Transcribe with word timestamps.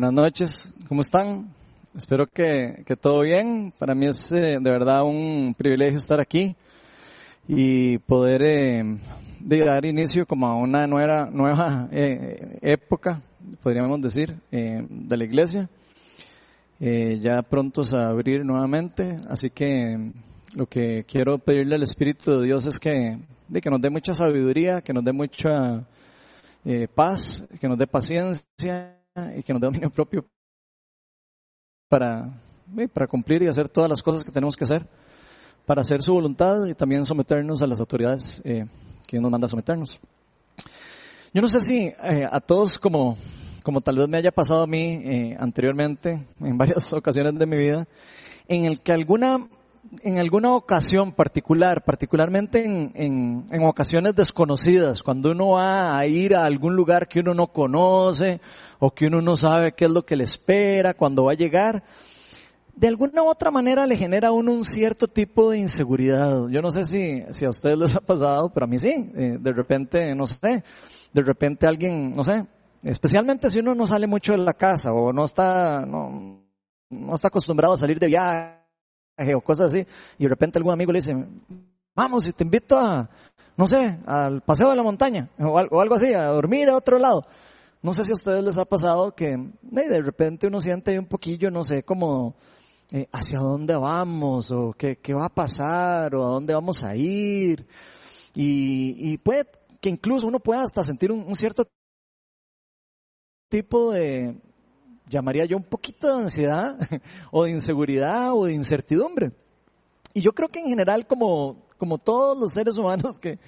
buenas 0.00 0.12
noches. 0.12 0.72
¿Cómo 0.88 1.00
están? 1.00 1.52
Espero 1.96 2.28
que, 2.28 2.84
que 2.86 2.94
todo 2.94 3.22
bien. 3.22 3.72
Para 3.76 3.96
mí 3.96 4.06
es 4.06 4.30
eh, 4.30 4.58
de 4.60 4.70
verdad 4.70 5.02
un 5.02 5.56
privilegio 5.58 5.98
estar 5.98 6.20
aquí 6.20 6.54
y 7.48 7.98
poder 7.98 8.42
eh, 8.44 8.98
dar 9.40 9.84
inicio 9.84 10.24
como 10.24 10.46
a 10.46 10.54
una 10.54 10.86
nueva, 10.86 11.28
nueva 11.32 11.88
eh, 11.90 12.60
época, 12.62 13.20
podríamos 13.60 14.00
decir, 14.00 14.36
de 14.52 15.16
la 15.16 15.24
iglesia. 15.24 15.68
ya 16.78 17.42
prontos 17.42 17.92
a 17.92 18.06
abrir 18.10 18.44
nuevamente, 18.44 19.16
así 19.28 19.50
que 19.50 20.12
lo 20.54 20.66
que 20.66 21.04
quiero 21.08 21.38
pedirle 21.38 21.74
al 21.74 21.82
Espíritu 21.82 22.38
de 22.38 22.46
Dios 22.46 22.66
es 22.66 22.78
que, 22.78 23.18
de 23.48 23.60
que 23.60 23.68
nos 23.68 23.80
dé 23.80 23.90
mucha 23.90 24.14
sabiduría, 24.14 24.80
que 24.80 24.92
nos 24.92 25.02
dé 25.02 25.12
mucha 25.12 25.84
paz, 26.94 27.44
que 27.58 27.66
nos 27.66 27.76
dé 27.76 27.88
paciencia 27.88 28.97
y 29.36 29.42
que 29.42 29.52
nos 29.52 29.60
dé 29.60 29.66
dominio 29.66 29.90
propio 29.90 30.24
para, 31.88 32.28
para 32.92 33.06
cumplir 33.06 33.42
y 33.42 33.48
hacer 33.48 33.68
todas 33.68 33.88
las 33.88 34.02
cosas 34.02 34.24
que 34.24 34.30
tenemos 34.30 34.54
que 34.54 34.64
hacer, 34.64 34.86
para 35.66 35.80
hacer 35.80 36.02
su 36.02 36.12
voluntad 36.12 36.66
y 36.66 36.74
también 36.74 37.04
someternos 37.04 37.62
a 37.62 37.66
las 37.66 37.80
autoridades 37.80 38.40
eh, 38.44 38.66
que 39.06 39.18
nos 39.18 39.30
manda 39.30 39.46
a 39.46 39.48
someternos. 39.48 39.98
Yo 41.32 41.42
no 41.42 41.48
sé 41.48 41.60
si 41.60 41.86
eh, 41.86 42.26
a 42.30 42.40
todos 42.40 42.78
como, 42.78 43.16
como 43.62 43.80
tal 43.80 43.96
vez 43.96 44.08
me 44.08 44.18
haya 44.18 44.32
pasado 44.32 44.62
a 44.62 44.66
mí 44.66 45.00
eh, 45.04 45.36
anteriormente, 45.38 46.26
en 46.40 46.58
varias 46.58 46.92
ocasiones 46.92 47.34
de 47.34 47.46
mi 47.46 47.56
vida, 47.56 47.86
en 48.46 48.64
el 48.64 48.80
que 48.80 48.92
alguna 48.92 49.48
en 50.02 50.18
alguna 50.18 50.54
ocasión 50.54 51.12
particular, 51.12 51.84
particularmente 51.84 52.64
en, 52.64 52.92
en, 52.94 53.46
en, 53.50 53.64
ocasiones 53.64 54.14
desconocidas, 54.14 55.02
cuando 55.02 55.30
uno 55.30 55.50
va 55.50 55.98
a 55.98 56.06
ir 56.06 56.34
a 56.34 56.44
algún 56.44 56.76
lugar 56.76 57.08
que 57.08 57.20
uno 57.20 57.34
no 57.34 57.48
conoce 57.48 58.40
o 58.78 58.90
que 58.90 59.06
uno 59.06 59.22
no 59.22 59.36
sabe 59.36 59.72
qué 59.72 59.86
es 59.86 59.90
lo 59.90 60.04
que 60.04 60.16
le 60.16 60.24
espera 60.24 60.94
cuando 60.94 61.24
va 61.24 61.32
a 61.32 61.36
llegar, 61.36 61.82
de 62.74 62.86
alguna 62.86 63.22
u 63.22 63.26
otra 63.26 63.50
manera 63.50 63.86
le 63.86 63.96
genera 63.96 64.28
a 64.28 64.32
uno 64.32 64.52
un 64.52 64.62
cierto 64.62 65.08
tipo 65.08 65.50
de 65.50 65.58
inseguridad. 65.58 66.48
Yo 66.48 66.62
no 66.62 66.70
sé 66.70 66.84
si, 66.84 67.24
si 67.30 67.44
a 67.44 67.50
ustedes 67.50 67.76
les 67.76 67.96
ha 67.96 68.00
pasado, 68.00 68.50
pero 68.50 68.64
a 68.64 68.68
mí 68.68 68.78
sí. 68.78 69.10
Eh, 69.16 69.38
de 69.40 69.52
repente, 69.52 70.14
no 70.14 70.26
sé, 70.26 70.62
de 71.12 71.22
repente 71.22 71.66
alguien, 71.66 72.14
no 72.14 72.22
sé, 72.22 72.46
especialmente 72.82 73.50
si 73.50 73.58
uno 73.58 73.74
no 73.74 73.86
sale 73.86 74.06
mucho 74.06 74.32
de 74.32 74.38
la 74.38 74.54
casa 74.54 74.92
o 74.92 75.12
no 75.12 75.24
está, 75.24 75.84
no, 75.86 76.40
no 76.90 77.14
está 77.14 77.28
acostumbrado 77.28 77.74
a 77.74 77.78
salir 77.78 77.98
de 77.98 78.06
viaje 78.06 78.58
o 79.34 79.40
cosas 79.40 79.72
así, 79.72 79.86
y 80.18 80.22
de 80.22 80.28
repente 80.28 80.58
algún 80.58 80.72
amigo 80.72 80.92
le 80.92 81.00
dice, 81.00 81.14
vamos, 81.94 82.26
y 82.26 82.32
te 82.32 82.44
invito 82.44 82.78
a, 82.78 83.08
no 83.56 83.66
sé, 83.66 83.98
al 84.06 84.42
paseo 84.42 84.70
de 84.70 84.76
la 84.76 84.82
montaña, 84.82 85.30
o 85.38 85.58
algo, 85.58 85.94
así, 85.94 86.14
a 86.14 86.26
dormir 86.26 86.68
a 86.68 86.76
otro 86.76 86.98
lado. 86.98 87.26
No 87.82 87.92
sé 87.92 88.04
si 88.04 88.12
a 88.12 88.14
ustedes 88.14 88.42
les 88.42 88.58
ha 88.58 88.64
pasado 88.64 89.14
que 89.14 89.36
de 89.62 90.00
repente 90.00 90.46
uno 90.46 90.60
siente 90.60 90.98
un 90.98 91.06
poquillo, 91.06 91.50
no 91.50 91.64
sé, 91.64 91.82
como 91.82 92.34
eh, 92.90 93.08
hacia 93.12 93.38
dónde 93.38 93.76
vamos, 93.76 94.50
o 94.50 94.72
qué, 94.76 94.96
qué, 94.96 95.14
va 95.14 95.26
a 95.26 95.34
pasar, 95.34 96.14
o 96.14 96.24
a 96.24 96.30
dónde 96.30 96.54
vamos 96.54 96.82
a 96.84 96.96
ir. 96.96 97.66
Y, 98.34 99.12
y 99.12 99.18
puede 99.18 99.46
que 99.80 99.90
incluso 99.90 100.26
uno 100.26 100.40
pueda 100.40 100.62
hasta 100.62 100.82
sentir 100.82 101.12
un 101.12 101.34
cierto 101.34 101.68
tipo 103.48 103.92
de, 103.92 104.36
llamaría 105.08 105.44
yo 105.44 105.56
un 105.56 105.62
poquito 105.62 106.08
de 106.08 106.24
ansiedad 106.24 106.78
o 107.30 107.44
de 107.44 107.50
inseguridad 107.50 108.32
o 108.34 108.46
de 108.46 108.54
incertidumbre. 108.54 109.32
Y 110.14 110.20
yo 110.20 110.32
creo 110.32 110.48
que 110.48 110.60
en 110.60 110.68
general, 110.68 111.06
como, 111.06 111.56
como 111.76 111.98
todos 111.98 112.36
los 112.36 112.52
seres 112.52 112.76
humanos 112.76 113.18
que, 113.18 113.38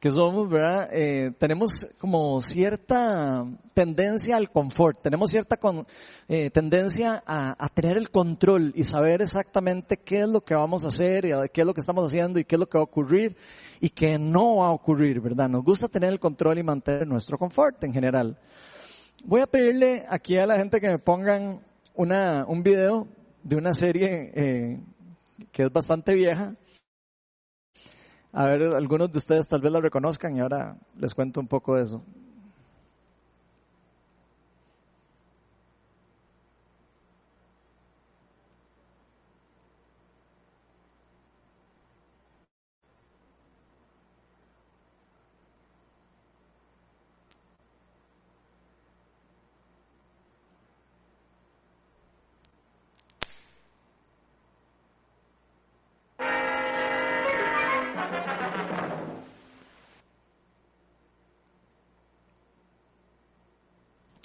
que 0.00 0.10
somos, 0.10 0.48
¿verdad? 0.48 0.88
Eh, 0.92 1.32
tenemos 1.38 1.86
como 1.98 2.40
cierta 2.40 3.46
tendencia 3.74 4.36
al 4.36 4.50
confort, 4.50 5.00
tenemos 5.02 5.30
cierta 5.30 5.58
eh, 6.28 6.50
tendencia 6.50 7.22
a, 7.26 7.56
a, 7.64 7.68
tener 7.68 7.96
el 7.96 8.10
control 8.10 8.72
y 8.76 8.84
saber 8.84 9.22
exactamente 9.22 9.96
qué 9.96 10.20
es 10.20 10.28
lo 10.28 10.40
que 10.42 10.54
vamos 10.54 10.84
a 10.84 10.88
hacer 10.88 11.24
y 11.24 11.30
qué 11.52 11.62
es 11.62 11.66
lo 11.66 11.74
que 11.74 11.80
estamos 11.80 12.04
haciendo 12.04 12.38
y 12.38 12.44
qué 12.44 12.56
es 12.56 12.60
lo 12.60 12.68
que 12.68 12.78
va 12.78 12.82
a 12.82 12.84
ocurrir 12.84 13.36
y 13.80 13.90
qué 13.90 14.18
no 14.18 14.56
va 14.56 14.68
a 14.68 14.72
ocurrir, 14.72 15.20
¿verdad? 15.20 15.48
Nos 15.48 15.64
gusta 15.64 15.88
tener 15.88 16.10
el 16.10 16.20
control 16.20 16.58
y 16.58 16.62
mantener 16.62 17.06
nuestro 17.06 17.38
confort 17.38 17.82
en 17.84 17.92
general. 17.92 18.38
Voy 19.24 19.40
a 19.40 19.46
pedirle 19.46 20.04
aquí 20.08 20.38
a 20.38 20.46
la 20.46 20.56
gente 20.56 20.80
que 20.80 20.88
me 20.88 20.98
pongan 20.98 21.60
una, 21.94 22.44
un 22.46 22.62
video 22.62 23.08
de 23.42 23.56
una 23.56 23.72
serie 23.72 24.32
eh, 24.34 24.80
que 25.52 25.64
es 25.64 25.72
bastante 25.72 26.14
vieja. 26.14 26.54
A 28.32 28.46
ver, 28.46 28.62
algunos 28.74 29.10
de 29.10 29.18
ustedes 29.18 29.48
tal 29.48 29.60
vez 29.60 29.72
la 29.72 29.80
reconozcan 29.80 30.36
y 30.36 30.40
ahora 30.40 30.76
les 30.96 31.14
cuento 31.14 31.40
un 31.40 31.48
poco 31.48 31.74
de 31.76 31.82
eso. 31.82 32.02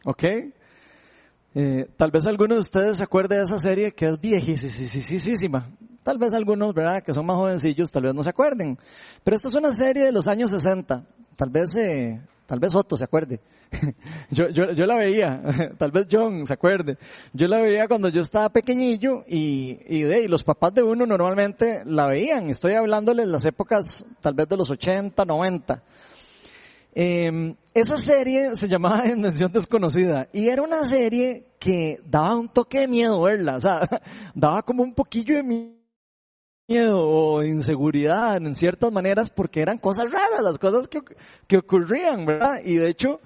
¿Ok? 0.06 0.24
Eh, 1.56 1.88
tal 1.98 2.10
vez 2.10 2.26
algunos 2.26 2.58
de 2.58 2.62
ustedes 2.62 2.98
se 2.98 3.04
acuerden 3.04 3.40
de 3.40 3.46
esa 3.46 3.60
serie 3.60 3.92
que 3.92 4.08
es 4.08 4.20
viejísima. 4.20 5.70
Tal 6.02 6.18
vez 6.18 6.34
algunos, 6.34 6.74
¿verdad? 6.74 7.02
Que 7.04 7.14
son 7.14 7.26
más 7.26 7.38
jovencillos, 7.38 7.92
tal 7.92 8.04
vez 8.04 8.14
no 8.14 8.24
se 8.24 8.30
acuerden. 8.30 8.78
Pero 9.24 9.38
esta 9.38 9.48
es 9.48 9.54
una 9.54 9.72
serie 9.72 10.04
de 10.04 10.12
los 10.12 10.28
años 10.28 10.50
60. 10.50 11.04
Tal 11.38 11.50
vez, 11.50 11.76
eh, 11.78 12.20
tal 12.46 12.60
vez 12.60 12.76
Otto 12.76 12.98
se 12.98 13.06
acuerde. 13.06 13.40
yo, 14.32 14.50
yo, 14.50 14.86
la 14.86 14.96
veía. 14.96 15.42
tal 15.78 15.92
vez 15.92 16.08
John 16.12 16.46
se 16.46 16.54
acuerde. 16.54 16.98
Yo 17.32 17.48
la 17.48 17.62
veía 17.62 17.88
cuando 17.88 18.10
yo 18.10 18.22
estaba 18.22 18.50
pequeñillo 18.50 19.24
y, 19.28 19.80
y, 19.88 20.04
y 20.04 20.28
los 20.28 20.44
papás 20.44 20.74
de 20.74 20.84
uno 20.84 21.06
normalmente 21.06 21.84
la 21.86 22.08
veían. 22.08 22.50
Estoy 22.50 22.74
hablándoles 22.74 23.28
las 23.28 23.46
épocas 23.46 24.06
tal 24.20 24.34
vez 24.34 24.50
de 24.50 24.58
los 24.58 24.70
80, 24.70 25.24
90. 25.24 25.84
Eh, 26.96 27.56
esa 27.74 27.98
serie 27.98 28.56
se 28.56 28.68
llamaba 28.68 29.02
Dimensión 29.04 29.52
Desconocida 29.52 30.28
y 30.32 30.48
era 30.48 30.62
una 30.62 30.84
serie 30.84 31.48
que 31.60 32.00
daba 32.06 32.36
un 32.36 32.50
toque 32.50 32.82
de 32.82 32.88
miedo 32.88 33.22
verla, 33.22 33.56
o 33.56 33.60
sea, 33.60 33.82
daba 34.36 34.62
como 34.62 34.84
un 34.84 34.94
poquillo 34.94 35.36
de 35.36 35.44
miedo 36.68 37.10
o 37.10 37.44
inseguridad 37.44 38.38
en 38.38 38.56
ciertas 38.56 38.92
maneras 38.92 39.30
porque 39.30 39.62
eran 39.62 39.80
cosas 39.80 40.12
raras, 40.12 40.42
las 40.44 40.60
cosas 40.60 40.88
que, 40.88 41.02
que 41.48 41.58
ocurrían, 41.58 42.26
¿verdad? 42.26 42.60
Y 42.64 42.76
de 42.76 42.90
hecho, 42.90 43.20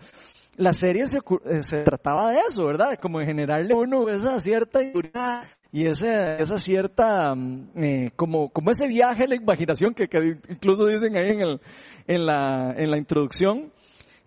la 0.56 0.74
serie 0.74 1.06
se, 1.06 1.18
eh, 1.18 1.62
se 1.62 1.84
trataba 1.84 2.32
de 2.32 2.40
eso, 2.48 2.66
¿verdad? 2.66 2.98
Como 3.02 3.20
de 3.20 3.26
generarle 3.26 3.74
uno 3.76 4.08
esa 4.08 4.40
cierta 4.40 4.82
inseguridad 4.82 5.44
y 5.72 5.86
esa, 5.86 6.38
esa 6.38 6.58
cierta, 6.58 7.36
mm, 7.36 7.72
eh, 7.76 8.12
como, 8.16 8.50
como 8.50 8.72
ese 8.72 8.88
viaje 8.88 9.24
a 9.24 9.28
la 9.28 9.36
imaginación 9.36 9.94
que, 9.94 10.08
que, 10.08 10.40
incluso 10.50 10.86
dicen 10.86 11.16
ahí 11.18 11.30
en, 11.30 11.42
el, 11.42 11.62
en, 12.08 12.26
la, 12.26 12.74
en 12.78 12.92
la 12.92 12.98
introducción, 12.98 13.74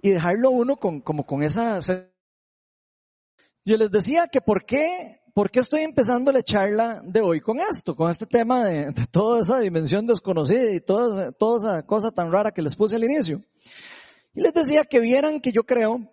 y 0.02 0.10
dejarlo 0.10 0.50
uno 0.50 0.76
con, 0.76 1.00
como 1.00 1.26
con 1.26 1.42
esa... 1.42 1.78
Yo 3.64 3.76
les 3.76 3.90
decía 3.90 4.26
que 4.28 4.40
por 4.40 4.64
qué, 4.64 5.20
por 5.34 5.50
qué 5.50 5.60
estoy 5.60 5.82
empezando 5.82 6.32
la 6.32 6.42
charla 6.42 7.02
de 7.04 7.20
hoy 7.20 7.40
con 7.40 7.58
esto, 7.60 7.94
con 7.94 8.10
este 8.10 8.26
tema 8.26 8.64
de, 8.64 8.86
de 8.86 9.04
toda 9.10 9.40
esa 9.40 9.60
dimensión 9.60 10.06
desconocida 10.06 10.72
y 10.72 10.80
toda, 10.80 11.32
toda 11.32 11.56
esa 11.56 11.82
cosa 11.86 12.10
tan 12.10 12.32
rara 12.32 12.52
que 12.52 12.62
les 12.62 12.74
puse 12.74 12.96
al 12.96 13.04
inicio. 13.04 13.42
Y 14.32 14.40
les 14.40 14.54
decía 14.54 14.84
que 14.84 15.00
vieran 15.00 15.40
que 15.40 15.52
yo 15.52 15.64
creo 15.64 16.10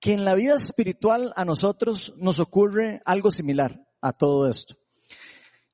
que 0.00 0.12
en 0.12 0.24
la 0.24 0.34
vida 0.34 0.56
espiritual 0.56 1.32
a 1.36 1.44
nosotros 1.44 2.12
nos 2.16 2.40
ocurre 2.40 3.00
algo 3.04 3.30
similar 3.30 3.80
a 4.02 4.12
todo 4.12 4.48
esto. 4.48 4.76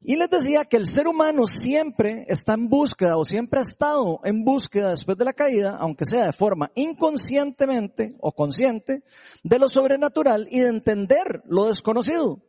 Y 0.01 0.15
les 0.15 0.31
decía 0.31 0.65
que 0.65 0.77
el 0.77 0.87
ser 0.87 1.09
humano 1.09 1.47
siempre 1.49 2.25
está 2.29 2.55
en 2.55 2.69
búsqueda 2.69 3.17
o 3.17 3.25
siempre 3.25 3.59
ha 3.59 3.63
estado 3.63 4.21
en 4.23 4.45
búsqueda 4.45 4.91
después 4.91 5.19
de 5.19 5.25
la 5.25 5.33
caída, 5.33 5.77
aunque 5.77 6.07
sea 6.07 6.27
de 6.27 6.33
forma 6.33 6.71
inconscientemente 6.77 8.15
o 8.21 8.31
consciente, 8.33 9.03
de 9.43 9.59
lo 9.59 9.69
sobrenatural 9.69 10.47
y 10.51 10.61
de 10.61 10.69
entender 10.69 11.43
lo 11.47 11.67
desconocido. 11.67 12.41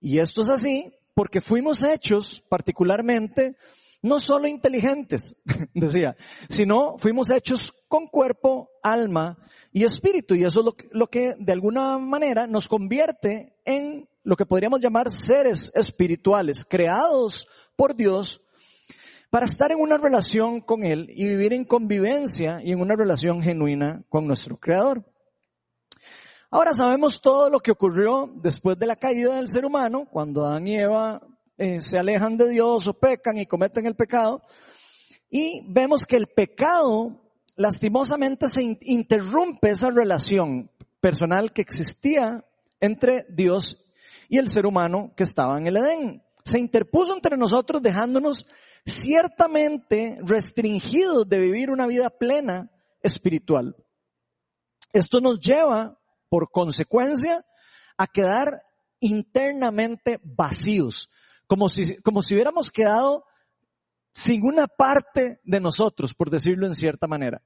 Y 0.00 0.18
esto 0.18 0.42
es 0.42 0.50
así 0.50 0.92
porque 1.14 1.40
fuimos 1.40 1.82
hechos 1.82 2.44
particularmente 2.48 3.56
no 4.02 4.20
solo 4.20 4.46
inteligentes, 4.46 5.34
decía, 5.74 6.14
sino 6.50 6.98
fuimos 6.98 7.30
hechos 7.30 7.72
con 7.88 8.06
cuerpo, 8.06 8.68
alma 8.82 9.38
y 9.74 9.84
espíritu. 9.84 10.34
Y 10.36 10.44
eso 10.44 10.60
es 10.60 10.66
lo 10.66 10.72
que, 10.72 10.88
lo 10.92 11.08
que 11.08 11.34
de 11.38 11.52
alguna 11.52 11.98
manera 11.98 12.46
nos 12.46 12.68
convierte 12.68 13.56
en 13.66 14.08
lo 14.22 14.36
que 14.36 14.46
podríamos 14.46 14.80
llamar 14.80 15.10
seres 15.10 15.70
espirituales, 15.74 16.64
creados 16.64 17.46
por 17.76 17.94
Dios 17.94 18.40
para 19.28 19.46
estar 19.46 19.72
en 19.72 19.80
una 19.80 19.98
relación 19.98 20.60
con 20.60 20.84
Él 20.84 21.10
y 21.10 21.24
vivir 21.24 21.52
en 21.52 21.64
convivencia 21.64 22.60
y 22.62 22.70
en 22.70 22.80
una 22.80 22.94
relación 22.94 23.42
genuina 23.42 24.04
con 24.08 24.28
nuestro 24.28 24.56
Creador. 24.56 25.04
Ahora 26.52 26.72
sabemos 26.72 27.20
todo 27.20 27.50
lo 27.50 27.58
que 27.58 27.72
ocurrió 27.72 28.32
después 28.36 28.78
de 28.78 28.86
la 28.86 28.94
caída 28.94 29.34
del 29.34 29.48
ser 29.48 29.64
humano, 29.64 30.06
cuando 30.08 30.44
Adán 30.44 30.68
y 30.68 30.78
Eva 30.78 31.20
eh, 31.58 31.80
se 31.80 31.98
alejan 31.98 32.36
de 32.36 32.48
Dios 32.48 32.86
o 32.86 32.94
pecan 32.94 33.38
y 33.38 33.46
cometen 33.46 33.86
el 33.86 33.96
pecado. 33.96 34.40
Y 35.28 35.62
vemos 35.66 36.06
que 36.06 36.14
el 36.14 36.28
pecado 36.28 37.23
lastimosamente 37.56 38.48
se 38.48 38.62
interrumpe 38.62 39.70
esa 39.70 39.90
relación 39.90 40.70
personal 41.00 41.52
que 41.52 41.62
existía 41.62 42.44
entre 42.80 43.26
Dios 43.28 43.84
y 44.28 44.38
el 44.38 44.48
ser 44.48 44.66
humano 44.66 45.12
que 45.16 45.24
estaba 45.24 45.58
en 45.58 45.66
el 45.66 45.76
Edén. 45.76 46.22
Se 46.44 46.58
interpuso 46.58 47.14
entre 47.14 47.36
nosotros 47.36 47.82
dejándonos 47.82 48.46
ciertamente 48.84 50.18
restringidos 50.22 51.28
de 51.28 51.38
vivir 51.38 51.70
una 51.70 51.86
vida 51.86 52.10
plena 52.10 52.70
espiritual. 53.02 53.76
Esto 54.92 55.20
nos 55.20 55.40
lleva, 55.40 55.98
por 56.28 56.50
consecuencia, 56.50 57.44
a 57.96 58.06
quedar 58.06 58.62
internamente 59.00 60.20
vacíos, 60.22 61.10
como 61.46 61.68
si, 61.68 61.96
como 61.98 62.22
si 62.22 62.34
hubiéramos 62.34 62.70
quedado 62.70 63.24
sin 64.14 64.44
una 64.44 64.66
parte 64.66 65.40
de 65.42 65.60
nosotros, 65.60 66.14
por 66.14 66.30
decirlo 66.30 66.66
en 66.66 66.74
cierta 66.74 67.06
manera. 67.06 67.42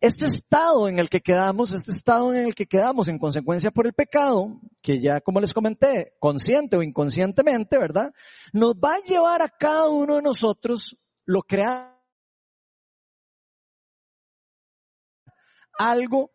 Este 0.00 0.26
estado 0.26 0.88
en 0.88 1.00
el 1.00 1.10
que 1.10 1.20
quedamos, 1.20 1.72
este 1.72 1.90
estado 1.90 2.32
en 2.32 2.44
el 2.44 2.54
que 2.54 2.66
quedamos 2.66 3.08
en 3.08 3.18
consecuencia 3.18 3.72
por 3.72 3.86
el 3.86 3.92
pecado, 3.92 4.60
que 4.80 5.00
ya 5.00 5.20
como 5.20 5.40
les 5.40 5.52
comenté, 5.52 6.14
consciente 6.20 6.76
o 6.76 6.82
inconscientemente, 6.84 7.78
¿verdad? 7.78 8.12
Nos 8.52 8.74
va 8.74 8.94
a 8.94 9.02
llevar 9.02 9.42
a 9.42 9.48
cada 9.48 9.88
uno 9.88 10.16
de 10.16 10.22
nosotros 10.22 10.96
lo 11.24 11.42
crea 11.42 11.94
algo 15.78 16.30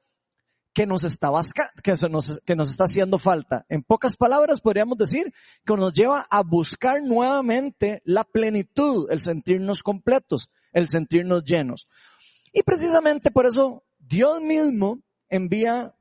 que 0.74 0.88
nos 0.88 1.04
está 1.04 1.32
que 1.84 1.94
nos, 2.10 2.42
que 2.46 2.56
nos 2.56 2.70
está 2.70 2.86
haciendo 2.86 3.20
falta. 3.20 3.66
En 3.70 3.84
pocas 3.84 4.18
palabras 4.18 4.60
podríamos 4.60 4.98
decir 4.98 5.34
que 5.66 5.76
nos 5.76 5.94
lleva 5.94 6.26
a 6.30 6.42
buscar 6.42 7.02
nuevamente 7.02 8.02
la 8.06 8.24
plenitud, 8.24 9.10
el 9.12 9.22
sentirnos 9.22 9.84
completos, 9.84 10.50
el 10.72 10.90
sentirnos 10.90 11.44
llenos. 11.44 11.88
Y 12.52 12.64
precisamente 12.64 13.32
por 13.32 13.46
eso 13.46 13.84
Dios 14.00 14.42
mismo 14.42 15.00
envía 15.30 15.94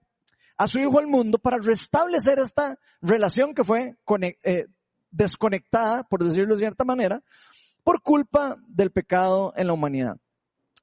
a 0.56 0.68
su 0.68 0.78
Hijo 0.78 0.98
al 0.98 1.06
mundo 1.06 1.38
para 1.38 1.58
restablecer 1.58 2.38
esta 2.38 2.78
relación 3.00 3.54
que 3.54 3.64
fue 3.64 3.96
eh, 4.44 4.66
desconectada, 5.10 6.04
por 6.04 6.24
decirlo 6.24 6.54
de 6.54 6.60
cierta 6.60 6.84
manera, 6.84 7.22
por 7.84 8.00
culpa 8.00 8.56
del 8.68 8.90
pecado 8.90 9.52
en 9.56 9.66
la 9.66 9.72
humanidad. 9.72 10.16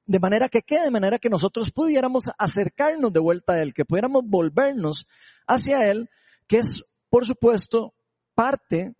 De 0.06 0.18
manera 0.18 0.48
que 0.48 0.62
quede, 0.62 0.84
de 0.84 0.90
manera 0.90 1.18
que 1.18 1.30
nosotros 1.30 1.70
pudiéramos 1.70 2.30
acercarnos 2.38 3.12
de 3.12 3.20
vuelta 3.20 3.52
a 3.52 3.62
Él, 3.62 3.74
que 3.74 3.84
pudiéramos 3.84 4.22
volvernos 4.26 5.06
hacia 5.46 5.88
Él, 5.88 6.10
que 6.46 6.58
es, 6.58 6.84
por 7.08 7.26
supuesto, 7.26 7.94
parte 8.34 8.94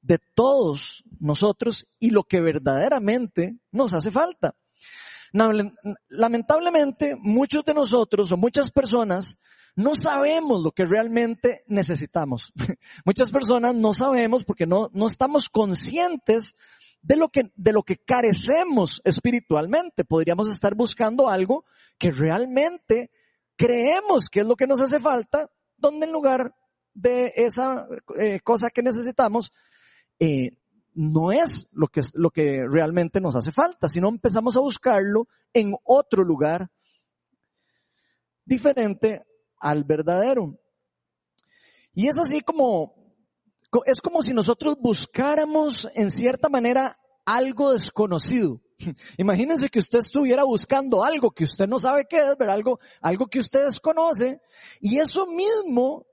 de 0.00 0.18
todos 0.34 1.04
nosotros 1.20 1.86
y 1.98 2.10
lo 2.10 2.22
que 2.22 2.40
verdaderamente 2.40 3.58
nos 3.72 3.92
hace 3.92 4.10
falta. 4.10 4.54
Lamentablemente, 6.08 7.16
muchos 7.20 7.64
de 7.64 7.74
nosotros 7.74 8.32
o 8.32 8.36
muchas 8.36 8.70
personas 8.70 9.36
no 9.78 9.94
sabemos 9.94 10.60
lo 10.60 10.72
que 10.72 10.86
realmente 10.86 11.62
necesitamos. 11.68 12.52
Muchas 13.04 13.30
personas 13.30 13.76
no 13.76 13.94
sabemos 13.94 14.44
porque 14.44 14.66
no, 14.66 14.90
no 14.92 15.06
estamos 15.06 15.48
conscientes 15.48 16.56
de 17.00 17.14
lo 17.14 17.28
que, 17.28 17.52
de 17.54 17.72
lo 17.72 17.84
que 17.84 17.96
carecemos 17.96 19.00
espiritualmente. 19.04 20.04
Podríamos 20.04 20.48
estar 20.48 20.74
buscando 20.74 21.28
algo 21.28 21.64
que 21.96 22.10
realmente 22.10 23.12
creemos 23.54 24.28
que 24.28 24.40
es 24.40 24.46
lo 24.46 24.56
que 24.56 24.66
nos 24.66 24.80
hace 24.80 24.98
falta, 24.98 25.48
donde 25.76 26.06
en 26.06 26.12
lugar 26.12 26.56
de 26.92 27.32
esa 27.36 27.86
eh, 28.18 28.40
cosa 28.40 28.70
que 28.70 28.82
necesitamos, 28.82 29.52
eh, 30.18 30.56
no 30.94 31.30
es 31.30 31.68
lo 31.70 31.86
que, 31.86 32.00
lo 32.14 32.30
que 32.30 32.66
realmente 32.68 33.20
nos 33.20 33.36
hace 33.36 33.52
falta, 33.52 33.88
sino 33.88 34.08
empezamos 34.08 34.56
a 34.56 34.60
buscarlo 34.60 35.28
en 35.52 35.76
otro 35.84 36.24
lugar 36.24 36.68
diferente 38.44 39.27
al 39.60 39.84
verdadero. 39.84 40.58
Y 41.92 42.08
es 42.08 42.18
así 42.18 42.40
como, 42.40 42.94
es 43.86 44.00
como 44.00 44.22
si 44.22 44.32
nosotros 44.32 44.76
buscáramos 44.80 45.88
en 45.94 46.10
cierta 46.10 46.48
manera 46.48 46.98
algo 47.24 47.72
desconocido. 47.72 48.60
Imagínense 49.18 49.68
que 49.68 49.80
usted 49.80 49.98
estuviera 49.98 50.44
buscando 50.44 51.04
algo 51.04 51.30
que 51.30 51.44
usted 51.44 51.66
no 51.66 51.78
sabe 51.78 52.06
qué 52.08 52.18
es, 52.18 52.36
pero 52.38 52.52
algo, 52.52 52.78
algo 53.00 53.26
que 53.26 53.40
usted 53.40 53.64
desconoce, 53.64 54.40
y 54.80 54.98
eso 54.98 55.26
mismo 55.26 56.06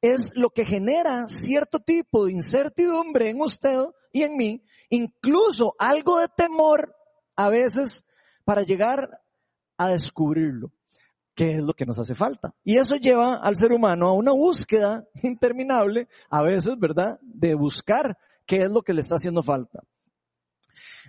es 0.00 0.32
lo 0.34 0.50
que 0.50 0.64
genera 0.64 1.28
cierto 1.28 1.78
tipo 1.78 2.26
de 2.26 2.32
incertidumbre 2.32 3.30
en 3.30 3.40
usted 3.40 3.78
y 4.12 4.22
en 4.22 4.36
mí, 4.36 4.64
incluso 4.90 5.74
algo 5.78 6.18
de 6.18 6.28
temor 6.36 6.94
a 7.36 7.48
veces 7.48 8.04
para 8.44 8.62
llegar 8.62 9.22
a 9.78 9.88
descubrirlo, 9.88 10.72
que 11.42 11.54
es 11.54 11.60
lo 11.60 11.72
que 11.72 11.86
nos 11.86 11.98
hace 11.98 12.14
falta. 12.14 12.54
Y 12.62 12.76
eso 12.76 12.94
lleva 12.94 13.34
al 13.34 13.56
ser 13.56 13.72
humano 13.72 14.06
a 14.06 14.12
una 14.12 14.30
búsqueda 14.30 15.04
interminable, 15.24 16.06
a 16.30 16.40
veces, 16.42 16.78
¿verdad?, 16.78 17.18
de 17.20 17.56
buscar 17.56 18.16
qué 18.46 18.58
es 18.58 18.70
lo 18.70 18.82
que 18.82 18.94
le 18.94 19.00
está 19.00 19.16
haciendo 19.16 19.42
falta. 19.42 19.82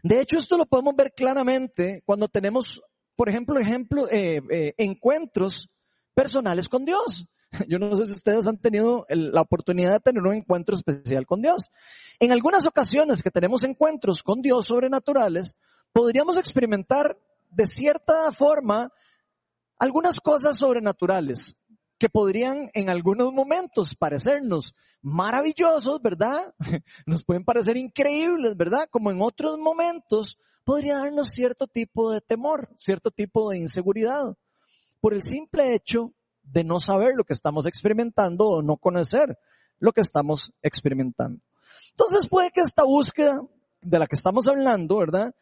De 0.02 0.20
hecho, 0.20 0.40
esto 0.40 0.58
lo 0.58 0.66
podemos 0.66 0.96
ver 0.96 1.14
claramente 1.16 2.02
cuando 2.04 2.28
tenemos, 2.28 2.82
por 3.16 3.30
ejemplo, 3.30 3.60
ejemplo 3.60 4.10
eh, 4.10 4.42
eh, 4.50 4.74
encuentros 4.78 5.70
personales 6.16 6.68
con 6.68 6.84
Dios. 6.84 7.28
Yo 7.70 7.78
no 7.78 7.96
sé 7.96 8.06
si 8.06 8.14
ustedes 8.14 8.48
han 8.48 8.58
tenido 8.58 9.06
la 9.10 9.42
oportunidad 9.42 9.94
de 9.94 10.00
tener 10.00 10.24
un 10.24 10.34
encuentro 10.34 10.76
especial 10.76 11.28
con 11.28 11.44
Dios. 11.44 11.70
En 12.20 12.32
algunas 12.32 12.66
ocasiones 12.66 13.22
que 13.22 13.30
tenemos 13.30 13.64
encuentros 13.64 14.24
con 14.24 14.42
Dios 14.42 14.66
sobrenaturales, 14.66 15.56
podríamos 15.92 16.38
experimentar 16.38 17.20
de 17.52 17.68
cierta 17.68 18.32
forma 18.32 18.92
algunas 19.84 20.22
cosas 20.22 20.58
sobrenaturales 20.58 21.58
que 21.98 22.08
podrían 22.08 22.70
en 22.74 22.90
algunos 22.90 23.34
momentos 23.34 23.96
parecernos 23.96 24.74
maravillosos, 25.02 26.02
¿verdad? 26.02 26.56
Nos 27.06 27.26
pueden 27.26 27.44
parecer 27.44 27.76
increíbles, 27.76 28.56
¿verdad? 28.56 28.88
Como 28.90 29.12
en 29.12 29.22
otros 29.22 29.60
momentos 29.60 30.40
podría 30.64 31.00
darnos 31.00 31.32
cierto 31.32 31.68
tipo 31.68 32.12
de 32.12 32.22
temor, 32.22 32.70
cierto 32.78 33.12
tipo 33.12 33.50
de 33.50 33.58
inseguridad, 33.58 34.38
por 35.02 35.14
el 35.14 35.22
simple 35.22 35.74
hecho 35.74 36.14
de 36.44 36.64
no 36.64 36.80
saber 36.80 37.16
lo 37.16 37.26
que 37.26 37.34
estamos 37.34 37.66
experimentando 37.66 38.48
o 38.48 38.62
no 38.62 38.78
conocer 38.78 39.38
lo 39.80 39.92
que 39.92 40.00
estamos 40.00 40.54
experimentando. 40.62 41.42
Entonces 41.90 42.30
puede 42.30 42.52
que 42.52 42.62
esta 42.62 42.86
búsqueda 42.86 43.42
de 43.82 44.00
la 44.00 44.08
que 44.08 44.16
estamos 44.16 44.48
hablando, 44.48 44.98
¿verdad? 44.98 45.36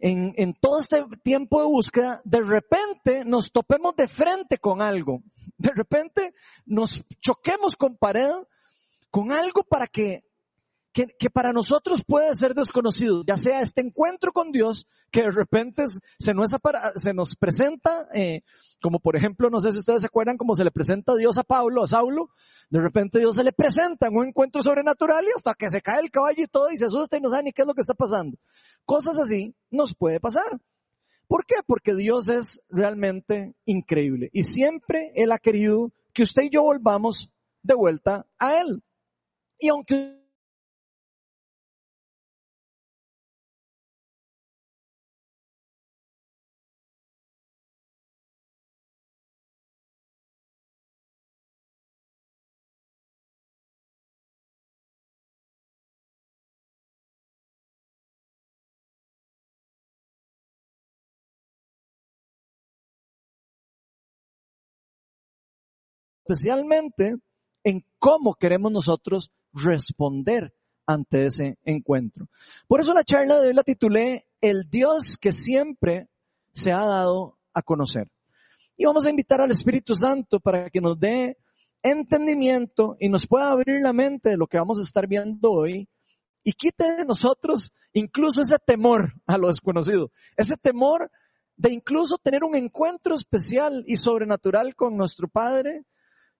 En, 0.00 0.54
todo 0.54 0.80
este 0.80 1.04
tiempo 1.24 1.60
de 1.60 1.66
búsqueda, 1.66 2.20
de 2.24 2.40
repente 2.40 3.24
nos 3.24 3.50
topemos 3.50 3.96
de 3.96 4.06
frente 4.06 4.58
con 4.58 4.80
algo. 4.80 5.22
De 5.56 5.72
repente 5.74 6.34
nos 6.66 7.02
choquemos 7.20 7.74
con 7.74 7.96
pared, 7.96 8.32
con 9.10 9.32
algo 9.32 9.64
para 9.64 9.88
que 9.88 10.24
que, 11.06 11.30
para 11.30 11.52
nosotros 11.52 12.02
puede 12.04 12.34
ser 12.34 12.54
desconocido, 12.54 13.22
ya 13.26 13.36
sea 13.36 13.60
este 13.60 13.80
encuentro 13.80 14.32
con 14.32 14.50
Dios, 14.50 14.88
que 15.10 15.22
de 15.22 15.30
repente 15.30 15.84
se 16.18 16.34
nos, 16.34 16.50
se 16.96 17.14
nos 17.14 17.36
presenta, 17.36 18.08
eh, 18.12 18.42
como 18.82 18.98
por 18.98 19.16
ejemplo, 19.16 19.48
no 19.50 19.60
sé 19.60 19.72
si 19.72 19.78
ustedes 19.78 20.00
se 20.00 20.06
acuerdan 20.06 20.36
cómo 20.36 20.54
se 20.54 20.64
le 20.64 20.70
presenta 20.70 21.12
a 21.12 21.16
Dios 21.16 21.38
a 21.38 21.44
Pablo, 21.44 21.84
a 21.84 21.86
Saulo, 21.86 22.30
de 22.70 22.80
repente 22.80 23.20
Dios 23.20 23.36
se 23.36 23.44
le 23.44 23.52
presenta 23.52 24.08
en 24.08 24.16
un 24.16 24.28
encuentro 24.28 24.62
sobrenatural 24.62 25.24
y 25.24 25.32
hasta 25.36 25.54
que 25.54 25.70
se 25.70 25.80
cae 25.80 26.00
el 26.00 26.10
caballo 26.10 26.42
y 26.42 26.48
todo 26.48 26.70
y 26.70 26.76
se 26.76 26.86
asusta 26.86 27.16
y 27.16 27.20
no 27.20 27.30
sabe 27.30 27.44
ni 27.44 27.52
qué 27.52 27.62
es 27.62 27.68
lo 27.68 27.74
que 27.74 27.82
está 27.82 27.94
pasando. 27.94 28.36
Cosas 28.84 29.18
así 29.18 29.54
nos 29.70 29.94
puede 29.94 30.18
pasar. 30.18 30.60
¿Por 31.28 31.46
qué? 31.46 31.56
Porque 31.66 31.94
Dios 31.94 32.28
es 32.28 32.62
realmente 32.68 33.54
increíble 33.66 34.30
y 34.32 34.42
siempre 34.44 35.12
Él 35.14 35.30
ha 35.30 35.38
querido 35.38 35.92
que 36.12 36.22
usted 36.24 36.44
y 36.44 36.50
yo 36.50 36.62
volvamos 36.62 37.30
de 37.62 37.74
vuelta 37.74 38.26
a 38.38 38.60
Él. 38.60 38.82
Y 39.60 39.68
aunque 39.68 40.17
especialmente 66.28 67.16
en 67.64 67.84
cómo 67.98 68.34
queremos 68.34 68.70
nosotros 68.70 69.30
responder 69.52 70.54
ante 70.86 71.26
ese 71.26 71.58
encuentro. 71.64 72.28
Por 72.66 72.80
eso 72.80 72.92
la 72.92 73.04
charla 73.04 73.40
de 73.40 73.48
hoy 73.48 73.54
la 73.54 73.62
titulé 73.62 74.26
El 74.40 74.68
Dios 74.70 75.16
que 75.18 75.32
siempre 75.32 76.08
se 76.52 76.72
ha 76.72 76.84
dado 76.84 77.38
a 77.54 77.62
conocer. 77.62 78.08
Y 78.76 78.84
vamos 78.84 79.06
a 79.06 79.10
invitar 79.10 79.40
al 79.40 79.50
Espíritu 79.50 79.94
Santo 79.94 80.38
para 80.38 80.70
que 80.70 80.80
nos 80.80 80.98
dé 80.98 81.38
entendimiento 81.82 82.96
y 83.00 83.08
nos 83.08 83.26
pueda 83.26 83.50
abrir 83.50 83.80
la 83.80 83.92
mente 83.92 84.30
de 84.30 84.36
lo 84.36 84.46
que 84.46 84.58
vamos 84.58 84.78
a 84.80 84.82
estar 84.82 85.06
viendo 85.06 85.50
hoy 85.50 85.88
y 86.44 86.52
quite 86.52 86.96
de 86.96 87.04
nosotros 87.04 87.72
incluso 87.92 88.40
ese 88.40 88.56
temor 88.58 89.14
a 89.26 89.38
lo 89.38 89.48
desconocido, 89.48 90.10
ese 90.36 90.56
temor 90.56 91.10
de 91.56 91.72
incluso 91.72 92.18
tener 92.18 92.44
un 92.44 92.54
encuentro 92.54 93.14
especial 93.14 93.84
y 93.86 93.96
sobrenatural 93.96 94.74
con 94.74 94.96
nuestro 94.96 95.28
Padre 95.28 95.84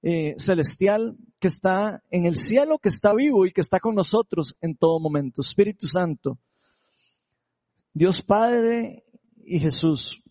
eh, 0.02 0.34
celestial 0.38 1.16
que 1.40 1.48
está 1.48 2.02
en 2.10 2.26
el 2.26 2.36
cielo, 2.36 2.78
que 2.78 2.88
está 2.88 3.12
vivo 3.14 3.46
y 3.46 3.52
que 3.52 3.60
está 3.60 3.80
con 3.80 3.94
nosotros 3.94 4.56
en 4.60 4.76
todo 4.76 5.00
momento. 5.00 5.40
Espíritu 5.40 5.86
Santo, 5.86 6.38
Dios 7.92 8.22
Padre 8.22 9.04
y 9.44 9.58
Jesús, 9.58 10.22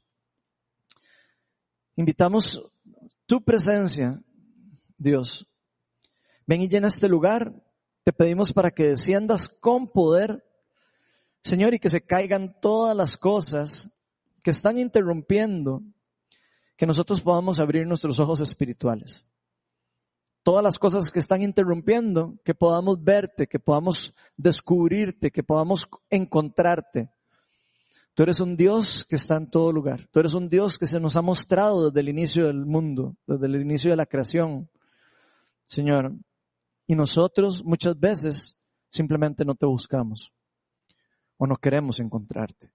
invitamos 1.96 2.62
tu 3.26 3.44
presencia, 3.44 4.22
Dios. 4.98 5.46
Ven 6.46 6.62
y 6.62 6.70
llena 6.70 6.88
este 6.88 7.10
lugar. 7.10 7.54
Te 8.04 8.14
pedimos 8.14 8.54
para 8.54 8.72
que 8.72 8.88
desciendas 8.88 9.50
con 9.50 9.88
poder, 9.90 10.46
Señor, 11.42 11.74
y 11.74 11.80
que 11.80 11.90
se 11.90 12.02
caigan 12.02 12.56
todas 12.62 12.96
las 12.96 13.18
cosas 13.18 13.90
que 14.44 14.52
están 14.52 14.80
interrumpiendo 14.80 15.82
que 16.78 16.86
nosotros 16.86 17.22
podamos 17.22 17.60
abrir 17.60 17.86
nuestros 17.86 18.18
ojos 18.20 18.40
espirituales. 18.40 19.26
Todas 20.48 20.63
las 20.63 20.80
cosas 20.80 21.12
que 21.12 21.20
están 21.20 21.42
interrumpiendo, 21.42 22.39
que 22.46 22.56
podamos 22.56 23.04
verte, 23.04 23.48
que 23.48 23.60
podamos 23.60 24.13
descubrirte, 24.38 25.30
que 25.30 25.44
podamos 25.44 25.89
encontrarte. 26.10 27.12
Tú 28.13 28.24
eres 28.24 28.39
un 28.39 28.56
Dios 28.56 29.06
que 29.10 29.18
está 29.18 29.36
en 29.36 29.50
todo 29.50 29.74
lugar. 29.74 30.08
Tú 30.10 30.22
eres 30.22 30.34
un 30.36 30.48
Dios 30.48 30.77
que 30.77 30.86
se 30.86 31.01
nos 31.01 31.18
ha 31.18 31.22
mostrado 31.22 31.88
desde 31.88 32.00
el 32.00 32.08
inicio 32.08 32.46
del 32.46 32.66
mundo, 32.66 33.18
desde 33.27 33.46
el 33.46 33.58
inicio 33.58 33.92
de 33.92 33.98
la 33.98 34.06
creación. 34.06 34.70
Señor, 35.66 36.13
y 36.86 36.96
nosotros 36.96 37.62
muchas 37.66 38.00
veces 38.00 38.56
simplemente 38.89 39.44
no 39.44 39.54
te 39.54 39.66
buscamos 39.66 40.32
o 41.36 41.46
no 41.46 41.58
queremos 41.58 42.00
encontrarte. 42.00 42.72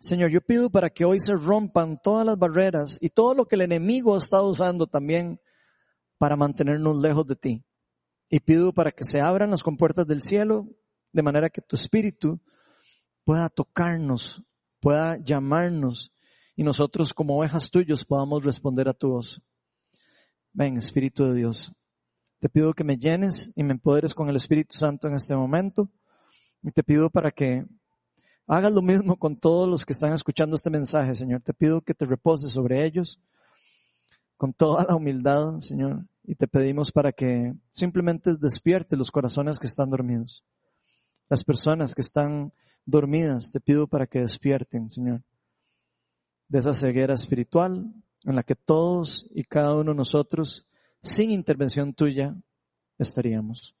Señor, 0.00 0.32
yo 0.32 0.40
pido 0.40 0.68
para 0.68 0.90
que 0.90 1.04
hoy 1.04 1.20
se 1.20 1.34
rompan 1.34 2.00
todas 2.02 2.26
las 2.26 2.36
barreras 2.36 2.98
y 3.00 3.10
todo 3.10 3.34
lo 3.34 3.46
que 3.46 3.54
el 3.54 3.62
enemigo 3.62 4.16
ha 4.16 4.18
estado 4.18 4.48
usando 4.48 4.88
también 4.88 5.38
para 6.18 6.36
mantenernos 6.36 6.98
lejos 6.98 7.26
de 7.26 7.36
ti. 7.36 7.64
Y 8.28 8.40
pido 8.40 8.72
para 8.72 8.90
que 8.90 9.04
se 9.04 9.20
abran 9.20 9.50
las 9.50 9.62
compuertas 9.62 10.06
del 10.06 10.22
cielo 10.22 10.68
de 11.12 11.22
manera 11.22 11.50
que 11.50 11.62
tu 11.62 11.76
espíritu 11.76 12.40
pueda 13.24 13.48
tocarnos, 13.48 14.42
pueda 14.80 15.16
llamarnos 15.18 16.12
y 16.56 16.62
nosotros 16.62 17.14
como 17.14 17.38
ovejas 17.38 17.70
tuyos 17.70 18.04
podamos 18.04 18.44
responder 18.44 18.88
a 18.88 18.94
tu 18.94 19.10
voz. 19.10 19.40
Ven, 20.52 20.76
Espíritu 20.76 21.24
de 21.26 21.34
Dios, 21.34 21.72
te 22.40 22.48
pido 22.48 22.72
que 22.72 22.84
me 22.84 22.96
llenes 22.96 23.50
y 23.54 23.62
me 23.62 23.72
empoderes 23.72 24.14
con 24.14 24.28
el 24.28 24.36
Espíritu 24.36 24.76
Santo 24.76 25.06
en 25.06 25.14
este 25.14 25.36
momento 25.36 25.90
y 26.62 26.70
te 26.70 26.82
pido 26.82 27.10
para 27.10 27.30
que 27.30 27.66
Hagas 28.48 28.72
lo 28.72 28.80
mismo 28.80 29.16
con 29.16 29.36
todos 29.36 29.68
los 29.68 29.84
que 29.84 29.92
están 29.92 30.12
escuchando 30.12 30.54
este 30.54 30.70
mensaje, 30.70 31.14
Señor. 31.14 31.42
Te 31.42 31.52
pido 31.52 31.80
que 31.80 31.94
te 31.94 32.06
reposes 32.06 32.52
sobre 32.52 32.86
ellos 32.86 33.20
con 34.36 34.52
toda 34.52 34.84
la 34.84 34.94
humildad, 34.96 35.60
Señor. 35.60 36.06
Y 36.24 36.34
te 36.34 36.48
pedimos 36.48 36.92
para 36.92 37.12
que 37.12 37.54
simplemente 37.70 38.36
despierte 38.36 38.96
los 38.96 39.10
corazones 39.10 39.58
que 39.58 39.66
están 39.66 39.90
dormidos. 39.90 40.44
Las 41.28 41.44
personas 41.44 41.94
que 41.94 42.02
están 42.02 42.52
dormidas, 42.84 43.50
te 43.50 43.60
pido 43.60 43.86
para 43.86 44.06
que 44.06 44.20
despierten, 44.20 44.90
Señor, 44.90 45.22
de 46.48 46.58
esa 46.58 46.72
ceguera 46.72 47.14
espiritual 47.14 47.92
en 48.24 48.34
la 48.34 48.42
que 48.42 48.54
todos 48.54 49.26
y 49.30 49.44
cada 49.44 49.76
uno 49.76 49.92
de 49.92 49.96
nosotros, 49.96 50.66
sin 51.02 51.30
intervención 51.30 51.94
tuya, 51.94 52.34
estaríamos. 52.98 53.74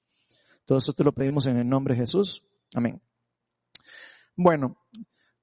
Todo 0.64 0.78
eso 0.78 0.92
te 0.92 1.04
lo 1.04 1.12
pedimos 1.12 1.46
en 1.46 1.56
el 1.56 1.68
nombre 1.68 1.94
de 1.94 2.00
Jesús. 2.00 2.42
Amén. 2.74 3.00
Bueno, 4.36 4.76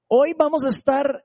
hoy 0.08 0.34
vamos 0.38 0.64
a 0.64 0.70
estar 0.70 1.24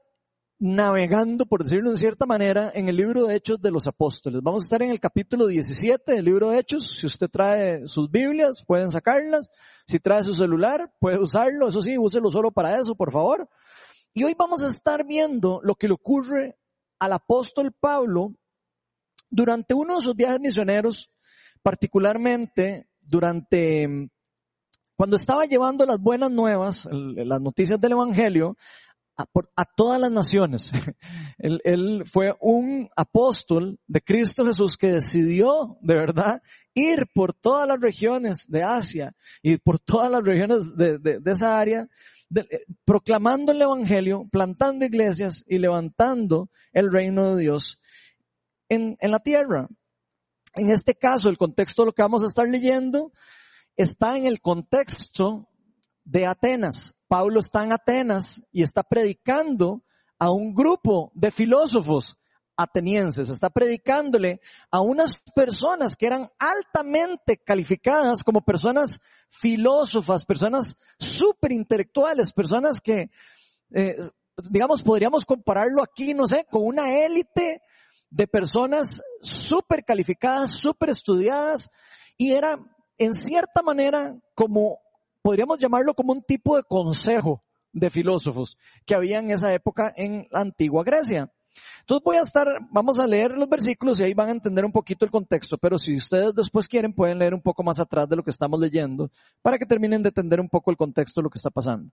navegando, 0.60 1.46
por 1.46 1.64
decirlo 1.64 1.92
de 1.92 1.98
cierta 1.98 2.26
manera, 2.26 2.70
en 2.74 2.90
el 2.90 2.98
libro 2.98 3.26
de 3.26 3.36
Hechos 3.36 3.62
de 3.62 3.72
los 3.72 3.88
Apóstoles. 3.88 4.42
Vamos 4.44 4.64
a 4.64 4.66
estar 4.66 4.82
en 4.82 4.90
el 4.90 5.00
capítulo 5.00 5.48
17 5.48 6.14
del 6.14 6.26
libro 6.26 6.50
de 6.50 6.60
Hechos. 6.60 6.98
Si 7.00 7.06
usted 7.06 7.30
trae 7.30 7.88
sus 7.88 8.12
Biblias, 8.12 8.66
pueden 8.68 8.92
sacarlas. 8.92 9.50
Si 9.88 10.00
trae 10.00 10.22
su 10.24 10.34
celular, 10.34 10.94
puede 11.00 11.18
usarlo. 11.18 11.70
Eso 11.70 11.82
sí, 11.82 11.98
úselo 11.98 12.30
solo 12.30 12.52
para 12.52 12.78
eso, 12.78 12.94
por 12.96 13.12
favor. 13.12 13.50
Y 14.14 14.26
hoy 14.26 14.36
vamos 14.38 14.62
a 14.62 14.68
estar 14.68 15.06
viendo 15.06 15.62
lo 15.64 15.76
que 15.76 15.88
le 15.88 15.94
ocurre 15.94 16.58
al 17.00 17.14
apóstol 17.14 17.72
Pablo 17.80 18.36
durante 19.30 19.74
uno 19.74 19.96
de 19.96 20.02
sus 20.02 20.16
viajes 20.16 20.42
misioneros, 20.42 21.10
particularmente 21.62 22.90
durante 23.00 24.10
cuando 24.98 25.16
estaba 25.16 25.46
llevando 25.46 25.86
las 25.86 25.98
buenas 25.98 26.30
nuevas, 26.30 26.86
las 26.92 27.40
noticias 27.40 27.80
del 27.80 27.94
Evangelio, 27.94 28.58
a, 29.56 29.66
todas 29.66 30.00
las 30.00 30.12
naciones. 30.12 30.72
él, 31.38 32.04
fue 32.06 32.36
un 32.40 32.90
apóstol 32.96 33.80
de 33.88 34.02
Cristo 34.02 34.46
Jesús 34.46 34.78
que 34.78 34.94
decidió, 34.94 35.78
de 35.82 35.96
verdad, 35.96 36.42
ir 36.74 37.08
por 37.14 37.34
todas 37.34 37.68
las 37.68 37.80
regiones 37.80 38.48
de 38.48 38.64
Asia 38.64 39.16
y 39.42 39.58
por 39.58 39.80
todas 39.80 40.10
las 40.10 40.24
regiones 40.24 40.76
de, 40.76 41.20
esa 41.26 41.60
área, 41.60 41.88
eh, 42.36 42.66
proclamando 42.86 43.52
el 43.52 43.62
Evangelio, 43.62 44.28
plantando 44.32 44.86
iglesias 44.86 45.44
y 45.48 45.58
levantando 45.58 46.50
el 46.72 46.92
reino 46.92 47.36
de 47.36 47.42
Dios 47.42 47.80
en, 48.70 48.96
en 49.00 49.12
la 49.12 49.20
tierra. 49.20 49.68
En 50.56 50.70
este 50.70 50.96
caso, 50.96 51.30
el 51.30 51.38
contexto 51.38 51.82
de 51.82 51.88
lo 51.88 51.94
que 51.94 52.02
vamos 52.02 52.24
a 52.24 52.28
estar 52.28 52.48
leyendo 52.48 53.12
está 53.76 54.18
en 54.18 54.26
el 54.26 54.42
contexto 54.42 55.48
de 56.04 56.26
Atenas. 56.26 56.96
Pablo 57.10 57.40
está 57.40 57.66
en 57.66 57.74
Atenas 57.74 58.42
y 58.52 58.62
está 58.62 58.84
predicando 58.84 59.82
a 60.20 60.32
un 60.32 60.54
grupo 60.54 61.12
de 61.16 61.32
filósofos 61.32 62.18
atenienses, 62.56 63.30
está 63.30 63.50
predicándole 63.50 64.42
a 64.70 64.82
unas 64.82 65.18
personas 65.34 65.96
que 65.96 66.06
eran 66.06 66.30
altamente 66.38 67.38
calificadas 67.38 68.22
como 68.22 68.42
personas 68.42 69.00
filósofas, 69.30 70.24
personas 70.24 70.78
súper 71.00 71.52
intelectuales, 71.52 72.32
personas 72.32 72.80
que, 72.80 73.10
eh, 73.74 73.96
digamos, 74.52 74.84
podríamos 74.84 75.26
compararlo 75.26 75.82
aquí, 75.82 76.14
no 76.14 76.28
sé, 76.28 76.46
con 76.52 76.64
una 76.64 76.94
élite 76.94 77.64
de 78.12 78.28
personas 78.28 79.02
súper 79.20 79.84
calificadas, 79.84 80.52
súper 80.52 80.90
estudiadas, 80.90 81.72
y 82.18 82.34
era 82.34 82.60
en 83.00 83.16
cierta 83.16 83.64
manera 83.64 84.16
como, 84.36 84.80
podríamos 85.22 85.60
llamarlo 85.60 85.94
como 85.94 86.14
un 86.14 86.24
tipo 86.24 86.56
de 86.56 86.64
consejo 86.64 87.44
de 87.72 87.90
filósofos 87.90 88.58
que 88.86 88.96
había 88.96 89.20
en 89.20 89.32
esa 89.32 89.54
época 89.54 89.94
en 89.96 90.28
la 90.32 90.42
antigua 90.42 90.84
Grecia. 90.84 91.32
Entonces 91.82 92.04
voy 92.04 92.18
a 92.18 92.22
estar, 92.22 92.48
vamos 92.72 93.00
a 93.00 93.08
leer 93.08 93.32
los 93.32 93.50
versículos 93.50 94.00
y 94.00 94.04
ahí 94.04 94.14
van 94.14 94.30
a 94.30 94.34
entender 94.34 94.64
un 94.64 94.72
poquito 94.72 95.06
el 95.06 95.12
contexto, 95.12 95.58
pero 95.58 95.78
si 95.78 95.96
ustedes 95.96 96.34
después 96.34 96.68
quieren 96.68 96.94
pueden 96.94 97.20
leer 97.20 97.34
un 97.34 97.42
poco 97.42 97.64
más 97.64 97.80
atrás 97.80 98.08
de 98.08 98.16
lo 98.16 98.24
que 98.24 98.30
estamos 98.30 98.60
leyendo 98.60 99.12
para 99.42 99.58
que 99.58 99.66
terminen 99.66 100.04
de 100.04 100.10
entender 100.10 100.40
un 100.40 100.50
poco 100.50 100.72
el 100.72 100.78
contexto 100.78 101.20
de 101.20 101.24
lo 101.24 101.30
que 101.30 101.38
está 101.38 101.50
pasando. 101.50 101.92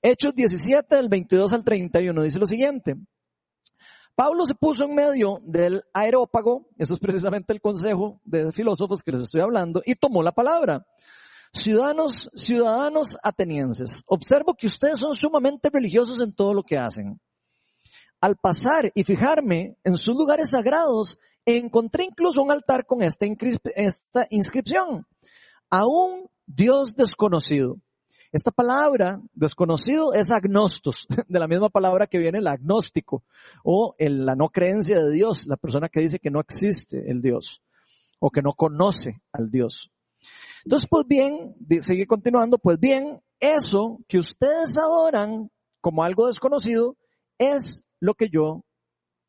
Hechos 0.00 0.34
17 0.34 0.96
del 0.96 1.08
22 1.08 1.52
al 1.52 1.64
31 1.64 2.22
dice 2.22 2.38
lo 2.38 2.46
siguiente. 2.46 2.96
Pablo 4.14 4.46
se 4.46 4.54
puso 4.54 4.84
en 4.84 4.94
medio 4.94 5.40
del 5.44 5.82
aerópago, 5.92 6.68
eso 6.78 6.94
es 6.94 7.00
precisamente 7.00 7.52
el 7.52 7.60
consejo 7.60 8.20
de 8.24 8.52
filósofos 8.52 9.02
que 9.02 9.10
les 9.10 9.22
estoy 9.22 9.40
hablando, 9.40 9.82
y 9.84 9.96
tomó 9.96 10.22
la 10.22 10.30
palabra. 10.30 10.86
Ciudadanos, 11.54 12.28
ciudadanos 12.34 13.16
atenienses, 13.22 14.02
observo 14.06 14.54
que 14.54 14.66
ustedes 14.66 14.98
son 14.98 15.14
sumamente 15.14 15.70
religiosos 15.72 16.20
en 16.20 16.32
todo 16.32 16.52
lo 16.52 16.64
que 16.64 16.76
hacen. 16.76 17.20
Al 18.20 18.36
pasar 18.36 18.90
y 18.92 19.04
fijarme 19.04 19.76
en 19.84 19.96
sus 19.96 20.16
lugares 20.16 20.50
sagrados, 20.50 21.16
encontré 21.46 22.04
incluso 22.06 22.42
un 22.42 22.50
altar 22.50 22.84
con 22.86 23.02
esta, 23.02 23.24
inscripción. 24.30 25.06
A 25.70 25.86
un 25.86 26.28
Dios 26.44 26.96
desconocido. 26.96 27.76
Esta 28.32 28.50
palabra, 28.50 29.20
desconocido, 29.32 30.12
es 30.12 30.32
agnostos, 30.32 31.06
de 31.28 31.38
la 31.38 31.46
misma 31.46 31.68
palabra 31.68 32.08
que 32.08 32.18
viene 32.18 32.38
el 32.38 32.48
agnóstico, 32.48 33.22
o 33.62 33.94
la 33.98 34.34
no 34.34 34.48
creencia 34.48 35.00
de 35.00 35.12
Dios, 35.12 35.46
la 35.46 35.56
persona 35.56 35.88
que 35.88 36.00
dice 36.00 36.18
que 36.18 36.32
no 36.32 36.40
existe 36.40 37.08
el 37.08 37.22
Dios, 37.22 37.62
o 38.18 38.30
que 38.30 38.42
no 38.42 38.54
conoce 38.54 39.22
al 39.30 39.52
Dios. 39.52 39.93
Entonces, 40.64 40.88
pues 40.88 41.06
bien, 41.06 41.54
sigue 41.80 42.06
continuando, 42.06 42.58
pues 42.58 42.78
bien, 42.78 43.20
eso 43.38 43.98
que 44.08 44.18
ustedes 44.18 44.76
adoran 44.78 45.50
como 45.80 46.02
algo 46.02 46.26
desconocido 46.26 46.96
es 47.38 47.84
lo 48.00 48.14
que 48.14 48.30
yo 48.30 48.64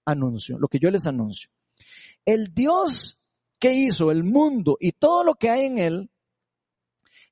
anuncio, 0.06 0.58
lo 0.58 0.68
que 0.68 0.80
yo 0.80 0.90
les 0.90 1.08
anuncio. 1.08 1.50
El 2.26 2.54
Dios 2.54 3.20
que 3.60 3.74
hizo 3.74 4.12
el 4.12 4.24
mundo 4.24 4.78
y 4.80 4.94
todo 4.94 5.24
lo 5.24 5.36
que 5.36 5.50
hay 5.50 5.66
en 5.66 5.78
él 5.80 6.10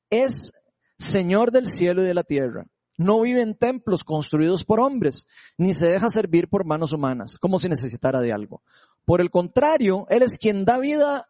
es 0.09 0.51
Señor 0.97 1.51
del 1.51 1.65
cielo 1.65 2.03
y 2.03 2.05
de 2.05 2.13
la 2.13 2.23
tierra. 2.23 2.67
No 2.97 3.21
vive 3.21 3.41
en 3.41 3.57
templos 3.57 4.03
construidos 4.03 4.63
por 4.63 4.79
hombres, 4.79 5.25
ni 5.57 5.73
se 5.73 5.87
deja 5.87 6.09
servir 6.09 6.47
por 6.47 6.65
manos 6.65 6.93
humanas, 6.93 7.37
como 7.39 7.57
si 7.57 7.67
necesitara 7.67 8.21
de 8.21 8.31
algo. 8.31 8.61
Por 9.03 9.19
el 9.19 9.31
contrario, 9.31 10.05
Él 10.09 10.21
es 10.21 10.37
quien 10.37 10.63
da 10.63 10.77
vida, 10.77 11.27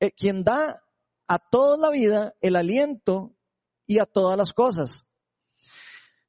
eh, 0.00 0.12
quien 0.12 0.44
da 0.44 0.82
a 1.28 1.38
toda 1.38 1.76
la 1.76 1.90
vida 1.90 2.34
el 2.40 2.56
aliento 2.56 3.34
y 3.86 4.00
a 4.00 4.06
todas 4.06 4.36
las 4.36 4.52
cosas. 4.52 5.04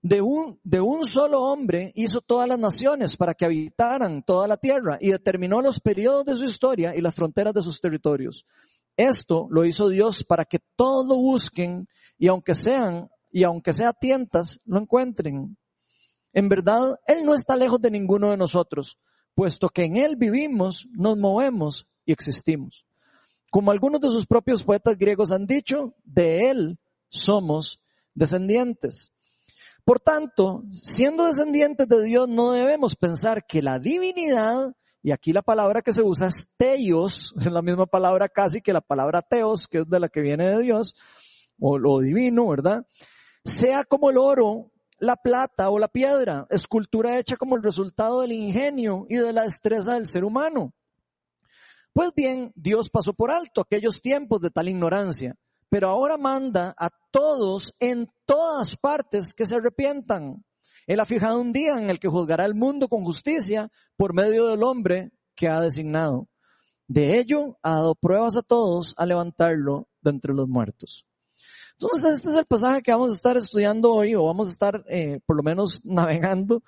De 0.01 0.21
un, 0.21 0.59
de 0.63 0.79
un 0.79 1.03
solo 1.03 1.41
hombre 1.41 1.91
hizo 1.95 2.21
todas 2.21 2.47
las 2.47 2.59
naciones 2.59 3.17
para 3.17 3.33
que 3.33 3.45
habitaran 3.45 4.23
toda 4.23 4.47
la 4.47 4.57
tierra 4.57 4.97
y 5.01 5.11
determinó 5.11 5.61
los 5.61 5.81
periodos 5.81 6.25
de 6.25 6.35
su 6.35 6.43
historia 6.43 6.95
y 6.95 7.01
las 7.01 7.15
fronteras 7.15 7.53
de 7.53 7.61
sus 7.61 7.81
territorios. 7.81 8.45
Esto 8.95 9.47
lo 9.49 9.65
hizo 9.65 9.89
Dios 9.89 10.23
para 10.23 10.45
que 10.45 10.59
todos 10.75 11.05
lo 11.05 11.15
busquen 11.15 11.87
y 12.17 12.27
aunque 12.27 12.53
sean, 12.53 13.09
y 13.31 13.43
aunque 13.43 13.73
sea 13.73 13.93
tientas, 13.93 14.59
lo 14.65 14.79
encuentren. 14.79 15.57
En 16.33 16.49
verdad, 16.49 16.99
Él 17.07 17.25
no 17.25 17.33
está 17.33 17.55
lejos 17.55 17.81
de 17.81 17.91
ninguno 17.91 18.29
de 18.29 18.37
nosotros, 18.37 18.97
puesto 19.33 19.69
que 19.69 19.83
en 19.83 19.97
Él 19.97 20.15
vivimos, 20.15 20.87
nos 20.91 21.17
movemos 21.17 21.87
y 22.05 22.11
existimos. 22.11 22.85
Como 23.49 23.71
algunos 23.71 24.01
de 24.01 24.09
sus 24.09 24.25
propios 24.25 24.63
poetas 24.63 24.97
griegos 24.97 25.31
han 25.31 25.45
dicho, 25.45 25.95
de 26.03 26.49
Él 26.49 26.79
somos 27.09 27.79
descendientes. 28.13 29.11
Por 29.83 29.99
tanto, 29.99 30.63
siendo 30.71 31.25
descendientes 31.25 31.87
de 31.87 32.03
Dios, 32.03 32.27
no 32.27 32.51
debemos 32.51 32.95
pensar 32.95 33.45
que 33.47 33.61
la 33.61 33.79
divinidad, 33.79 34.75
y 35.01 35.11
aquí 35.11 35.33
la 35.33 35.41
palabra 35.41 35.81
que 35.81 35.93
se 35.93 36.03
usa 36.03 36.27
es 36.27 36.47
teos, 36.57 37.33
es 37.39 37.51
la 37.51 37.61
misma 37.61 37.85
palabra 37.85 38.29
casi 38.29 38.61
que 38.61 38.73
la 38.73 38.81
palabra 38.81 39.21
teos, 39.21 39.67
que 39.67 39.79
es 39.79 39.89
de 39.89 39.99
la 39.99 40.09
que 40.09 40.21
viene 40.21 40.49
de 40.49 40.61
Dios, 40.61 40.95
o 41.59 41.77
lo 41.77 41.99
divino, 41.99 42.47
¿verdad? 42.47 42.85
Sea 43.43 43.83
como 43.83 44.09
el 44.11 44.17
oro 44.17 44.71
la 44.99 45.15
plata 45.15 45.69
o 45.69 45.79
la 45.79 45.87
piedra, 45.87 46.45
escultura 46.49 47.17
hecha 47.17 47.37
como 47.37 47.55
el 47.55 47.63
resultado 47.63 48.21
del 48.21 48.33
ingenio 48.33 49.05
y 49.09 49.15
de 49.15 49.33
la 49.33 49.43
destreza 49.43 49.93
del 49.93 50.05
ser 50.05 50.23
humano. 50.23 50.73
Pues 51.99 52.13
bien, 52.15 52.53
Dios 52.55 52.89
pasó 52.89 53.11
por 53.11 53.29
alto 53.29 53.59
aquellos 53.59 54.01
tiempos 54.01 54.39
de 54.39 54.51
tal 54.51 54.69
ignorancia, 54.69 55.35
pero 55.67 55.89
ahora 55.89 56.17
manda 56.17 56.73
a 56.77 56.91
todos 57.11 57.75
en 57.77 58.07
todas 58.25 58.77
partes 58.77 59.33
que 59.33 59.45
se 59.45 59.55
arrepientan. 59.55 60.45
Él 60.87 61.01
ha 61.01 61.05
fijado 61.05 61.41
un 61.41 61.51
día 61.51 61.77
en 61.77 61.89
el 61.89 61.99
que 61.99 62.07
juzgará 62.07 62.45
el 62.45 62.55
mundo 62.55 62.87
con 62.87 63.03
justicia 63.03 63.69
por 63.97 64.13
medio 64.13 64.47
del 64.47 64.63
hombre 64.63 65.11
que 65.35 65.49
ha 65.49 65.59
designado. 65.59 66.29
De 66.87 67.19
ello 67.19 67.57
ha 67.63 67.71
dado 67.71 67.95
pruebas 67.95 68.37
a 68.37 68.43
todos 68.43 68.93
a 68.95 69.05
levantarlo 69.05 69.89
de 69.99 70.11
entre 70.11 70.33
los 70.33 70.47
muertos. 70.47 71.05
Entonces, 71.73 72.11
este 72.15 72.29
es 72.29 72.35
el 72.35 72.45
pasaje 72.45 72.81
que 72.81 72.93
vamos 72.93 73.11
a 73.11 73.15
estar 73.15 73.35
estudiando 73.35 73.91
hoy, 73.91 74.15
o 74.15 74.23
vamos 74.23 74.47
a 74.47 74.51
estar 74.53 74.85
eh, 74.87 75.19
por 75.25 75.35
lo 75.35 75.43
menos 75.43 75.81
navegando. 75.83 76.63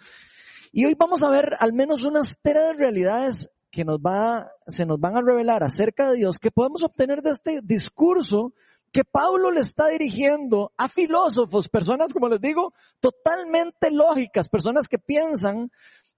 Y 0.73 0.83
hoy 0.83 0.95
vamos 0.95 1.23
a 1.23 1.29
ver 1.29 1.53
al 1.57 1.71
menos 1.71 2.03
unas 2.03 2.37
tres 2.43 2.73
realidades 2.77 3.49
que 3.71 3.85
nos 3.85 3.99
va, 3.99 4.51
se 4.67 4.85
nos 4.85 4.99
van 4.99 5.15
a 5.15 5.21
revelar 5.21 5.63
acerca 5.63 6.09
de 6.09 6.17
Dios, 6.17 6.37
que 6.37 6.51
podemos 6.51 6.83
obtener 6.83 7.21
de 7.21 7.31
este 7.31 7.61
discurso 7.63 8.53
que 8.91 9.03
Pablo 9.05 9.51
le 9.51 9.61
está 9.61 9.87
dirigiendo 9.87 10.73
a 10.77 10.89
filósofos, 10.89 11.69
personas, 11.69 12.11
como 12.11 12.27
les 12.27 12.41
digo, 12.41 12.73
totalmente 12.99 13.89
lógicas, 13.89 14.49
personas 14.49 14.87
que 14.87 14.99
piensan 14.99 15.71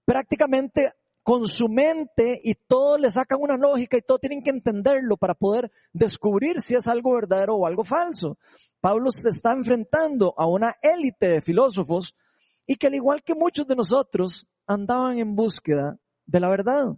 prácticamente 0.04 0.92
con 1.22 1.48
su 1.48 1.68
mente 1.68 2.38
y 2.42 2.54
todo 2.54 2.98
le 2.98 3.10
sacan 3.10 3.38
una 3.40 3.56
lógica 3.56 3.96
y 3.96 4.02
todo 4.02 4.18
tienen 4.18 4.42
que 4.42 4.50
entenderlo 4.50 5.16
para 5.16 5.34
poder 5.34 5.72
descubrir 5.92 6.60
si 6.60 6.74
es 6.74 6.86
algo 6.86 7.14
verdadero 7.14 7.54
o 7.54 7.66
algo 7.66 7.82
falso. 7.82 8.36
Pablo 8.80 9.10
se 9.10 9.30
está 9.30 9.52
enfrentando 9.52 10.34
a 10.36 10.46
una 10.46 10.74
élite 10.82 11.28
de 11.28 11.40
filósofos 11.40 12.14
y 12.66 12.76
que 12.76 12.88
al 12.88 12.94
igual 12.94 13.22
que 13.22 13.34
muchos 13.34 13.66
de 13.66 13.76
nosotros 13.76 14.46
andaban 14.66 15.18
en 15.18 15.34
búsqueda 15.34 15.98
de 16.26 16.40
la 16.40 16.50
verdad. 16.50 16.94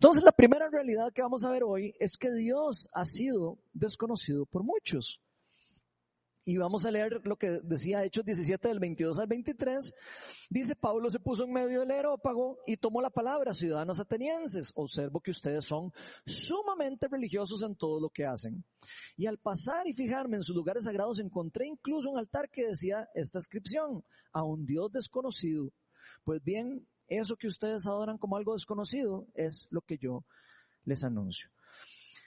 Entonces 0.00 0.22
la 0.22 0.32
primera 0.32 0.70
realidad 0.70 1.12
que 1.12 1.20
vamos 1.20 1.44
a 1.44 1.50
ver 1.50 1.62
hoy 1.62 1.94
es 2.00 2.16
que 2.16 2.32
Dios 2.32 2.88
ha 2.94 3.04
sido 3.04 3.58
desconocido 3.74 4.46
por 4.46 4.64
muchos. 4.64 5.20
Y 6.42 6.56
vamos 6.56 6.86
a 6.86 6.90
leer 6.90 7.20
lo 7.24 7.36
que 7.36 7.60
decía 7.62 8.02
Hechos 8.02 8.24
17 8.24 8.66
del 8.66 8.78
22 8.78 9.18
al 9.18 9.26
23. 9.26 9.92
Dice, 10.48 10.74
Pablo 10.74 11.10
se 11.10 11.20
puso 11.20 11.44
en 11.44 11.52
medio 11.52 11.80
del 11.80 11.90
aerópago 11.90 12.60
y 12.66 12.78
tomó 12.78 13.02
la 13.02 13.10
palabra, 13.10 13.52
ciudadanos 13.52 14.00
atenienses, 14.00 14.72
observo 14.74 15.20
que 15.20 15.32
ustedes 15.32 15.66
son 15.66 15.92
sumamente 16.24 17.06
religiosos 17.06 17.62
en 17.62 17.76
todo 17.76 18.00
lo 18.00 18.08
que 18.08 18.24
hacen. 18.24 18.64
Y 19.18 19.26
al 19.26 19.36
pasar 19.36 19.86
y 19.86 19.92
fijarme 19.92 20.38
en 20.38 20.42
sus 20.42 20.56
lugares 20.56 20.84
sagrados 20.84 21.18
encontré 21.18 21.66
incluso 21.66 22.08
un 22.08 22.18
altar 22.18 22.48
que 22.48 22.68
decía 22.68 23.06
esta 23.14 23.36
inscripción, 23.36 24.02
a 24.32 24.44
un 24.44 24.64
Dios 24.64 24.90
desconocido. 24.92 25.70
Pues 26.24 26.42
bien, 26.42 26.86
eso 27.10 27.36
que 27.36 27.48
ustedes 27.48 27.86
adoran 27.86 28.16
como 28.16 28.36
algo 28.36 28.54
desconocido 28.54 29.26
es 29.34 29.66
lo 29.70 29.82
que 29.82 29.98
yo 29.98 30.24
les 30.84 31.04
anuncio. 31.04 31.50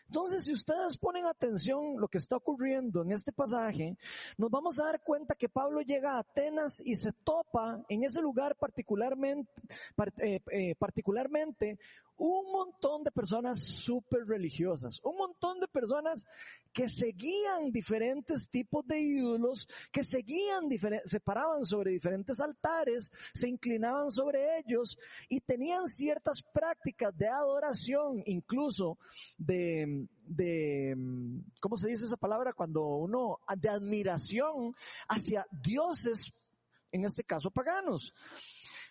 Entonces, 0.07 0.43
si 0.43 0.51
ustedes 0.51 0.97
ponen 0.97 1.25
atención 1.25 1.99
lo 1.99 2.07
que 2.07 2.19
está 2.19 2.35
ocurriendo 2.35 3.01
en 3.01 3.11
este 3.11 3.31
pasaje, 3.31 3.97
nos 4.37 4.51
vamos 4.51 4.79
a 4.79 4.83
dar 4.83 5.01
cuenta 5.01 5.33
que 5.33 5.49
Pablo 5.49 5.81
llega 5.81 6.13
a 6.13 6.19
Atenas 6.19 6.81
y 6.85 6.95
se 6.95 7.13
topa 7.23 7.83
en 7.89 8.03
ese 8.03 8.21
lugar 8.21 8.55
particularmente, 8.57 9.49
eh, 10.17 10.39
eh, 10.51 10.75
particularmente 10.75 11.79
un 12.17 12.51
montón 12.51 13.03
de 13.03 13.11
personas 13.11 13.59
súper 13.59 14.25
religiosas, 14.25 14.99
un 15.03 15.17
montón 15.17 15.59
de 15.59 15.67
personas 15.67 16.25
que 16.71 16.89
seguían 16.89 17.71
diferentes 17.71 18.49
tipos 18.49 18.85
de 18.87 18.99
ídolos, 18.99 19.67
que 19.91 20.03
seguían, 20.03 20.69
se 21.05 21.19
paraban 21.19 21.65
sobre 21.65 21.91
diferentes 21.91 22.39
altares, 22.39 23.11
se 23.33 23.47
inclinaban 23.47 24.11
sobre 24.11 24.59
ellos 24.59 24.97
y 25.29 25.39
tenían 25.39 25.87
ciertas 25.87 26.41
prácticas 26.41 27.15
de 27.17 27.27
adoración, 27.27 28.23
incluso 28.25 28.97
de, 29.37 30.07
de, 30.25 30.95
¿cómo 31.59 31.77
se 31.77 31.89
dice 31.89 32.05
esa 32.05 32.17
palabra? 32.17 32.53
Cuando 32.53 32.83
uno, 32.85 33.39
de 33.57 33.69
admiración 33.69 34.75
hacia 35.07 35.45
dioses, 35.51 36.33
en 36.91 37.05
este 37.05 37.23
caso 37.23 37.51
paganos. 37.51 38.13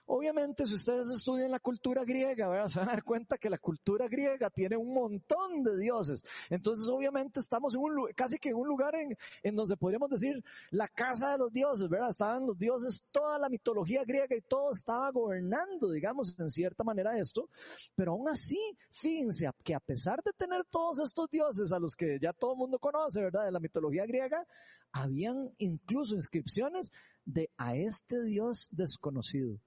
Obviamente, 0.07 0.67
si 0.67 0.75
ustedes 0.75 1.09
estudian 1.11 1.51
la 1.51 1.61
cultura 1.61 2.05
griega, 2.05 2.69
se 2.69 2.81
van 2.81 2.88
a 2.88 2.93
dar 2.93 3.05
cuenta 3.05 3.38
que 3.38 3.49
la 3.49 3.59
cultura 3.59 4.09
griega 4.09 4.51
tiene 4.51 4.77
un 4.77 4.93
montón 4.93 5.62
de 5.62 5.79
dioses. 5.79 6.25
Entonces, 6.51 6.88
obviamente, 6.88 7.38
estamos 7.38 7.75
en 7.75 7.81
un 7.81 8.09
casi 8.15 8.38
que 8.38 8.49
en 8.49 8.57
un 8.57 8.67
lugar 8.67 8.97
en, 8.97 9.17
en 9.43 9.57
donde 9.57 9.77
podríamos 9.77 10.11
decir 10.11 10.43
la 10.71 10.88
casa 10.88 11.33
de 11.33 11.38
los 11.38 11.53
dioses, 11.53 11.88
¿verdad? 11.88 12.11
Estaban 12.11 12.47
los 12.47 12.59
dioses, 12.59 13.05
toda 13.12 13.38
la 13.38 13.49
mitología 13.49 14.05
griega 14.05 14.35
y 14.35 14.41
todo 14.41 14.73
estaba 14.73 15.11
gobernando, 15.12 15.91
digamos, 15.91 16.35
en 16.38 16.51
cierta 16.51 16.83
manera 16.83 17.17
esto. 17.17 17.49
Pero 17.95 18.12
aún 18.12 18.29
así, 18.29 18.59
fíjense 18.91 19.49
que 19.62 19.75
a 19.75 19.81
pesar 19.81 20.21
de 20.25 20.33
tener 20.33 20.65
todos 20.65 20.99
estos 20.99 21.31
dioses 21.31 21.71
a 21.71 21.79
los 21.79 21.95
que 21.95 22.19
ya 22.21 22.33
todo 22.33 22.53
el 22.53 22.59
mundo 22.59 22.81
conoce, 22.81 23.23
¿verdad? 23.23 23.45
De 23.45 23.53
la 23.53 23.61
mitología 23.61 24.05
griega, 24.05 24.45
habían 24.91 25.55
incluso 25.59 26.17
inscripciones 26.17 26.91
de 27.25 27.51
a 27.57 27.77
este 27.77 28.23
dios 28.25 28.69
desconocido 28.73 29.59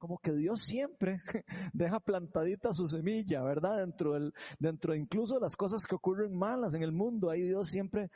como 0.00 0.18
que 0.18 0.32
Dios 0.32 0.62
siempre 0.62 1.22
deja 1.72 2.00
plantadita 2.00 2.72
su 2.72 2.86
semilla, 2.86 3.42
¿verdad? 3.42 3.76
Dentro 3.76 4.14
del, 4.14 4.32
dentro 4.58 4.94
incluso 4.94 5.38
las 5.38 5.54
cosas 5.54 5.86
que 5.86 5.94
ocurren 5.94 6.34
malas 6.34 6.74
en 6.74 6.82
el 6.82 6.90
mundo, 6.90 7.30
ahí 7.30 7.42
Dios 7.42 7.68
siempre 7.68 8.10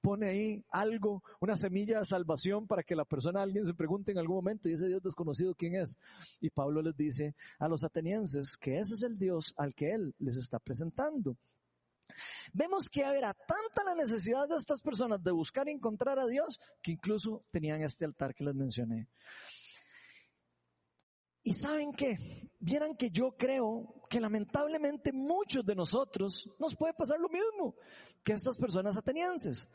pone 0.00 0.28
ahí 0.28 0.64
algo, 0.70 1.22
una 1.40 1.56
semilla 1.56 1.98
de 1.98 2.04
salvación 2.04 2.66
para 2.66 2.82
que 2.82 2.94
la 2.94 3.04
persona, 3.04 3.42
alguien 3.42 3.66
se 3.66 3.74
pregunte 3.74 4.12
en 4.12 4.18
algún 4.18 4.36
momento 4.36 4.68
y 4.68 4.74
ese 4.74 4.86
Dios 4.86 5.02
desconocido 5.02 5.54
quién 5.54 5.74
es. 5.74 5.98
Y 6.40 6.50
Pablo 6.50 6.82
les 6.82 6.96
dice 6.96 7.34
a 7.58 7.68
los 7.68 7.82
atenienses 7.84 8.56
que 8.56 8.78
ese 8.78 8.94
es 8.94 9.02
el 9.02 9.18
Dios 9.18 9.54
al 9.56 9.74
que 9.74 9.90
él 9.90 10.14
les 10.18 10.36
está 10.36 10.58
presentando. 10.58 11.36
Vemos 12.52 12.88
que 12.90 13.00
era 13.00 13.32
tanta 13.32 13.84
la 13.84 13.94
necesidad 13.94 14.48
de 14.48 14.56
estas 14.56 14.82
personas 14.82 15.22
de 15.22 15.30
buscar 15.30 15.68
y 15.68 15.72
encontrar 15.72 16.18
a 16.18 16.26
Dios 16.26 16.60
que 16.82 16.92
incluso 16.92 17.44
tenían 17.50 17.82
este 17.82 18.04
altar 18.04 18.34
que 18.34 18.44
les 18.44 18.54
mencioné. 18.54 19.08
Y 21.42 21.54
saben 21.54 21.92
qué, 21.92 22.18
vieran 22.58 22.96
que 22.96 23.10
yo 23.10 23.36
creo 23.36 23.94
que 24.10 24.20
lamentablemente 24.20 25.12
muchos 25.12 25.64
de 25.64 25.74
nosotros 25.74 26.48
nos 26.58 26.76
puede 26.76 26.92
pasar 26.92 27.18
lo 27.18 27.28
mismo 27.28 27.76
que 28.22 28.32
estas 28.32 28.58
personas 28.58 28.98
atenienses. 28.98 29.68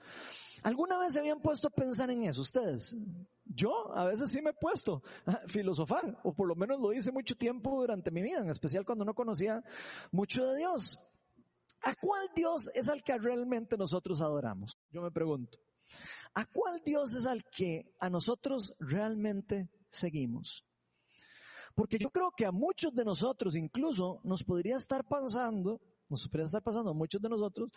¿Alguna 0.63 0.97
vez 0.99 1.13
se 1.13 1.19
habían 1.19 1.41
puesto 1.41 1.67
a 1.67 1.71
pensar 1.71 2.11
en 2.11 2.23
eso 2.23 2.41
ustedes? 2.41 2.95
Yo 3.45 3.95
a 3.95 4.05
veces 4.05 4.31
sí 4.31 4.41
me 4.41 4.51
he 4.51 4.53
puesto 4.53 5.01
a 5.25 5.39
filosofar, 5.47 6.19
o 6.23 6.33
por 6.33 6.47
lo 6.47 6.55
menos 6.55 6.79
lo 6.79 6.93
hice 6.93 7.11
mucho 7.11 7.35
tiempo 7.35 7.79
durante 7.79 8.11
mi 8.11 8.21
vida, 8.21 8.39
en 8.39 8.49
especial 8.49 8.85
cuando 8.85 9.05
no 9.05 9.13
conocía 9.13 9.63
mucho 10.11 10.45
de 10.45 10.57
Dios. 10.57 10.99
¿A 11.81 11.95
cuál 11.95 12.29
Dios 12.35 12.69
es 12.73 12.87
al 12.87 13.03
que 13.03 13.17
realmente 13.17 13.77
nosotros 13.77 14.21
adoramos? 14.21 14.77
Yo 14.91 15.01
me 15.01 15.11
pregunto. 15.11 15.59
¿A 16.33 16.45
cuál 16.45 16.81
Dios 16.83 17.13
es 17.13 17.25
al 17.25 17.43
que 17.45 17.93
a 17.99 18.09
nosotros 18.09 18.75
realmente 18.79 19.69
seguimos? 19.87 20.65
Porque 21.75 21.97
yo 21.99 22.09
creo 22.09 22.31
que 22.31 22.45
a 22.45 22.51
muchos 22.51 22.93
de 22.93 23.03
nosotros 23.03 23.55
incluso 23.55 24.21
nos 24.23 24.43
podría 24.43 24.77
estar 24.77 25.05
pasando, 25.05 25.81
nos 26.09 26.27
podría 26.27 26.45
estar 26.45 26.63
pasando 26.63 26.91
a 26.91 26.93
muchos 26.93 27.21
de 27.21 27.29
nosotros, 27.29 27.69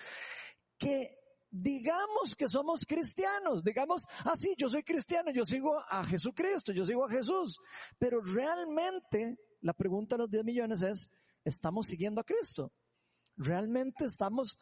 que 0.79 1.09
digamos 1.51 2.37
que 2.37 2.47
somos 2.47 2.85
cristianos, 2.87 3.65
digamos, 3.65 4.05
ah 4.25 4.35
sí, 4.37 4.55
yo 4.57 4.69
soy 4.69 4.85
cristiano, 4.85 5.33
yo 5.33 5.45
sigo 5.45 5.79
a 5.91 6.05
Jesucristo, 6.05 6.73
yo 6.73 6.85
sigo 6.85 7.07
a 7.07 7.11
Jesús, 7.11 7.59
pero 7.99 8.21
realmente 8.21 9.37
la 9.61 9.73
pregunta 9.73 10.17
de 10.17 10.23
los 10.23 10.31
10 10.31 10.45
millones 10.45 10.83
es, 10.83 11.11
¿estamos 11.45 11.89
siguiendo 11.89 12.21
a 12.21 12.25
Cristo? 12.25 12.73
¿Realmente 13.37 14.05
estamos 14.05 14.57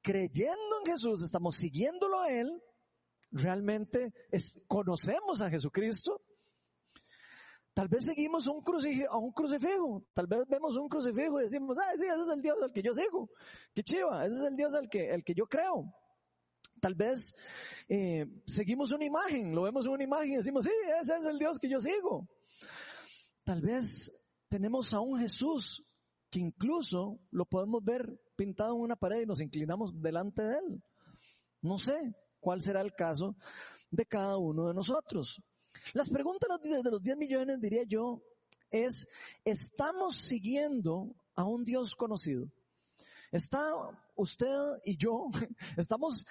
creyendo 0.00 0.80
en 0.80 0.92
Jesús, 0.92 1.22
estamos 1.22 1.56
siguiéndolo 1.56 2.20
a 2.20 2.30
Él? 2.30 2.62
¿Realmente 3.32 4.12
conocemos 4.68 5.42
a 5.42 5.50
Jesucristo? 5.50 6.22
Tal 7.76 7.88
vez 7.88 8.06
seguimos 8.06 8.46
un 8.46 8.62
a 9.10 9.18
un 9.18 9.32
crucifijo. 9.32 10.02
Tal 10.14 10.26
vez 10.26 10.48
vemos 10.48 10.78
un 10.78 10.88
crucifijo 10.88 11.38
y 11.38 11.42
decimos, 11.42 11.76
ah, 11.76 11.92
sí, 11.94 12.06
ese 12.06 12.22
es 12.22 12.28
el 12.30 12.40
Dios 12.40 12.56
al 12.62 12.72
que 12.72 12.82
yo 12.82 12.94
sigo. 12.94 13.28
Qué 13.74 13.82
chiva, 13.82 14.24
ese 14.24 14.34
es 14.34 14.44
el 14.44 14.56
Dios 14.56 14.72
al 14.72 14.88
que, 14.88 15.10
el 15.10 15.22
que 15.22 15.34
yo 15.34 15.46
creo. 15.46 15.84
Tal 16.80 16.94
vez 16.94 17.34
eh, 17.86 18.24
seguimos 18.46 18.92
una 18.92 19.04
imagen, 19.04 19.54
lo 19.54 19.60
vemos 19.60 19.84
en 19.84 19.92
una 19.92 20.04
imagen 20.04 20.32
y 20.32 20.36
decimos, 20.36 20.64
sí, 20.64 20.70
ese 21.02 21.18
es 21.18 21.26
el 21.26 21.38
Dios 21.38 21.58
que 21.58 21.68
yo 21.68 21.78
sigo. 21.78 22.26
Tal 23.44 23.60
vez 23.60 24.10
tenemos 24.48 24.94
a 24.94 25.00
un 25.00 25.18
Jesús 25.20 25.84
que 26.30 26.38
incluso 26.38 27.20
lo 27.30 27.44
podemos 27.44 27.84
ver 27.84 28.18
pintado 28.36 28.74
en 28.74 28.80
una 28.80 28.96
pared 28.96 29.20
y 29.20 29.26
nos 29.26 29.42
inclinamos 29.42 30.00
delante 30.00 30.40
de 30.40 30.54
él. 30.54 30.82
No 31.60 31.76
sé 31.76 32.14
cuál 32.40 32.62
será 32.62 32.80
el 32.80 32.94
caso 32.94 33.36
de 33.90 34.06
cada 34.06 34.38
uno 34.38 34.66
de 34.66 34.72
nosotros. 34.72 35.42
Las 35.92 36.10
preguntas 36.10 36.48
de 36.62 36.90
los 36.90 37.02
10 37.02 37.16
millones, 37.16 37.60
diría 37.60 37.84
yo, 37.84 38.22
es, 38.70 39.06
¿estamos 39.44 40.16
siguiendo 40.16 41.14
a 41.34 41.44
un 41.44 41.64
Dios 41.64 41.94
conocido? 41.94 42.50
¿Está 43.30 43.72
usted 44.14 44.80
y 44.84 44.96
yo, 44.96 45.28
estamos 45.76 46.24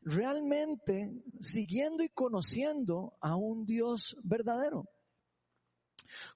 realmente 0.00 1.10
siguiendo 1.40 2.02
y 2.02 2.08
conociendo 2.08 3.16
a 3.20 3.36
un 3.36 3.66
Dios 3.66 4.16
verdadero? 4.22 4.84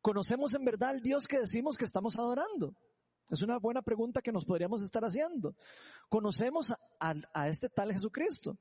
¿Conocemos 0.02 0.54
en 0.54 0.64
verdad 0.64 0.90
al 0.90 1.00
Dios 1.00 1.26
que 1.26 1.38
decimos 1.38 1.76
que 1.76 1.84
estamos 1.84 2.18
adorando? 2.18 2.74
Es 3.30 3.40
una 3.40 3.58
buena 3.58 3.80
pregunta 3.80 4.20
que 4.20 4.32
nos 4.32 4.44
podríamos 4.44 4.82
estar 4.82 5.02
haciendo. 5.04 5.56
¿Conocemos 6.10 6.70
a, 6.70 7.14
a 7.32 7.48
este 7.48 7.70
tal 7.70 7.90
Jesucristo? 7.90 8.58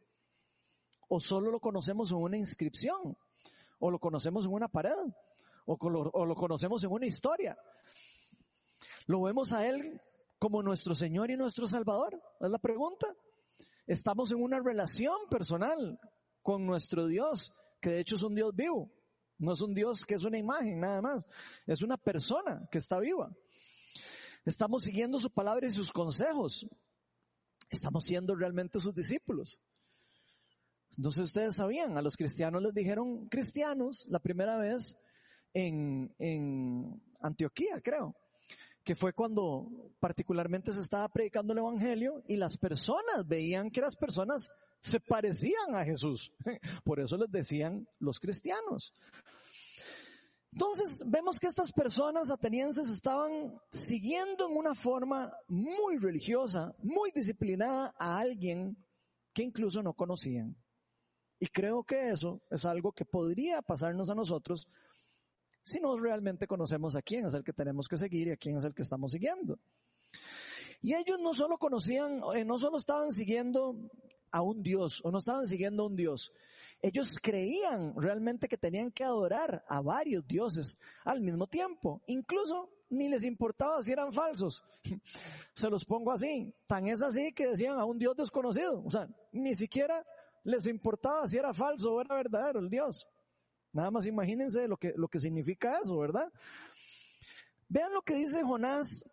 ¿O 1.09 1.19
solo 1.19 1.51
lo 1.51 1.59
conocemos 1.59 2.11
en 2.11 2.17
una 2.17 2.37
inscripción? 2.37 3.17
O 3.81 3.89
lo 3.89 3.99
conocemos 3.99 4.45
en 4.45 4.53
una 4.53 4.67
pared, 4.67 4.95
o 5.65 5.89
lo, 5.89 6.35
conocemos 6.35 6.83
en 6.83 6.91
una 6.91 7.07
historia. 7.07 7.57
Lo 9.07 9.23
vemos 9.23 9.51
a 9.51 9.67
Él 9.67 9.99
como 10.39 10.61
nuestro 10.61 10.93
Señor 10.95 11.31
y 11.31 11.35
nuestro 11.35 11.67
Salvador. 11.67 12.21
Es 12.39 12.49
la 12.49 12.59
pregunta. 12.59 13.07
Estamos 13.87 14.31
en 14.31 14.41
una 14.41 14.59
relación 14.59 15.17
personal 15.29 15.99
con 16.43 16.65
nuestro 16.65 17.07
Dios, 17.07 17.51
que 17.81 17.89
de 17.89 17.99
hecho 18.01 18.15
es 18.15 18.23
un 18.23 18.35
Dios 18.35 18.55
vivo. 18.55 18.91
No 19.39 19.53
es 19.53 19.61
un 19.61 19.73
Dios 19.73 20.05
que 20.05 20.13
es 20.13 20.23
una 20.23 20.37
imagen 20.37 20.79
nada 20.79 21.01
más. 21.01 21.25
Es 21.65 21.81
una 21.81 21.97
persona 21.97 22.67
que 22.71 22.77
está 22.77 22.99
viva. 22.99 23.35
Estamos 24.45 24.83
siguiendo 24.83 25.17
su 25.17 25.31
palabra 25.31 25.67
y 25.67 25.73
sus 25.73 25.91
consejos. 25.91 26.67
Estamos 27.71 28.03
siendo 28.03 28.35
realmente 28.35 28.79
sus 28.79 28.93
discípulos. 28.93 29.59
Entonces 30.97 31.27
ustedes 31.27 31.55
sabían, 31.55 31.97
a 31.97 32.01
los 32.01 32.17
cristianos 32.17 32.61
les 32.61 32.73
dijeron 32.73 33.27
cristianos 33.27 34.05
la 34.09 34.19
primera 34.19 34.57
vez 34.57 34.97
en, 35.53 36.13
en 36.19 37.01
Antioquía, 37.21 37.81
creo, 37.81 38.15
que 38.83 38.95
fue 38.95 39.13
cuando 39.13 39.91
particularmente 39.99 40.71
se 40.71 40.81
estaba 40.81 41.07
predicando 41.07 41.53
el 41.53 41.59
Evangelio 41.59 42.23
y 42.27 42.35
las 42.35 42.57
personas 42.57 43.27
veían 43.27 43.69
que 43.69 43.81
las 43.81 43.95
personas 43.95 44.49
se 44.81 44.99
parecían 44.99 45.75
a 45.75 45.85
Jesús. 45.85 46.33
Por 46.83 46.99
eso 46.99 47.15
les 47.17 47.31
decían 47.31 47.87
los 47.99 48.19
cristianos. 48.19 48.93
Entonces 50.51 51.03
vemos 51.05 51.39
que 51.39 51.47
estas 51.47 51.71
personas 51.71 52.29
atenienses 52.29 52.89
estaban 52.89 53.57
siguiendo 53.71 54.49
en 54.49 54.57
una 54.57 54.75
forma 54.75 55.31
muy 55.47 55.97
religiosa, 55.97 56.75
muy 56.79 57.11
disciplinada 57.11 57.93
a 57.97 58.19
alguien 58.19 58.75
que 59.33 59.43
incluso 59.43 59.81
no 59.81 59.93
conocían. 59.93 60.57
Y 61.41 61.47
creo 61.47 61.83
que 61.83 62.11
eso 62.11 62.39
es 62.51 62.65
algo 62.65 62.91
que 62.91 63.03
podría 63.03 63.63
pasarnos 63.63 64.11
a 64.11 64.13
nosotros 64.13 64.67
si 65.63 65.79
no 65.79 65.97
realmente 65.97 66.45
conocemos 66.45 66.95
a 66.95 67.01
quién 67.01 67.25
es 67.25 67.33
el 67.33 67.43
que 67.43 67.51
tenemos 67.51 67.87
que 67.87 67.97
seguir 67.97 68.27
y 68.27 68.31
a 68.31 68.37
quién 68.37 68.57
es 68.57 68.63
el 68.63 68.75
que 68.75 68.83
estamos 68.83 69.11
siguiendo. 69.11 69.57
Y 70.83 70.93
ellos 70.93 71.17
no 71.19 71.33
solo 71.33 71.57
conocían, 71.57 72.21
eh, 72.35 72.45
no 72.45 72.59
solo 72.59 72.77
estaban 72.77 73.11
siguiendo 73.11 73.75
a 74.31 74.43
un 74.43 74.61
Dios 74.61 75.01
o 75.03 75.09
no 75.09 75.17
estaban 75.17 75.47
siguiendo 75.47 75.81
a 75.81 75.87
un 75.87 75.95
Dios. 75.95 76.31
Ellos 76.79 77.17
creían 77.19 77.95
realmente 77.99 78.47
que 78.47 78.57
tenían 78.57 78.91
que 78.91 79.03
adorar 79.03 79.65
a 79.67 79.81
varios 79.81 80.27
dioses 80.27 80.77
al 81.05 81.21
mismo 81.21 81.47
tiempo. 81.47 82.03
Incluso 82.05 82.69
ni 82.91 83.09
les 83.09 83.23
importaba 83.23 83.81
si 83.81 83.91
eran 83.91 84.13
falsos. 84.13 84.63
Se 85.55 85.71
los 85.71 85.85
pongo 85.85 86.11
así. 86.11 86.53
Tan 86.67 86.85
es 86.85 87.01
así 87.01 87.33
que 87.33 87.47
decían 87.47 87.79
a 87.79 87.85
un 87.85 87.97
Dios 87.97 88.15
desconocido. 88.15 88.83
O 88.85 88.91
sea, 88.91 89.07
ni 89.31 89.55
siquiera 89.55 90.05
les 90.43 90.65
importaba 90.65 91.27
si 91.27 91.37
era 91.37 91.53
falso 91.53 91.93
o 91.93 92.01
era 92.01 92.15
verdadero 92.15 92.59
el 92.59 92.69
Dios. 92.69 93.07
Nada 93.73 93.91
más 93.91 94.05
imagínense 94.05 94.67
lo 94.67 94.77
que, 94.77 94.93
lo 94.95 95.07
que 95.07 95.19
significa 95.19 95.79
eso, 95.79 95.97
¿verdad? 95.97 96.31
Vean 97.69 97.93
lo 97.93 98.01
que 98.01 98.15
dice 98.15 98.43
Jonás, 98.43 99.05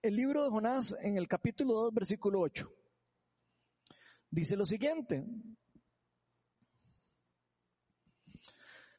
el 0.00 0.16
libro 0.16 0.44
de 0.44 0.50
Jonás 0.50 0.96
en 1.00 1.18
el 1.18 1.28
capítulo 1.28 1.74
2, 1.74 1.92
versículo 1.92 2.40
8. 2.40 2.72
Dice 4.30 4.56
lo 4.56 4.64
siguiente. 4.64 5.24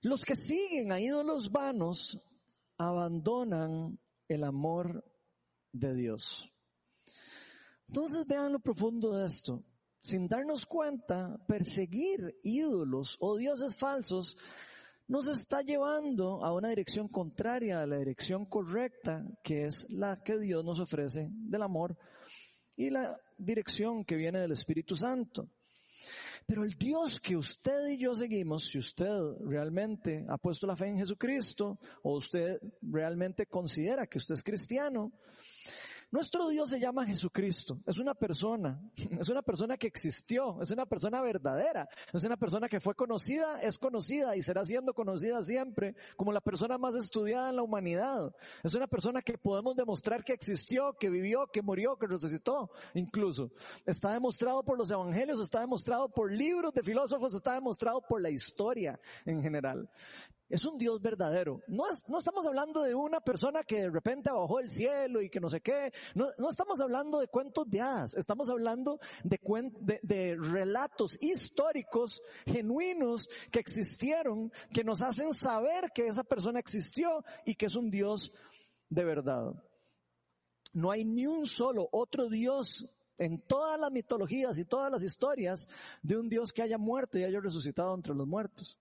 Los 0.02 0.24
que 0.24 0.36
siguen 0.36 0.92
a 0.92 1.00
ídolos 1.00 1.52
vanos 1.52 2.20
abandonan 2.78 4.00
el 4.28 4.44
amor 4.44 5.04
de 5.72 5.96
Dios. 5.96 6.48
Entonces 7.88 8.28
vean 8.28 8.52
lo 8.52 8.60
profundo 8.60 9.18
de 9.18 9.26
esto 9.26 9.64
sin 10.08 10.30
darnos 10.30 10.66
cuenta, 10.66 11.38
perseguir 11.48 12.40
ídolos 12.42 13.18
o 13.20 13.36
dioses 13.36 13.78
falsos 13.78 14.38
nos 15.10 15.28
está 15.28 15.62
llevando 15.62 16.46
a 16.46 16.54
una 16.54 16.70
dirección 16.70 17.10
contraria 17.10 17.82
a 17.82 17.86
la 17.86 17.98
dirección 17.98 18.46
correcta, 18.46 19.26
que 19.44 19.66
es 19.66 19.86
la 19.90 20.24
que 20.24 20.38
Dios 20.38 20.64
nos 20.64 20.80
ofrece 20.80 21.28
del 21.30 21.62
amor 21.62 21.98
y 22.78 22.90
la 22.90 23.20
dirección 23.38 24.06
que 24.06 24.16
viene 24.16 24.40
del 24.40 24.54
Espíritu 24.54 24.96
Santo. 24.96 25.50
Pero 26.46 26.64
el 26.64 26.78
Dios 26.78 27.20
que 27.20 27.36
usted 27.36 27.90
y 27.90 27.98
yo 27.98 28.14
seguimos, 28.16 28.70
si 28.70 28.78
usted 28.78 29.12
realmente 29.42 30.26
ha 30.30 30.38
puesto 30.38 30.66
la 30.66 30.78
fe 30.78 30.88
en 30.88 31.00
Jesucristo 31.00 31.80
o 32.04 32.16
usted 32.16 32.62
realmente 32.82 33.46
considera 33.46 34.08
que 34.08 34.20
usted 34.20 34.36
es 34.36 34.44
cristiano, 34.44 35.12
nuestro 36.12 36.48
Dios 36.48 36.70
se 36.70 36.80
llama 36.80 37.06
Jesucristo. 37.06 37.80
Es 37.86 37.98
una 37.98 38.14
persona. 38.14 38.82
Es 39.20 39.30
una 39.30 39.42
persona 39.42 39.78
que 39.78 39.88
existió. 39.88 40.62
Es 40.62 40.72
una 40.72 40.86
persona 40.86 41.22
verdadera. 41.22 41.90
Es 42.14 42.24
una 42.24 42.38
persona 42.38 42.70
que 42.70 42.80
fue 42.80 42.96
conocida, 42.96 43.62
es 43.62 43.78
conocida 43.78 44.36
y 44.36 44.42
será 44.42 44.64
siendo 44.64 44.94
conocida 44.94 45.42
siempre 45.44 45.96
como 46.16 46.32
la 46.32 46.42
persona 46.42 46.78
más 46.78 46.96
estudiada 46.96 47.50
en 47.50 47.56
la 47.56 47.64
humanidad. 47.64 48.34
Es 48.64 48.74
una 48.76 48.88
persona 48.88 49.22
que 49.22 49.38
podemos 49.38 49.76
demostrar 49.76 50.24
que 50.24 50.34
existió, 50.34 50.94
que 51.00 51.10
vivió, 51.10 51.48
que 51.52 51.62
murió, 51.62 51.98
que 51.98 52.08
resucitó 52.08 52.72
incluso. 52.94 53.52
Está 53.86 54.14
demostrado 54.14 54.64
por 54.64 54.78
los 54.78 54.90
evangelios, 54.92 55.40
está 55.40 55.62
demostrado 55.62 56.10
por 56.10 56.32
libros 56.32 56.74
de 56.74 56.84
filósofos, 56.84 57.34
está 57.34 57.54
demostrado 57.54 58.02
por 58.02 58.22
la 58.22 58.30
historia 58.30 59.00
en 59.26 59.42
general. 59.42 59.90
Es 60.50 60.64
un 60.64 60.78
Dios 60.78 61.02
verdadero. 61.02 61.62
No, 61.68 61.84
no 62.08 62.20
estamos 62.20 62.48
hablando 62.48 62.82
de 62.82 62.96
una 62.96 63.20
persona 63.20 63.64
que 63.64 63.82
de 63.82 63.90
repente 63.90 64.32
bajó 64.32 64.62
el 64.62 64.70
cielo 64.70 65.22
y 65.22 65.30
que 65.30 65.42
no 65.42 65.50
sé 65.50 65.60
qué. 65.60 65.92
No, 66.16 66.28
no 66.38 66.50
estamos 66.50 66.80
hablando 66.80 67.20
de 67.20 67.28
cuentos 67.28 67.70
de 67.70 67.82
hadas. 67.82 68.16
Estamos 68.16 68.50
hablando 68.50 69.00
de, 69.26 69.40
de, 69.82 70.00
de 70.04 70.38
relatos 70.40 71.18
históricos, 71.20 72.22
genuinos, 72.46 73.28
que 73.52 73.60
existieron, 73.60 74.50
que 74.74 74.86
nos 74.86 75.02
hacen 75.02 75.34
saber 75.34 75.92
que 75.94 76.08
esa 76.08 76.24
persona 76.24 76.60
existió 76.60 77.26
y 77.46 77.56
que 77.56 77.66
es 77.66 77.76
un 77.76 77.92
Dios 77.92 78.32
de 78.90 79.04
verdad. 79.04 79.52
No 80.74 80.92
hay 80.92 81.04
ni 81.04 81.28
un 81.28 81.46
solo 81.46 81.90
otro 81.92 82.30
Dios 82.30 82.88
en 83.18 83.42
todas 83.42 83.78
las 83.78 83.92
mitologías 83.92 84.58
y 84.58 84.64
todas 84.64 84.92
las 84.92 85.04
historias 85.04 85.68
de 86.02 86.18
un 86.18 86.30
Dios 86.30 86.54
que 86.54 86.62
haya 86.62 86.78
muerto 86.78 87.20
y 87.20 87.26
haya 87.26 87.42
resucitado 87.42 87.94
entre 87.94 88.16
los 88.16 88.28
muertos 88.28 88.80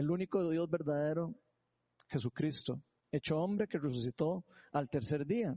el 0.00 0.10
único 0.10 0.48
Dios 0.48 0.68
verdadero, 0.68 1.34
Jesucristo, 2.08 2.82
hecho 3.12 3.36
hombre 3.36 3.68
que 3.68 3.78
resucitó 3.78 4.44
al 4.72 4.88
tercer 4.88 5.26
día. 5.26 5.54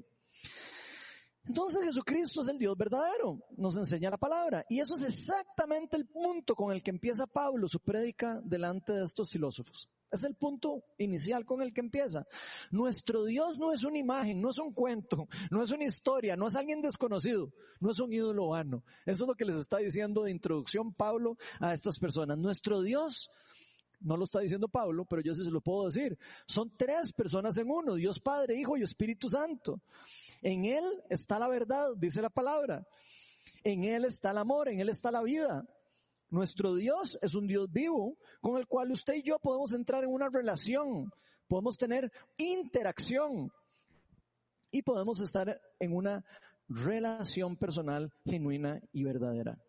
Entonces 1.45 1.83
Jesucristo 1.83 2.41
es 2.41 2.49
el 2.49 2.57
Dios 2.57 2.77
verdadero, 2.77 3.39
nos 3.57 3.75
enseña 3.75 4.09
la 4.09 4.17
palabra. 4.17 4.65
Y 4.69 4.79
eso 4.79 4.95
es 4.95 5.03
exactamente 5.03 5.97
el 5.97 6.07
punto 6.07 6.55
con 6.55 6.71
el 6.71 6.83
que 6.83 6.91
empieza 6.91 7.25
Pablo 7.25 7.67
su 7.67 7.79
prédica 7.79 8.41
delante 8.43 8.93
de 8.93 9.03
estos 9.03 9.31
filósofos. 9.31 9.89
Es 10.11 10.23
el 10.23 10.35
punto 10.35 10.83
inicial 10.99 11.43
con 11.43 11.61
el 11.61 11.73
que 11.73 11.81
empieza. 11.81 12.27
Nuestro 12.69 13.25
Dios 13.25 13.57
no 13.57 13.73
es 13.73 13.83
una 13.83 13.97
imagen, 13.97 14.41
no 14.41 14.51
es 14.51 14.59
un 14.59 14.71
cuento, 14.71 15.27
no 15.49 15.63
es 15.63 15.71
una 15.71 15.85
historia, 15.85 16.35
no 16.35 16.47
es 16.47 16.55
alguien 16.55 16.81
desconocido, 16.81 17.51
no 17.79 17.89
es 17.89 17.99
un 17.99 18.13
ídolo 18.13 18.49
vano. 18.49 18.83
Eso 19.05 19.23
es 19.23 19.27
lo 19.27 19.35
que 19.35 19.45
les 19.45 19.55
está 19.55 19.77
diciendo 19.77 20.23
de 20.23 20.31
introducción 20.31 20.93
Pablo 20.93 21.37
a 21.59 21.73
estas 21.73 21.97
personas. 21.97 22.37
Nuestro 22.37 22.81
Dios 22.81 23.31
no 24.03 24.17
lo 24.17 24.25
está 24.25 24.39
diciendo 24.39 24.67
Pablo, 24.67 25.05
pero 25.05 25.21
yo 25.21 25.33
sí 25.33 25.43
se 25.43 25.51
lo 25.51 25.61
puedo 25.61 25.85
decir. 25.85 26.17
Son 26.45 26.71
tres 26.77 27.11
personas 27.13 27.57
en 27.57 27.69
uno, 27.69 27.95
Dios 27.95 28.19
Padre, 28.19 28.59
Hijo 28.59 28.77
y 28.77 28.83
Espíritu 28.83 29.29
Santo. 29.29 29.81
En 30.41 30.65
Él 30.65 30.83
está 31.09 31.39
la 31.39 31.47
verdad, 31.47 31.89
dice 31.95 32.21
la 32.21 32.29
palabra. 32.29 32.85
En 33.63 33.83
Él 33.85 34.05
está 34.05 34.31
el 34.31 34.37
amor, 34.37 34.69
en 34.69 34.79
Él 34.79 34.89
está 34.89 35.11
la 35.11 35.23
vida. 35.23 35.65
Nuestro 36.29 36.75
Dios 36.75 37.17
es 37.21 37.35
un 37.35 37.47
Dios 37.47 37.71
vivo 37.71 38.17
con 38.41 38.57
el 38.57 38.67
cual 38.67 38.91
usted 38.91 39.15
y 39.15 39.23
yo 39.23 39.39
podemos 39.39 39.71
entrar 39.73 40.03
en 40.03 40.09
una 40.09 40.29
relación, 40.29 41.11
podemos 41.47 41.77
tener 41.77 42.11
interacción 42.37 43.51
y 44.71 44.81
podemos 44.81 45.21
estar 45.21 45.61
en 45.79 45.95
una 45.95 46.25
relación 46.67 47.55
personal 47.55 48.11
genuina 48.25 48.81
y 48.91 49.03
verdadera. 49.03 49.59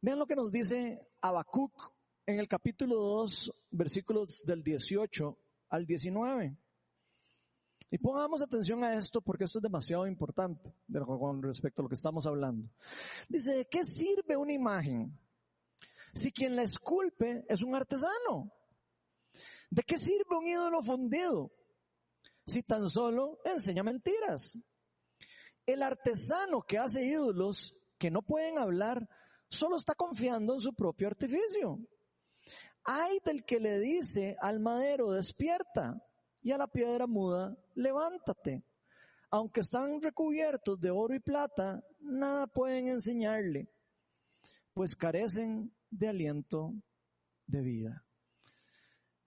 Vean 0.00 0.18
lo 0.18 0.26
que 0.26 0.36
nos 0.36 0.50
dice 0.50 1.06
Habacuc 1.20 1.95
en 2.26 2.40
el 2.40 2.48
capítulo 2.48 2.96
2, 2.96 3.52
versículos 3.70 4.44
del 4.44 4.62
18 4.62 5.38
al 5.70 5.86
19. 5.86 6.56
Y 7.90 7.98
pongamos 7.98 8.42
atención 8.42 8.82
a 8.82 8.94
esto 8.94 9.20
porque 9.20 9.44
esto 9.44 9.60
es 9.60 9.62
demasiado 9.62 10.06
importante 10.06 10.74
con 10.92 11.42
respecto 11.42 11.80
a 11.80 11.84
lo 11.84 11.88
que 11.88 11.94
estamos 11.94 12.26
hablando. 12.26 12.68
Dice, 13.28 13.56
¿de 13.56 13.64
qué 13.66 13.84
sirve 13.84 14.36
una 14.36 14.52
imagen? 14.52 15.16
si 16.16 16.32
quien 16.32 16.56
la 16.56 16.62
esculpe 16.62 17.44
es 17.48 17.62
un 17.62 17.74
artesano? 17.74 18.52
¿De 19.70 19.82
qué 19.82 19.98
sirve 19.98 20.36
un 20.36 20.46
ídolo 20.46 20.82
fundido 20.82 21.52
si 22.46 22.62
tan 22.62 22.88
solo 22.88 23.38
enseña 23.44 23.82
mentiras? 23.82 24.58
El 25.66 25.82
artesano 25.82 26.62
que 26.62 26.78
hace 26.78 27.04
ídolos 27.04 27.74
que 27.98 28.10
no 28.10 28.22
pueden 28.22 28.58
hablar 28.58 29.08
solo 29.48 29.76
está 29.76 29.94
confiando 29.94 30.54
en 30.54 30.60
su 30.60 30.72
propio 30.74 31.08
artificio. 31.08 31.80
Hay 32.86 33.18
del 33.24 33.44
que 33.44 33.58
le 33.58 33.80
dice 33.80 34.36
al 34.40 34.60
madero 34.60 35.10
despierta 35.10 36.00
y 36.40 36.52
a 36.52 36.58
la 36.58 36.68
piedra 36.68 37.06
muda 37.06 37.56
levántate. 37.74 38.64
Aunque 39.30 39.60
están 39.60 40.00
recubiertos 40.00 40.80
de 40.80 40.90
oro 40.90 41.14
y 41.14 41.18
plata, 41.18 41.82
nada 41.98 42.46
pueden 42.46 42.86
enseñarle, 42.86 43.68
pues 44.72 44.94
carecen 44.94 45.74
de 45.90 46.08
aliento 46.08 46.72
de 47.46 47.60
vida. 47.60 48.04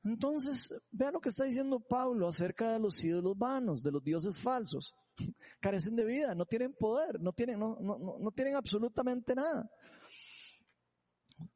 Entonces, 0.06 0.74
vean 0.92 1.14
lo 1.14 1.20
que 1.20 1.28
está 1.28 1.44
diciendo 1.44 1.82
Pablo 1.82 2.30
acerca 2.30 2.72
de 2.72 2.80
los 2.80 3.04
ídolos 3.04 3.38
vanos, 3.38 3.84
de 3.84 3.92
los 3.92 4.02
dioses 4.02 4.40
falsos. 4.40 4.96
Carecen 5.60 5.98
de 5.98 6.06
vida, 6.06 6.34
no 6.34 6.46
tienen 6.46 6.74
poder, 6.74 7.20
no 7.20 7.34
tienen, 7.34 7.60
no, 7.60 7.78
no, 7.82 8.18
no 8.18 8.32
tienen 8.32 8.56
absolutamente 8.56 9.36
nada. 9.36 9.70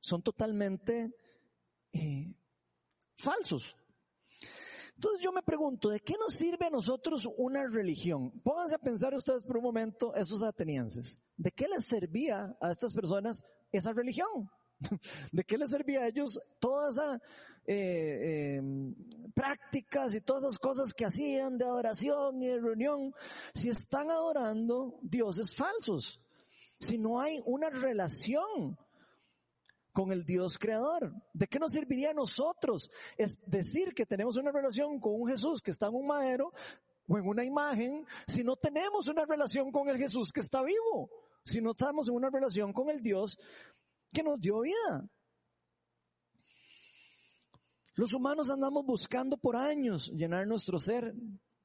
Son 0.01 0.21
totalmente 0.21 1.13
eh, 1.93 2.35
falsos. 3.17 3.75
Entonces 4.95 5.23
yo 5.23 5.31
me 5.31 5.41
pregunto, 5.41 5.89
¿de 5.89 5.99
qué 5.99 6.15
nos 6.19 6.33
sirve 6.33 6.65
a 6.65 6.69
nosotros 6.69 7.27
una 7.37 7.67
religión? 7.67 8.31
Pónganse 8.43 8.75
a 8.75 8.79
pensar 8.79 9.13
ustedes 9.13 9.45
por 9.45 9.57
un 9.57 9.63
momento, 9.63 10.13
esos 10.15 10.43
atenienses. 10.43 11.19
¿De 11.35 11.51
qué 11.51 11.67
les 11.67 11.85
servía 11.85 12.55
a 12.61 12.71
estas 12.71 12.93
personas 12.93 13.43
esa 13.71 13.91
religión? 13.91 14.49
¿De 15.31 15.43
qué 15.43 15.57
les 15.57 15.71
servía 15.71 16.01
a 16.01 16.07
ellos 16.07 16.39
todas 16.59 16.93
esas 16.93 17.21
eh, 17.65 18.57
em, 18.57 18.95
prácticas 19.33 20.13
y 20.13 20.21
todas 20.21 20.43
esas 20.43 20.59
cosas 20.59 20.93
que 20.93 21.05
hacían 21.05 21.57
de 21.57 21.65
adoración 21.65 22.41
y 22.41 22.47
de 22.47 22.59
reunión 22.59 23.13
si 23.53 23.69
están 23.69 24.11
adorando 24.11 24.99
dioses 25.01 25.55
falsos? 25.55 26.21
Si 26.79 26.97
no 26.97 27.19
hay 27.19 27.41
una 27.45 27.69
relación 27.69 28.77
con 29.93 30.11
el 30.11 30.25
Dios 30.25 30.57
creador. 30.57 31.13
¿De 31.33 31.47
qué 31.47 31.59
nos 31.59 31.71
serviría 31.71 32.09
a 32.09 32.13
nosotros? 32.13 32.89
Es 33.17 33.39
decir 33.45 33.93
que 33.93 34.05
tenemos 34.05 34.35
una 34.35 34.51
relación 34.51 34.99
con 34.99 35.13
un 35.21 35.29
Jesús 35.29 35.61
que 35.61 35.71
está 35.71 35.87
en 35.87 35.95
un 35.95 36.07
madero 36.07 36.51
o 37.07 37.17
en 37.17 37.27
una 37.27 37.45
imagen 37.45 38.05
si 38.27 38.43
no 38.43 38.55
tenemos 38.55 39.07
una 39.07 39.25
relación 39.25 39.71
con 39.71 39.87
el 39.87 39.97
Jesús 39.97 40.31
que 40.33 40.41
está 40.41 40.61
vivo. 40.63 41.09
Si 41.45 41.61
no 41.61 41.71
estamos 41.71 42.07
en 42.09 42.15
una 42.15 42.29
relación 42.29 42.73
con 42.73 42.89
el 42.89 43.01
Dios 43.01 43.37
que 44.11 44.23
nos 44.23 44.39
dio 44.39 44.61
vida. 44.61 45.07
Los 47.95 48.13
humanos 48.13 48.49
andamos 48.49 48.85
buscando 48.85 49.37
por 49.37 49.55
años 49.55 50.11
llenar 50.15 50.47
nuestro 50.47 50.79
ser 50.79 51.13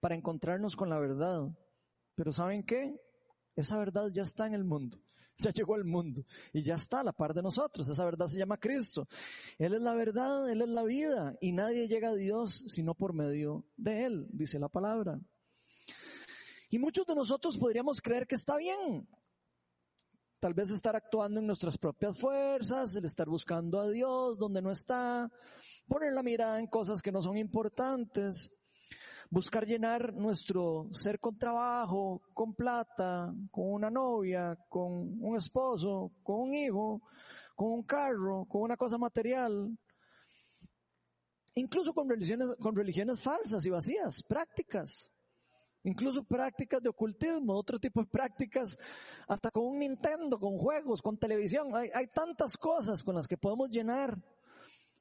para 0.00 0.14
encontrarnos 0.14 0.76
con 0.76 0.90
la 0.90 0.98
verdad. 0.98 1.48
Pero 2.14 2.32
¿saben 2.32 2.64
qué? 2.64 3.00
Esa 3.56 3.78
verdad 3.78 4.08
ya 4.12 4.22
está 4.22 4.46
en 4.46 4.54
el 4.54 4.64
mundo, 4.64 4.98
ya 5.44 5.52
llegó 5.52 5.74
al 5.74 5.84
mundo 5.84 6.24
y 6.52 6.62
ya 6.62 6.74
está 6.74 7.00
a 7.00 7.04
la 7.04 7.12
par 7.12 7.32
de 7.32 7.42
nosotros. 7.42 7.88
Esa 7.88 8.04
verdad 8.04 8.26
se 8.26 8.38
llama 8.38 8.58
Cristo. 8.58 9.06
Él 9.58 9.74
es 9.74 9.80
la 9.80 9.94
verdad, 9.94 10.50
Él 10.50 10.62
es 10.62 10.68
la 10.68 10.82
vida 10.82 11.36
y 11.40 11.52
nadie 11.52 11.88
llega 11.88 12.10
a 12.10 12.14
Dios 12.14 12.64
sino 12.66 12.94
por 12.94 13.12
medio 13.12 13.64
de 13.76 14.04
Él, 14.04 14.26
dice 14.30 14.58
la 14.58 14.68
palabra. 14.68 15.20
Y 16.70 16.78
muchos 16.78 17.06
de 17.06 17.14
nosotros 17.14 17.56
podríamos 17.56 18.00
creer 18.00 18.26
que 18.26 18.34
está 18.34 18.56
bien. 18.56 19.08
Tal 20.40 20.54
vez 20.54 20.70
estar 20.70 20.94
actuando 20.94 21.40
en 21.40 21.46
nuestras 21.46 21.78
propias 21.78 22.16
fuerzas, 22.16 22.94
el 22.94 23.04
estar 23.04 23.26
buscando 23.26 23.80
a 23.80 23.88
Dios 23.90 24.38
donde 24.38 24.62
no 24.62 24.70
está, 24.70 25.32
poner 25.88 26.12
la 26.12 26.22
mirada 26.22 26.60
en 26.60 26.68
cosas 26.68 27.02
que 27.02 27.10
no 27.10 27.22
son 27.22 27.36
importantes, 27.36 28.48
buscar 29.30 29.66
llenar 29.66 30.14
nuestro 30.14 30.88
ser 30.92 31.20
con 31.20 31.38
trabajo, 31.38 32.22
con 32.32 32.54
plata, 32.54 33.32
con 33.50 33.72
una 33.72 33.90
novia, 33.90 34.56
con 34.68 35.22
un 35.22 35.36
esposo, 35.36 36.12
con 36.22 36.40
un 36.40 36.54
hijo, 36.54 37.02
con 37.54 37.72
un 37.72 37.82
carro, 37.82 38.46
con 38.46 38.62
una 38.62 38.76
cosa 38.76 38.96
material, 38.96 39.76
incluso 41.54 41.92
con 41.92 42.08
religiones, 42.08 42.56
con 42.60 42.74
religiones 42.74 43.20
falsas 43.20 43.64
y 43.66 43.70
vacías, 43.70 44.22
prácticas 44.22 45.10
incluso 45.84 46.22
prácticas 46.22 46.82
de 46.82 46.88
ocultismo, 46.90 47.54
otro 47.54 47.78
tipo 47.78 48.00
de 48.00 48.06
prácticas, 48.06 48.76
hasta 49.26 49.50
con 49.50 49.64
un 49.64 49.78
Nintendo, 49.78 50.38
con 50.38 50.58
juegos, 50.58 51.00
con 51.00 51.16
televisión. 51.16 51.74
Hay, 51.74 51.88
hay 51.94 52.08
tantas 52.08 52.56
cosas 52.56 53.02
con 53.02 53.14
las 53.14 53.26
que 53.26 53.38
podemos 53.38 53.70
llenar 53.70 54.18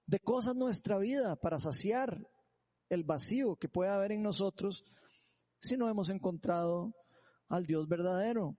de 0.05 0.19
cosas 0.19 0.55
nuestra 0.55 0.97
vida 0.97 1.35
para 1.35 1.59
saciar 1.59 2.25
el 2.89 3.03
vacío 3.03 3.55
que 3.55 3.69
puede 3.69 3.91
haber 3.91 4.11
en 4.11 4.23
nosotros 4.23 4.85
si 5.59 5.77
no 5.77 5.89
hemos 5.89 6.09
encontrado 6.09 6.93
al 7.49 7.65
Dios 7.65 7.87
verdadero. 7.87 8.55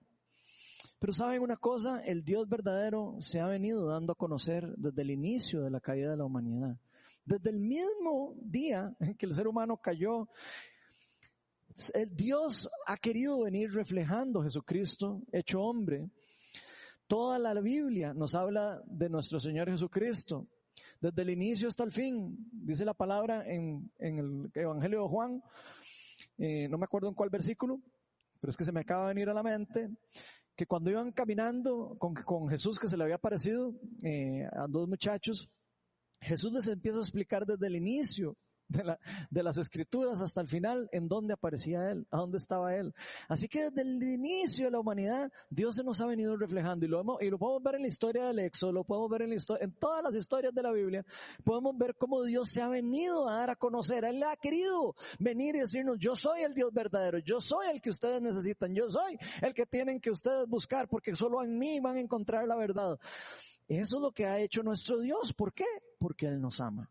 Pero 0.99 1.13
saben 1.13 1.41
una 1.41 1.57
cosa, 1.57 2.01
el 2.01 2.23
Dios 2.23 2.47
verdadero 2.49 3.15
se 3.19 3.39
ha 3.39 3.47
venido 3.47 3.87
dando 3.87 4.13
a 4.13 4.17
conocer 4.17 4.67
desde 4.75 5.01
el 5.01 5.11
inicio 5.11 5.61
de 5.61 5.71
la 5.71 5.79
caída 5.79 6.11
de 6.11 6.17
la 6.17 6.25
humanidad. 6.25 6.77
Desde 7.23 7.51
el 7.51 7.59
mismo 7.59 8.33
día 8.41 8.93
en 8.99 9.15
que 9.15 9.25
el 9.25 9.33
ser 9.33 9.47
humano 9.47 9.77
cayó 9.77 10.27
el 11.93 12.15
Dios 12.15 12.69
ha 12.85 12.97
querido 12.97 13.41
venir 13.41 13.71
reflejando 13.71 14.43
Jesucristo 14.43 15.21
hecho 15.31 15.61
hombre. 15.61 16.09
Toda 17.07 17.39
la 17.39 17.59
Biblia 17.59 18.13
nos 18.13 18.35
habla 18.35 18.81
de 18.85 19.09
nuestro 19.09 19.39
Señor 19.39 19.69
Jesucristo. 19.69 20.47
Desde 21.01 21.21
el 21.21 21.29
inicio 21.29 21.67
hasta 21.67 21.83
el 21.83 21.91
fin, 21.91 22.35
dice 22.51 22.83
la 22.83 22.93
palabra 22.93 23.43
en, 23.45 23.89
el 23.99 24.51
Evangelio 24.53 25.03
de 25.03 25.07
Juan, 25.07 25.41
eh, 26.37 26.67
no 26.67 26.77
me 26.77 26.83
acuerdo 26.83 27.07
en 27.07 27.13
cuál 27.13 27.29
versículo, 27.29 27.81
pero 28.41 28.51
es 28.51 28.57
que 28.57 28.65
se 28.65 28.71
me 28.73 28.81
acaba 28.81 29.07
de 29.07 29.13
venir 29.13 29.29
a 29.29 29.33
la 29.33 29.43
mente, 29.43 29.89
que 30.55 30.65
cuando 30.65 30.91
iban 30.91 31.13
caminando 31.13 31.97
con, 31.97 32.49
Jesús 32.49 32.77
que 32.77 32.89
se 32.89 32.97
le 32.97 33.03
había 33.03 33.15
aparecido 33.15 33.73
eh, 34.03 34.45
a 34.51 34.67
dos 34.67 34.89
muchachos, 34.89 35.49
Jesús 36.19 36.51
les 36.51 36.67
empieza 36.67 36.97
a 36.97 37.01
explicar 37.01 37.45
desde 37.45 37.67
el 37.67 37.77
inicio 37.77 38.35
de, 38.69 38.83
la, 38.83 38.99
de, 39.29 39.43
las 39.43 39.57
escrituras 39.57 40.21
hasta 40.21 40.41
el 40.41 40.47
final 40.47 40.87
en 40.91 41.07
dónde 41.07 41.33
aparecía 41.33 41.91
Él, 41.91 42.07
a 42.11 42.17
dónde 42.17 42.37
estaba 42.37 42.75
Él. 42.75 42.93
Así 43.27 43.47
que 43.47 43.65
desde 43.65 43.81
el 43.81 44.01
inicio 44.01 44.65
de 44.65 44.71
la 44.71 44.79
humanidad, 44.79 45.31
Dios 45.49 45.75
se 45.75 45.83
nos 45.83 45.99
ha 46.01 46.05
venido 46.05 46.37
reflejando 46.37 46.85
y 46.85 46.89
lo, 46.89 47.01
hemos, 47.01 47.21
y 47.21 47.29
lo 47.29 47.37
podemos 47.37 47.63
ver 47.63 47.75
en 47.75 47.81
la 47.81 47.87
historia 47.87 48.27
del 48.27 48.39
Éxodo, 48.39 48.71
lo 48.71 48.83
podemos 48.83 49.09
ver 49.09 49.23
en, 49.23 49.29
la 49.29 49.35
historia, 49.35 49.65
en 49.65 49.73
todas 49.73 50.03
las 50.03 50.15
historias 50.15 50.53
de 50.53 50.63
la 50.63 50.71
Biblia, 50.71 51.05
podemos 51.43 51.77
ver 51.77 51.95
cómo 51.95 52.23
Dios 52.23 52.49
se 52.49 52.61
ha 52.61 52.67
venido 52.67 53.27
a 53.27 53.35
dar 53.35 53.49
a 53.49 53.55
conocer. 53.55 54.05
Él 54.05 54.21
ha 54.23 54.37
querido 54.37 54.95
venir 55.19 55.55
y 55.55 55.59
decirnos, 55.59 55.97
yo 55.99 56.15
soy 56.15 56.41
el 56.41 56.53
Dios 56.53 56.71
verdadero, 56.71 57.19
yo 57.19 57.41
soy 57.41 57.67
el 57.73 57.81
que 57.81 57.89
ustedes 57.89 58.21
necesitan, 58.21 58.73
yo 58.73 58.89
soy 58.89 59.17
el 59.41 59.53
que 59.53 59.65
tienen 59.65 59.99
que 59.99 60.11
ustedes 60.11 60.47
buscar 60.47 60.87
porque 60.87 61.15
solo 61.15 61.43
en 61.43 61.57
mí 61.57 61.79
van 61.79 61.97
a 61.97 61.99
encontrar 61.99 62.47
la 62.47 62.55
verdad. 62.55 62.99
Eso 63.67 63.97
es 63.97 64.01
lo 64.01 64.11
que 64.11 64.25
ha 64.25 64.39
hecho 64.39 64.63
nuestro 64.63 64.99
Dios. 64.99 65.33
¿Por 65.33 65.53
qué? 65.53 65.65
Porque 65.99 66.25
Él 66.25 66.41
nos 66.41 66.59
ama. 66.59 66.89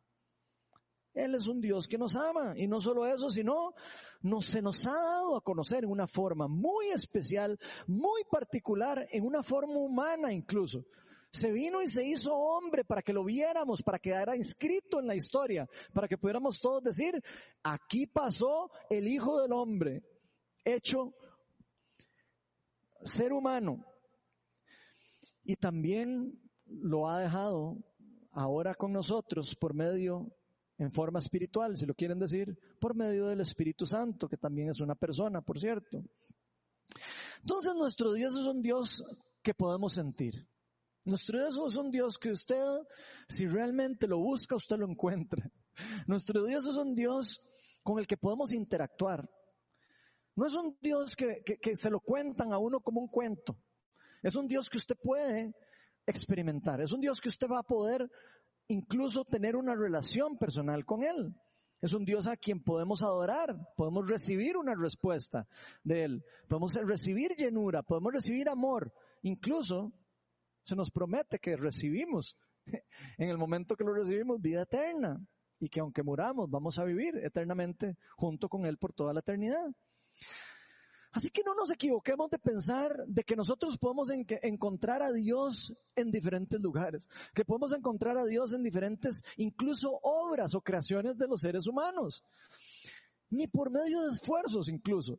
Él 1.18 1.34
es 1.34 1.48
un 1.48 1.60
Dios 1.60 1.88
que 1.88 1.98
nos 1.98 2.16
ama. 2.16 2.54
Y 2.56 2.68
no 2.68 2.80
solo 2.80 3.06
eso, 3.06 3.28
sino 3.28 3.74
nos, 4.22 4.46
se 4.46 4.62
nos 4.62 4.86
ha 4.86 4.92
dado 4.92 5.36
a 5.36 5.42
conocer 5.42 5.84
en 5.84 5.90
una 5.90 6.06
forma 6.06 6.46
muy 6.46 6.88
especial, 6.88 7.58
muy 7.86 8.22
particular, 8.30 9.06
en 9.10 9.24
una 9.24 9.42
forma 9.42 9.74
humana 9.74 10.32
incluso. 10.32 10.84
Se 11.30 11.50
vino 11.50 11.82
y 11.82 11.88
se 11.88 12.06
hizo 12.06 12.32
hombre 12.32 12.84
para 12.84 13.02
que 13.02 13.12
lo 13.12 13.24
viéramos, 13.24 13.82
para 13.82 13.98
que 13.98 14.10
quedara 14.10 14.36
inscrito 14.36 14.98
en 15.00 15.06
la 15.06 15.14
historia, 15.14 15.68
para 15.92 16.08
que 16.08 16.16
pudiéramos 16.16 16.58
todos 16.58 16.82
decir, 16.82 17.20
aquí 17.62 18.06
pasó 18.06 18.70
el 18.88 19.06
Hijo 19.06 19.40
del 19.40 19.52
Hombre, 19.52 20.02
hecho 20.64 21.14
ser 23.02 23.32
humano. 23.32 23.84
Y 25.42 25.56
también 25.56 26.40
lo 26.64 27.08
ha 27.08 27.20
dejado 27.20 27.76
ahora 28.32 28.74
con 28.74 28.92
nosotros 28.92 29.54
por 29.56 29.74
medio, 29.74 30.32
en 30.78 30.92
forma 30.92 31.18
espiritual, 31.18 31.76
si 31.76 31.86
lo 31.86 31.94
quieren 31.94 32.18
decir, 32.18 32.56
por 32.80 32.94
medio 32.94 33.26
del 33.26 33.40
Espíritu 33.40 33.84
Santo, 33.84 34.28
que 34.28 34.36
también 34.36 34.70
es 34.70 34.80
una 34.80 34.94
persona, 34.94 35.40
por 35.40 35.58
cierto. 35.58 36.02
Entonces 37.42 37.74
nuestro 37.74 38.12
Dios 38.12 38.34
es 38.34 38.46
un 38.46 38.62
Dios 38.62 39.04
que 39.42 39.54
podemos 39.54 39.94
sentir. 39.94 40.48
Nuestro 41.04 41.38
Dios 41.38 41.58
es 41.66 41.76
un 41.76 41.90
Dios 41.90 42.18
que 42.18 42.30
usted, 42.30 42.64
si 43.28 43.46
realmente 43.46 44.06
lo 44.06 44.18
busca, 44.18 44.56
usted 44.56 44.76
lo 44.76 44.86
encuentra. 44.86 45.50
Nuestro 46.06 46.44
Dios 46.44 46.66
es 46.66 46.76
un 46.76 46.94
Dios 46.94 47.40
con 47.82 47.98
el 47.98 48.06
que 48.06 48.16
podemos 48.16 48.52
interactuar. 48.52 49.28
No 50.36 50.46
es 50.46 50.54
un 50.54 50.76
Dios 50.80 51.16
que, 51.16 51.42
que, 51.42 51.76
se 51.76 51.90
lo 51.90 52.00
cuentan 52.00 52.52
a 52.52 52.58
uno 52.58 52.80
como 52.80 53.00
un 53.00 53.08
cuento. 53.08 53.58
Es 54.22 54.36
un 54.36 54.46
Dios 54.46 54.68
que 54.70 54.78
usted 54.78 54.96
puede 55.02 55.52
experimentar. 56.06 56.80
Es 56.80 56.92
un 56.92 57.00
Dios 57.00 57.20
que 57.20 57.28
usted 57.28 57.48
va 57.48 57.60
a 57.60 57.66
poder 57.66 58.08
incluso 58.68 59.24
tener 59.24 59.56
una 59.56 59.74
relación 59.74 60.38
personal 60.38 60.84
con 60.84 61.02
Él. 61.02 61.34
Es 61.80 61.92
un 61.92 62.04
Dios 62.04 62.26
a 62.26 62.36
quien 62.36 62.62
podemos 62.62 63.02
adorar, 63.02 63.56
podemos 63.76 64.08
recibir 64.08 64.56
una 64.56 64.74
respuesta 64.74 65.46
de 65.84 66.04
Él, 66.04 66.24
podemos 66.48 66.74
recibir 66.74 67.36
llenura, 67.36 67.82
podemos 67.82 68.12
recibir 68.12 68.48
amor. 68.48 68.92
Incluso 69.22 69.92
se 70.62 70.74
nos 70.74 70.90
promete 70.90 71.38
que 71.38 71.56
recibimos, 71.56 72.36
en 73.18 73.28
el 73.28 73.38
momento 73.38 73.76
que 73.76 73.84
lo 73.84 73.94
recibimos, 73.94 74.40
vida 74.40 74.62
eterna 74.62 75.24
y 75.60 75.68
que 75.68 75.80
aunque 75.80 76.02
muramos 76.02 76.50
vamos 76.50 76.78
a 76.78 76.84
vivir 76.84 77.16
eternamente 77.16 77.96
junto 78.16 78.48
con 78.48 78.66
Él 78.66 78.76
por 78.76 78.92
toda 78.92 79.12
la 79.12 79.20
eternidad. 79.20 79.72
Así 81.12 81.30
que 81.30 81.42
no 81.42 81.54
nos 81.54 81.70
equivoquemos 81.70 82.30
de 82.30 82.38
pensar 82.38 83.04
de 83.06 83.24
que 83.24 83.34
nosotros 83.34 83.78
podemos 83.78 84.10
encontrar 84.10 85.02
a 85.02 85.10
Dios 85.10 85.74
en 85.96 86.10
diferentes 86.10 86.60
lugares, 86.60 87.08
que 87.34 87.44
podemos 87.44 87.72
encontrar 87.72 88.18
a 88.18 88.26
Dios 88.26 88.52
en 88.52 88.62
diferentes, 88.62 89.22
incluso 89.36 89.98
obras 90.02 90.54
o 90.54 90.60
creaciones 90.60 91.16
de 91.16 91.26
los 91.26 91.40
seres 91.40 91.66
humanos, 91.66 92.24
ni 93.30 93.46
por 93.46 93.70
medio 93.70 94.02
de 94.02 94.12
esfuerzos 94.12 94.68
incluso. 94.68 95.18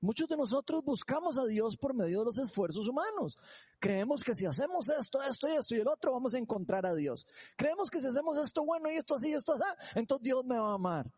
Muchos 0.00 0.28
de 0.28 0.36
nosotros 0.36 0.84
buscamos 0.84 1.38
a 1.38 1.46
Dios 1.46 1.76
por 1.76 1.92
medio 1.92 2.20
de 2.20 2.24
los 2.26 2.38
esfuerzos 2.38 2.86
humanos. 2.88 3.36
Creemos 3.80 4.22
que 4.22 4.32
si 4.32 4.46
hacemos 4.46 4.88
esto, 4.90 5.20
esto 5.20 5.48
y 5.48 5.56
esto 5.56 5.74
y 5.74 5.78
el 5.78 5.88
otro, 5.88 6.12
vamos 6.12 6.34
a 6.34 6.38
encontrar 6.38 6.86
a 6.86 6.94
Dios. 6.94 7.26
Creemos 7.56 7.90
que 7.90 8.00
si 8.00 8.06
hacemos 8.06 8.38
esto 8.38 8.64
bueno 8.64 8.90
y 8.92 8.96
esto 8.96 9.16
así 9.16 9.30
y 9.30 9.34
esto 9.34 9.54
así, 9.54 9.64
entonces 9.96 10.22
Dios 10.22 10.44
me 10.44 10.56
va 10.56 10.70
a 10.70 10.74
amar 10.74 11.10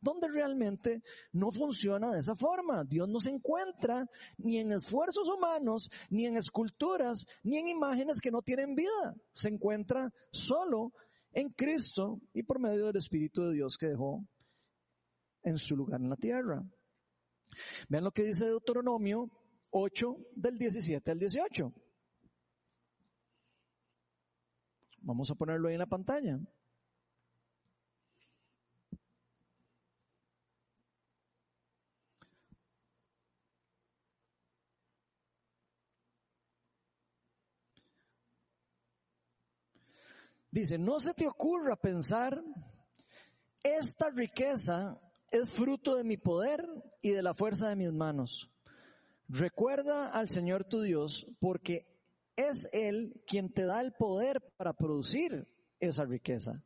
donde 0.00 0.28
realmente 0.28 1.02
no 1.32 1.50
funciona 1.50 2.12
de 2.12 2.20
esa 2.20 2.34
forma. 2.34 2.84
Dios 2.84 3.08
no 3.08 3.20
se 3.20 3.30
encuentra 3.30 4.06
ni 4.38 4.58
en 4.58 4.72
esfuerzos 4.72 5.28
humanos, 5.28 5.90
ni 6.10 6.26
en 6.26 6.36
esculturas, 6.36 7.26
ni 7.42 7.58
en 7.58 7.68
imágenes 7.68 8.20
que 8.20 8.30
no 8.30 8.42
tienen 8.42 8.74
vida. 8.74 9.14
Se 9.32 9.48
encuentra 9.48 10.12
solo 10.30 10.92
en 11.32 11.50
Cristo 11.50 12.20
y 12.32 12.42
por 12.42 12.60
medio 12.60 12.86
del 12.86 12.96
Espíritu 12.96 13.42
de 13.42 13.54
Dios 13.54 13.76
que 13.76 13.88
dejó 13.88 14.26
en 15.42 15.58
su 15.58 15.76
lugar 15.76 16.00
en 16.00 16.10
la 16.10 16.16
tierra. 16.16 16.64
Vean 17.88 18.04
lo 18.04 18.12
que 18.12 18.24
dice 18.24 18.46
Deuteronomio 18.46 19.30
8 19.70 20.16
del 20.34 20.58
17 20.58 21.10
al 21.10 21.18
18. 21.18 21.72
Vamos 25.02 25.30
a 25.30 25.34
ponerlo 25.34 25.68
ahí 25.68 25.74
en 25.74 25.80
la 25.80 25.86
pantalla. 25.86 26.38
Dice, 40.56 40.78
no 40.78 40.98
se 41.00 41.12
te 41.12 41.26
ocurra 41.26 41.76
pensar, 41.76 42.42
esta 43.62 44.08
riqueza 44.08 44.98
es 45.30 45.52
fruto 45.52 45.96
de 45.96 46.02
mi 46.02 46.16
poder 46.16 46.66
y 47.02 47.10
de 47.10 47.22
la 47.22 47.34
fuerza 47.34 47.68
de 47.68 47.76
mis 47.76 47.92
manos. 47.92 48.50
Recuerda 49.28 50.08
al 50.08 50.30
Señor 50.30 50.64
tu 50.64 50.80
Dios 50.80 51.26
porque 51.40 51.86
es 52.36 52.70
Él 52.72 53.22
quien 53.26 53.52
te 53.52 53.66
da 53.66 53.82
el 53.82 53.92
poder 53.92 54.40
para 54.56 54.72
producir 54.72 55.46
esa 55.78 56.06
riqueza. 56.06 56.64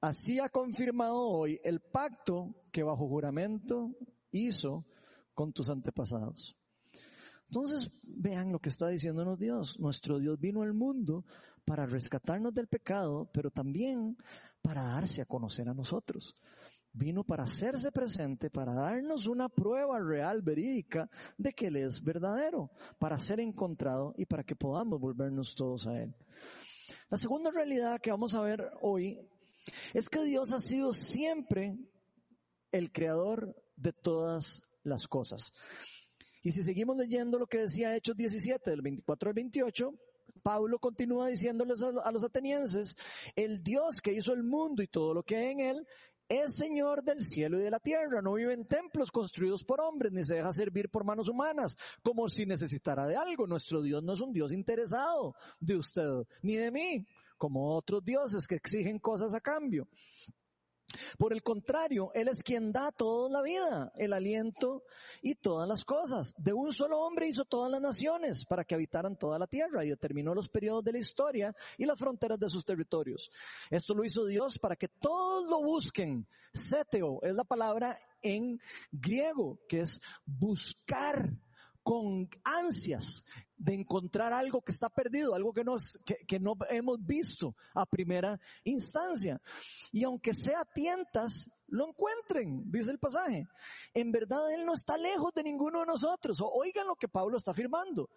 Así 0.00 0.38
ha 0.38 0.48
confirmado 0.48 1.18
hoy 1.18 1.60
el 1.64 1.80
pacto 1.80 2.54
que 2.70 2.84
bajo 2.84 3.08
juramento 3.08 3.96
hizo 4.30 4.86
con 5.34 5.52
tus 5.52 5.70
antepasados. 5.70 6.56
Entonces, 7.46 7.90
vean 8.04 8.52
lo 8.52 8.60
que 8.60 8.68
está 8.68 8.86
diciéndonos 8.88 9.40
Dios. 9.40 9.80
Nuestro 9.80 10.20
Dios 10.20 10.38
vino 10.38 10.62
al 10.62 10.72
mundo 10.72 11.24
para 11.68 11.84
rescatarnos 11.84 12.54
del 12.54 12.66
pecado, 12.66 13.28
pero 13.30 13.50
también 13.50 14.16
para 14.62 14.82
darse 14.82 15.20
a 15.20 15.26
conocer 15.26 15.68
a 15.68 15.74
nosotros. 15.74 16.34
Vino 16.92 17.22
para 17.22 17.44
hacerse 17.44 17.92
presente, 17.92 18.48
para 18.48 18.72
darnos 18.72 19.26
una 19.26 19.50
prueba 19.50 20.00
real, 20.00 20.40
verídica, 20.40 21.10
de 21.36 21.52
que 21.52 21.66
Él 21.66 21.76
es 21.76 22.02
verdadero, 22.02 22.70
para 22.98 23.18
ser 23.18 23.38
encontrado 23.40 24.14
y 24.16 24.24
para 24.24 24.44
que 24.44 24.56
podamos 24.56 24.98
volvernos 24.98 25.54
todos 25.54 25.86
a 25.86 26.00
Él. 26.00 26.14
La 27.10 27.18
segunda 27.18 27.50
realidad 27.50 28.00
que 28.00 28.10
vamos 28.10 28.34
a 28.34 28.40
ver 28.40 28.70
hoy 28.80 29.20
es 29.92 30.08
que 30.08 30.24
Dios 30.24 30.52
ha 30.52 30.58
sido 30.58 30.94
siempre 30.94 31.76
el 32.72 32.90
creador 32.90 33.54
de 33.76 33.92
todas 33.92 34.62
las 34.82 35.06
cosas. 35.06 35.52
Y 36.42 36.52
si 36.52 36.62
seguimos 36.62 36.96
leyendo 36.96 37.38
lo 37.38 37.46
que 37.46 37.58
decía 37.58 37.94
Hechos 37.94 38.16
17, 38.16 38.70
del 38.70 38.80
24 38.80 39.28
al 39.28 39.34
28, 39.34 39.92
Pablo 40.38 40.78
continúa 40.78 41.28
diciéndoles 41.28 41.82
a 41.82 42.12
los 42.12 42.24
atenienses, 42.24 42.96
el 43.36 43.62
Dios 43.62 44.00
que 44.00 44.12
hizo 44.12 44.32
el 44.32 44.42
mundo 44.42 44.82
y 44.82 44.88
todo 44.88 45.14
lo 45.14 45.22
que 45.22 45.36
hay 45.36 45.52
en 45.52 45.60
él, 45.60 45.86
es 46.28 46.56
Señor 46.56 47.02
del 47.02 47.20
cielo 47.20 47.58
y 47.58 47.62
de 47.62 47.70
la 47.70 47.80
tierra, 47.80 48.20
no 48.20 48.34
vive 48.34 48.52
en 48.52 48.66
templos 48.66 49.10
construidos 49.10 49.64
por 49.64 49.80
hombres, 49.80 50.12
ni 50.12 50.22
se 50.24 50.34
deja 50.34 50.52
servir 50.52 50.90
por 50.90 51.04
manos 51.04 51.28
humanas, 51.28 51.76
como 52.02 52.28
si 52.28 52.44
necesitara 52.44 53.06
de 53.06 53.16
algo. 53.16 53.46
Nuestro 53.46 53.80
Dios 53.80 54.02
no 54.02 54.12
es 54.12 54.20
un 54.20 54.32
Dios 54.32 54.52
interesado 54.52 55.34
de 55.58 55.76
usted, 55.76 56.26
ni 56.42 56.56
de 56.56 56.70
mí, 56.70 57.06
como 57.38 57.74
otros 57.74 58.04
dioses 58.04 58.46
que 58.46 58.56
exigen 58.56 58.98
cosas 58.98 59.34
a 59.34 59.40
cambio. 59.40 59.88
Por 61.18 61.32
el 61.32 61.42
contrario, 61.42 62.10
Él 62.14 62.28
es 62.28 62.42
quien 62.42 62.72
da 62.72 62.90
toda 62.92 63.30
la 63.30 63.42
vida, 63.42 63.92
el 63.96 64.12
aliento 64.12 64.84
y 65.20 65.34
todas 65.34 65.68
las 65.68 65.84
cosas. 65.84 66.34
De 66.38 66.52
un 66.52 66.72
solo 66.72 67.00
hombre 67.00 67.28
hizo 67.28 67.44
todas 67.44 67.70
las 67.70 67.80
naciones 67.80 68.44
para 68.46 68.64
que 68.64 68.74
habitaran 68.74 69.16
toda 69.16 69.38
la 69.38 69.46
tierra 69.46 69.84
y 69.84 69.90
determinó 69.90 70.34
los 70.34 70.48
periodos 70.48 70.84
de 70.84 70.92
la 70.92 70.98
historia 70.98 71.54
y 71.76 71.84
las 71.84 71.98
fronteras 71.98 72.38
de 72.38 72.48
sus 72.48 72.64
territorios. 72.64 73.30
Esto 73.70 73.94
lo 73.94 74.04
hizo 74.04 74.24
Dios 74.24 74.58
para 74.58 74.76
que 74.76 74.88
todos 74.88 75.46
lo 75.48 75.62
busquen. 75.62 76.26
Seteo 76.54 77.20
es 77.22 77.34
la 77.34 77.44
palabra 77.44 77.98
en 78.22 78.60
griego 78.90 79.60
que 79.68 79.80
es 79.80 80.00
buscar 80.24 81.30
con 81.82 82.28
ansias 82.44 83.24
de 83.58 83.74
encontrar 83.74 84.32
algo 84.32 84.62
que 84.62 84.70
está 84.70 84.88
perdido, 84.88 85.34
algo 85.34 85.52
que, 85.52 85.64
nos, 85.64 85.98
que, 86.04 86.38
no 86.38 86.54
hemos 86.70 87.04
visto 87.04 87.56
a 87.74 87.84
primera 87.84 88.40
instancia. 88.64 89.40
Y 89.90 90.04
aunque 90.04 90.32
sea 90.32 90.64
tientas, 90.64 91.50
lo 91.66 91.88
encuentren, 91.88 92.70
dice 92.70 92.92
el 92.92 92.98
pasaje. 92.98 93.48
En 93.92 94.12
verdad 94.12 94.52
Él 94.54 94.64
no 94.64 94.74
está 94.74 94.96
lejos 94.96 95.34
de 95.34 95.42
ninguno 95.42 95.80
de 95.80 95.86
nosotros. 95.86 96.40
Oigan 96.40 96.86
lo 96.86 96.94
que 96.94 97.08
Pablo 97.08 97.36
está 97.36 97.50
afirmando. 97.50 98.08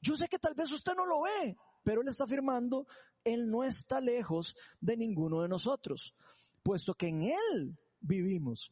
Yo 0.00 0.16
sé 0.16 0.26
que 0.28 0.38
tal 0.38 0.54
vez 0.54 0.72
usted 0.72 0.94
no 0.96 1.04
lo 1.04 1.22
ve, 1.22 1.56
pero 1.84 2.00
Él 2.00 2.08
está 2.08 2.24
afirmando, 2.24 2.86
Él 3.24 3.50
no 3.50 3.64
está 3.64 4.00
lejos 4.00 4.56
de 4.80 4.96
ninguno 4.96 5.42
de 5.42 5.48
nosotros, 5.48 6.14
puesto 6.62 6.94
que 6.94 7.08
en 7.08 7.24
Él 7.24 7.78
vivimos. 8.00 8.70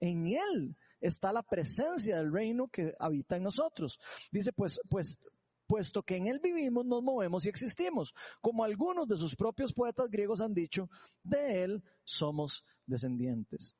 En 0.00 0.26
Él 0.26 0.76
está 1.00 1.32
la 1.32 1.42
presencia 1.42 2.16
del 2.16 2.32
reino 2.32 2.68
que 2.68 2.94
habita 2.98 3.36
en 3.36 3.44
nosotros. 3.44 3.98
Dice, 4.30 4.52
pues, 4.52 4.80
pues, 4.88 5.18
puesto 5.66 6.02
que 6.02 6.16
en 6.16 6.26
él 6.26 6.40
vivimos, 6.42 6.84
nos 6.84 7.02
movemos 7.02 7.46
y 7.46 7.48
existimos. 7.48 8.14
Como 8.40 8.64
algunos 8.64 9.06
de 9.06 9.16
sus 9.16 9.36
propios 9.36 9.72
poetas 9.72 10.10
griegos 10.10 10.40
han 10.40 10.52
dicho, 10.52 10.90
de 11.22 11.64
él 11.64 11.84
somos 12.04 12.64
descendientes. 12.86 13.74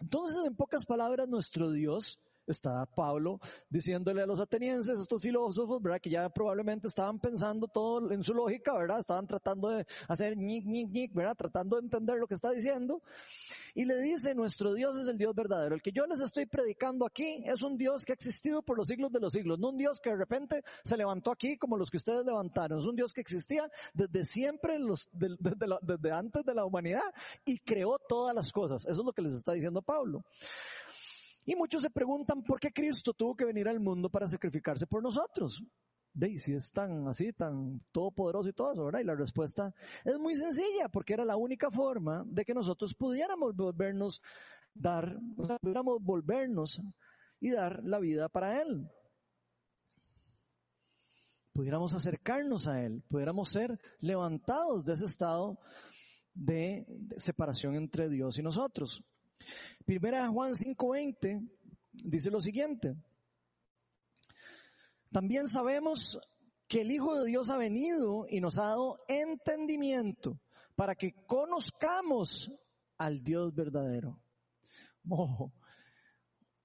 Entonces, 0.00 0.36
en 0.46 0.54
pocas 0.54 0.86
palabras, 0.86 1.28
nuestro 1.28 1.72
Dios 1.72 2.20
está 2.52 2.86
Pablo 2.86 3.40
diciéndole 3.68 4.22
a 4.22 4.26
los 4.26 4.40
atenienses, 4.40 4.98
estos 4.98 5.22
filósofos, 5.22 5.80
¿verdad? 5.82 6.00
Que 6.00 6.10
ya 6.10 6.28
probablemente 6.28 6.88
estaban 6.88 7.18
pensando 7.18 7.68
todo 7.68 8.10
en 8.10 8.22
su 8.22 8.34
lógica, 8.34 8.72
¿verdad? 8.74 9.00
Estaban 9.00 9.26
tratando 9.26 9.68
de 9.70 9.86
hacer 10.08 10.36
ñic, 10.36 10.64
ñic, 10.64 10.90
ñic, 10.90 11.14
¿verdad? 11.14 11.36
Tratando 11.36 11.76
de 11.76 11.82
entender 11.82 12.16
lo 12.16 12.26
que 12.26 12.34
está 12.34 12.50
diciendo. 12.50 13.02
Y 13.74 13.84
le 13.84 14.00
dice, 14.00 14.34
nuestro 14.34 14.74
Dios 14.74 14.96
es 14.96 15.06
el 15.08 15.18
Dios 15.18 15.34
verdadero. 15.34 15.74
El 15.74 15.82
que 15.82 15.92
yo 15.92 16.06
les 16.06 16.20
estoy 16.20 16.46
predicando 16.46 17.06
aquí 17.06 17.42
es 17.44 17.62
un 17.62 17.76
Dios 17.76 18.04
que 18.04 18.12
ha 18.12 18.14
existido 18.14 18.62
por 18.62 18.76
los 18.76 18.88
siglos 18.88 19.12
de 19.12 19.20
los 19.20 19.32
siglos. 19.32 19.58
No 19.58 19.68
un 19.70 19.76
Dios 19.76 20.00
que 20.00 20.10
de 20.10 20.16
repente 20.16 20.64
se 20.82 20.96
levantó 20.96 21.30
aquí 21.30 21.56
como 21.56 21.76
los 21.76 21.90
que 21.90 21.98
ustedes 21.98 22.24
levantaron. 22.24 22.78
Es 22.78 22.86
un 22.86 22.96
Dios 22.96 23.12
que 23.12 23.20
existía 23.20 23.70
desde 23.94 24.24
siempre, 24.24 24.78
desde 25.12 26.12
antes 26.12 26.44
de 26.44 26.54
la 26.54 26.64
humanidad 26.64 27.14
y 27.44 27.58
creó 27.58 27.98
todas 28.08 28.34
las 28.34 28.52
cosas. 28.52 28.84
Eso 28.84 29.00
es 29.00 29.06
lo 29.06 29.12
que 29.12 29.22
les 29.22 29.34
está 29.34 29.52
diciendo 29.52 29.82
Pablo. 29.82 30.24
Y 31.48 31.56
muchos 31.56 31.80
se 31.80 31.88
preguntan 31.88 32.42
por 32.42 32.60
qué 32.60 32.70
Cristo 32.70 33.14
tuvo 33.14 33.34
que 33.34 33.46
venir 33.46 33.68
al 33.68 33.80
mundo 33.80 34.10
para 34.10 34.28
sacrificarse 34.28 34.86
por 34.86 35.02
nosotros. 35.02 35.64
De 36.12 36.36
si 36.36 36.52
es 36.52 36.70
tan 36.70 37.08
así, 37.08 37.32
tan 37.32 37.80
todopoderoso 37.90 38.50
y 38.50 38.52
todo 38.52 38.72
eso, 38.72 38.84
¿verdad? 38.84 39.00
Y 39.00 39.04
la 39.04 39.14
respuesta 39.14 39.72
es 40.04 40.18
muy 40.18 40.34
sencilla, 40.34 40.90
porque 40.90 41.14
era 41.14 41.24
la 41.24 41.38
única 41.38 41.70
forma 41.70 42.22
de 42.26 42.44
que 42.44 42.52
nosotros 42.52 42.94
pudiéramos 42.94 43.56
volvernos 43.56 44.20
dar, 44.74 45.18
o 45.38 45.44
sea, 45.46 45.58
pudiéramos 45.58 46.02
volvernos 46.02 46.82
y 47.40 47.50
dar 47.52 47.82
la 47.82 47.98
vida 47.98 48.28
para 48.28 48.60
Él. 48.60 48.86
Pudiéramos 51.54 51.94
acercarnos 51.94 52.68
a 52.68 52.84
Él, 52.84 53.02
pudiéramos 53.08 53.48
ser 53.48 53.80
levantados 54.00 54.84
de 54.84 54.92
ese 54.92 55.06
estado 55.06 55.58
de 56.34 56.86
separación 57.16 57.74
entre 57.74 58.10
Dios 58.10 58.38
y 58.38 58.42
nosotros. 58.42 59.02
Primera 59.88 60.28
Juan 60.28 60.54
5:20 60.54 61.48
dice 62.04 62.30
lo 62.30 62.42
siguiente. 62.42 62.94
También 65.10 65.48
sabemos 65.48 66.20
que 66.66 66.82
el 66.82 66.90
Hijo 66.90 67.18
de 67.18 67.26
Dios 67.30 67.48
ha 67.48 67.56
venido 67.56 68.26
y 68.28 68.38
nos 68.42 68.58
ha 68.58 68.64
dado 68.64 69.00
entendimiento 69.08 70.38
para 70.76 70.94
que 70.94 71.14
conozcamos 71.26 72.52
al 72.98 73.22
Dios 73.22 73.54
verdadero. 73.54 74.20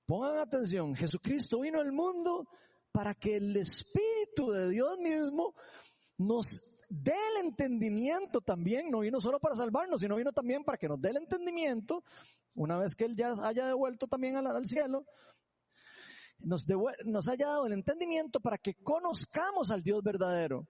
pongan 0.05 0.39
atención, 0.39 0.93
Jesucristo 0.93 1.61
vino 1.61 1.79
al 1.79 1.93
mundo 1.93 2.49
para 2.91 3.13
que 3.13 3.37
el 3.37 3.55
Espíritu 3.55 4.51
de 4.51 4.67
Dios 4.67 4.99
mismo 4.99 5.55
nos 6.17 6.61
dé 6.93 7.15
el 7.31 7.47
entendimiento 7.47 8.39
también, 8.41 8.91
no 8.91 8.99
vino 8.99 9.19
solo 9.19 9.39
para 9.39 9.55
salvarnos, 9.55 9.99
sino 10.01 10.15
vino 10.15 10.31
también 10.31 10.63
para 10.63 10.77
que 10.77 10.87
nos 10.87 11.01
dé 11.01 11.09
el 11.09 11.17
entendimiento, 11.17 12.03
una 12.53 12.77
vez 12.77 12.95
que 12.95 13.05
Él 13.05 13.15
ya 13.15 13.33
haya 13.41 13.65
devuelto 13.65 14.07
también 14.07 14.37
al, 14.37 14.65
cielo, 14.65 15.05
nos, 16.37 16.67
nos 17.05 17.27
haya 17.27 17.47
dado 17.47 17.65
el 17.65 17.73
entendimiento 17.73 18.39
para 18.39 18.59
que 18.59 18.75
conozcamos 18.75 19.71
al 19.71 19.81
Dios 19.81 20.03
verdadero. 20.03 20.67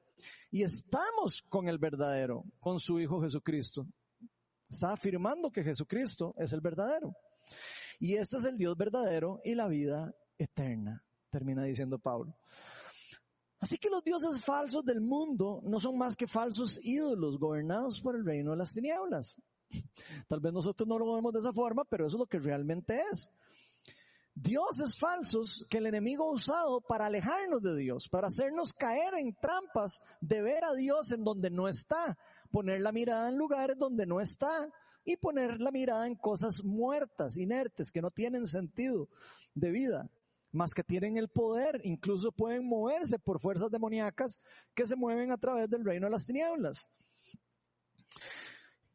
Y 0.49 0.63
estamos 0.63 1.41
con 1.49 1.67
el 1.67 1.77
verdadero, 1.77 2.45
con 2.61 2.79
su 2.79 2.99
Hijo 3.01 3.21
Jesucristo. 3.21 3.85
Está 4.69 4.93
afirmando 4.93 5.51
que 5.51 5.63
Jesucristo 5.63 6.33
es 6.37 6.53
el 6.53 6.61
verdadero. 6.61 7.13
Y 7.99 8.15
este 8.15 8.37
es 8.37 8.45
el 8.45 8.57
Dios 8.57 8.77
verdadero 8.77 9.41
y 9.43 9.55
la 9.55 9.67
vida 9.67 10.15
eterna, 10.37 11.03
termina 11.29 11.63
diciendo 11.63 11.99
Pablo. 11.99 12.33
Así 13.63 13.77
que 13.77 13.89
los 13.89 14.03
dioses 14.03 14.43
falsos 14.43 14.83
del 14.83 14.99
mundo 14.99 15.61
no 15.63 15.79
son 15.79 15.97
más 15.97 16.17
que 16.17 16.27
falsos 16.27 16.77
ídolos 16.83 17.39
gobernados 17.39 18.01
por 18.01 18.13
el 18.17 18.25
reino 18.25 18.51
de 18.51 18.57
las 18.57 18.73
tinieblas. 18.73 19.37
Tal 20.27 20.41
vez 20.41 20.51
nosotros 20.51 20.85
no 20.85 20.99
lo 20.99 21.15
vemos 21.15 21.31
de 21.31 21.39
esa 21.39 21.53
forma, 21.53 21.85
pero 21.85 22.05
eso 22.05 22.17
es 22.17 22.19
lo 22.19 22.25
que 22.25 22.39
realmente 22.39 23.01
es. 23.09 23.29
Dioses 24.35 24.99
falsos 24.99 25.65
que 25.69 25.77
el 25.77 25.85
enemigo 25.85 26.25
ha 26.25 26.33
usado 26.33 26.81
para 26.81 27.05
alejarnos 27.05 27.61
de 27.61 27.77
Dios, 27.77 28.09
para 28.09 28.27
hacernos 28.27 28.73
caer 28.73 29.13
en 29.13 29.33
trampas 29.33 30.01
de 30.19 30.41
ver 30.41 30.65
a 30.65 30.73
Dios 30.73 31.13
en 31.13 31.23
donde 31.23 31.49
no 31.49 31.69
está, 31.69 32.17
poner 32.51 32.81
la 32.81 32.91
mirada 32.91 33.29
en 33.29 33.37
lugares 33.37 33.77
donde 33.77 34.05
no 34.05 34.19
está 34.19 34.69
y 35.05 35.15
poner 35.15 35.61
la 35.61 35.71
mirada 35.71 36.05
en 36.05 36.15
cosas 36.15 36.65
muertas, 36.65 37.37
inertes, 37.37 37.91
que 37.91 38.01
no 38.01 38.11
tienen 38.11 38.45
sentido 38.45 39.07
de 39.55 39.71
vida 39.71 40.09
más 40.53 40.73
que 40.73 40.83
tienen 40.83 41.17
el 41.17 41.29
poder, 41.29 41.81
incluso 41.83 42.31
pueden 42.31 42.67
moverse 42.67 43.19
por 43.19 43.41
fuerzas 43.41 43.69
demoníacas 43.69 44.39
que 44.73 44.85
se 44.85 44.95
mueven 44.95 45.31
a 45.31 45.37
través 45.37 45.69
del 45.69 45.83
reino 45.83 46.05
de 46.07 46.11
las 46.11 46.25
tinieblas. 46.25 46.89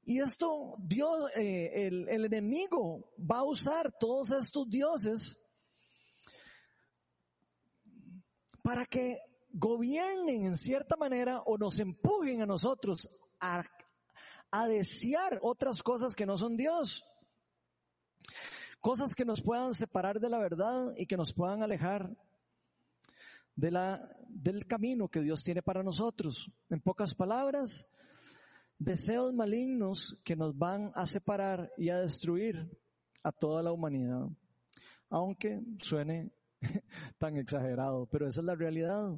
Y 0.05 0.21
esto, 0.21 0.77
Dios, 0.79 1.31
eh, 1.37 1.87
el, 1.87 2.09
el 2.09 2.25
enemigo 2.25 3.13
va 3.19 3.41
a 3.41 3.45
usar 3.45 3.93
todos 3.99 4.31
estos 4.31 4.71
dioses 4.71 5.37
para 8.63 8.87
que 8.87 9.19
gobiernen 9.51 10.47
en 10.47 10.57
cierta 10.57 10.97
manera 10.97 11.41
o 11.41 11.59
nos 11.59 11.79
empujen 11.79 12.41
a 12.41 12.47
nosotros 12.47 13.09
a, 13.41 13.65
a 14.51 14.69
desear 14.69 15.41
otras 15.43 15.83
cosas 15.83 16.15
que 16.15 16.25
no 16.25 16.37
son 16.37 16.57
Dios. 16.57 17.05
Cosas 18.81 19.15
que 19.15 19.25
nos 19.25 19.43
puedan 19.43 19.75
separar 19.75 20.21
de 20.21 20.31
la 20.31 20.39
verdad 20.39 20.95
y 20.97 21.07
que 21.07 21.17
nos 21.17 21.33
puedan 21.33 21.63
alejar 21.63 22.17
de 23.57 23.73
la, 23.73 24.17
del 24.29 24.67
camino 24.67 25.09
que 25.09 25.21
Dios 25.21 25.43
tiene 25.43 25.63
para 25.63 25.83
nosotros. 25.83 26.51
En 26.71 26.81
pocas 26.81 27.15
palabras, 27.15 27.89
deseos 28.79 29.35
malignos 29.35 30.17
que 30.25 30.37
nos 30.37 30.57
van 30.57 30.93
a 30.95 31.07
separar 31.07 31.73
y 31.77 31.91
a 31.91 31.99
destruir 31.99 32.71
a 33.25 33.33
toda 33.33 33.63
la 33.63 33.73
humanidad. 33.73 34.29
Aunque 35.11 35.61
suene 35.83 36.31
tan 37.19 37.37
exagerado, 37.37 38.07
pero 38.07 38.29
esa 38.29 38.41
es 38.41 38.47
la 38.47 38.55
realidad. 38.55 39.17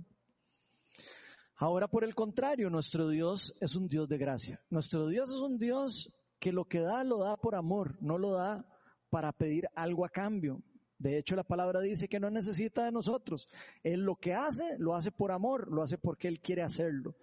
Ahora, 1.57 1.89
por 1.89 2.05
el 2.05 2.15
contrario, 2.15 2.71
nuestro 2.71 3.09
Dios 3.09 3.55
es 3.61 3.77
un 3.77 3.89
Dios 3.89 4.09
de 4.09 4.17
gracia. 4.17 4.59
Nuestro 4.71 5.07
Dios 5.09 5.31
es 5.31 5.37
un 5.37 5.59
Dios 5.59 6.11
que 6.39 6.53
lo 6.53 6.65
que 6.65 6.81
da 6.81 7.05
lo 7.05 7.19
da 7.19 7.37
por 7.37 7.55
amor, 7.55 7.99
no 8.01 8.17
lo 8.17 8.33
da 8.33 8.65
para 9.11 9.33
pedir 9.33 9.69
algo 9.75 10.05
a 10.05 10.09
cambio. 10.09 10.63
De 10.99 11.19
hecho, 11.19 11.35
la 11.35 11.45
palabra 11.45 11.81
dice 11.81 12.09
que 12.09 12.21
no 12.21 12.31
necesita 12.31 12.85
de 12.85 12.93
nosotros. 12.93 13.49
Él 13.83 14.01
lo 14.01 14.17
que 14.17 14.35
hace, 14.35 14.77
lo 14.79 14.95
hace 14.95 15.11
por 15.11 15.33
amor, 15.33 15.73
lo 15.73 15.83
hace 15.83 15.99
porque 15.99 16.29
Él 16.29 16.41
quiere 16.41 16.63
hacerlo. 16.63 17.17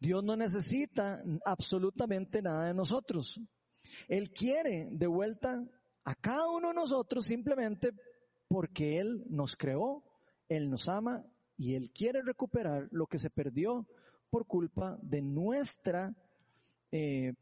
Dios 0.00 0.22
no 0.22 0.36
necesita 0.36 1.22
absolutamente 1.44 2.42
nada 2.42 2.66
de 2.66 2.74
nosotros. 2.74 3.40
Él 4.08 4.30
quiere 4.30 4.88
de 4.90 5.06
vuelta 5.06 5.64
a 6.04 6.14
cada 6.14 6.48
uno 6.50 6.68
de 6.68 6.74
nosotros 6.74 7.24
simplemente 7.24 7.90
porque 8.48 8.98
Él 8.98 9.24
nos 9.28 9.56
creó, 9.56 10.04
Él 10.48 10.70
nos 10.70 10.88
ama 10.88 11.24
y 11.56 11.74
Él 11.74 11.90
quiere 11.92 12.22
recuperar 12.22 12.88
lo 12.90 13.06
que 13.06 13.18
se 13.18 13.30
perdió 13.30 13.88
por 14.30 14.46
culpa 14.46 14.98
de 15.02 15.22
nuestra 15.22 16.14
eh, 16.92 17.34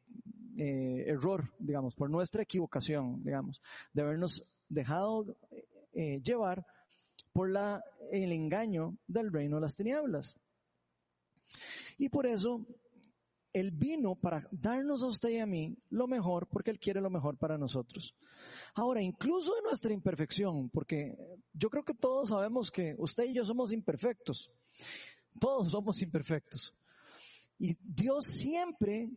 eh, 0.56 1.04
error, 1.06 1.52
digamos, 1.58 1.94
por 1.94 2.10
nuestra 2.10 2.42
equivocación, 2.42 3.22
digamos, 3.24 3.62
de 3.92 4.02
habernos 4.02 4.42
dejado 4.68 5.36
eh, 5.92 6.20
llevar 6.22 6.66
por 7.32 7.50
la, 7.50 7.82
el 8.10 8.32
engaño 8.32 8.96
del 9.06 9.32
reino 9.32 9.56
de 9.56 9.62
las 9.62 9.76
tinieblas. 9.76 10.36
Y 11.98 12.08
por 12.08 12.26
eso 12.26 12.66
Él 13.52 13.70
vino 13.70 14.14
para 14.14 14.40
darnos 14.50 15.02
a 15.02 15.06
usted 15.06 15.30
y 15.30 15.38
a 15.38 15.46
mí 15.46 15.76
lo 15.90 16.06
mejor 16.06 16.48
porque 16.48 16.70
Él 16.70 16.78
quiere 16.78 17.00
lo 17.00 17.10
mejor 17.10 17.36
para 17.36 17.58
nosotros. 17.58 18.14
Ahora, 18.74 19.02
incluso 19.02 19.54
de 19.54 19.62
nuestra 19.62 19.92
imperfección, 19.92 20.68
porque 20.70 21.16
yo 21.52 21.70
creo 21.70 21.84
que 21.84 21.94
todos 21.94 22.30
sabemos 22.30 22.70
que 22.70 22.94
usted 22.98 23.24
y 23.24 23.34
yo 23.34 23.44
somos 23.44 23.72
imperfectos. 23.72 24.50
Todos 25.38 25.70
somos 25.70 26.00
imperfectos. 26.02 26.74
Y 27.58 27.76
Dios 27.80 28.24
siempre 28.26 29.10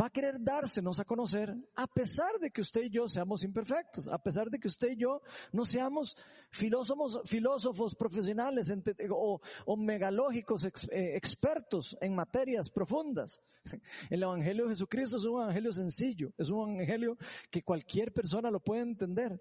va 0.00 0.06
a 0.06 0.10
querer 0.10 0.36
dársenos 0.40 0.98
a 0.98 1.04
conocer 1.04 1.54
a 1.76 1.86
pesar 1.86 2.38
de 2.40 2.50
que 2.50 2.60
usted 2.60 2.82
y 2.82 2.90
yo 2.90 3.06
seamos 3.06 3.44
imperfectos, 3.44 4.08
a 4.08 4.18
pesar 4.18 4.50
de 4.50 4.58
que 4.58 4.68
usted 4.68 4.90
y 4.92 4.96
yo 4.96 5.22
no 5.52 5.64
seamos 5.64 6.16
filósofos, 6.50 7.94
profesionales 7.94 8.72
o, 9.10 9.40
o 9.66 9.76
megalógicos 9.76 10.64
eh, 10.64 11.16
expertos 11.16 11.96
en 12.00 12.14
materias 12.14 12.70
profundas. 12.70 13.40
El 14.10 14.22
Evangelio 14.22 14.64
de 14.64 14.70
Jesucristo 14.70 15.16
es 15.16 15.24
un 15.24 15.42
Evangelio 15.42 15.72
sencillo, 15.72 16.32
es 16.36 16.50
un 16.50 16.74
Evangelio 16.74 17.16
que 17.50 17.62
cualquier 17.62 18.12
persona 18.12 18.50
lo 18.50 18.60
puede 18.60 18.82
entender. 18.82 19.40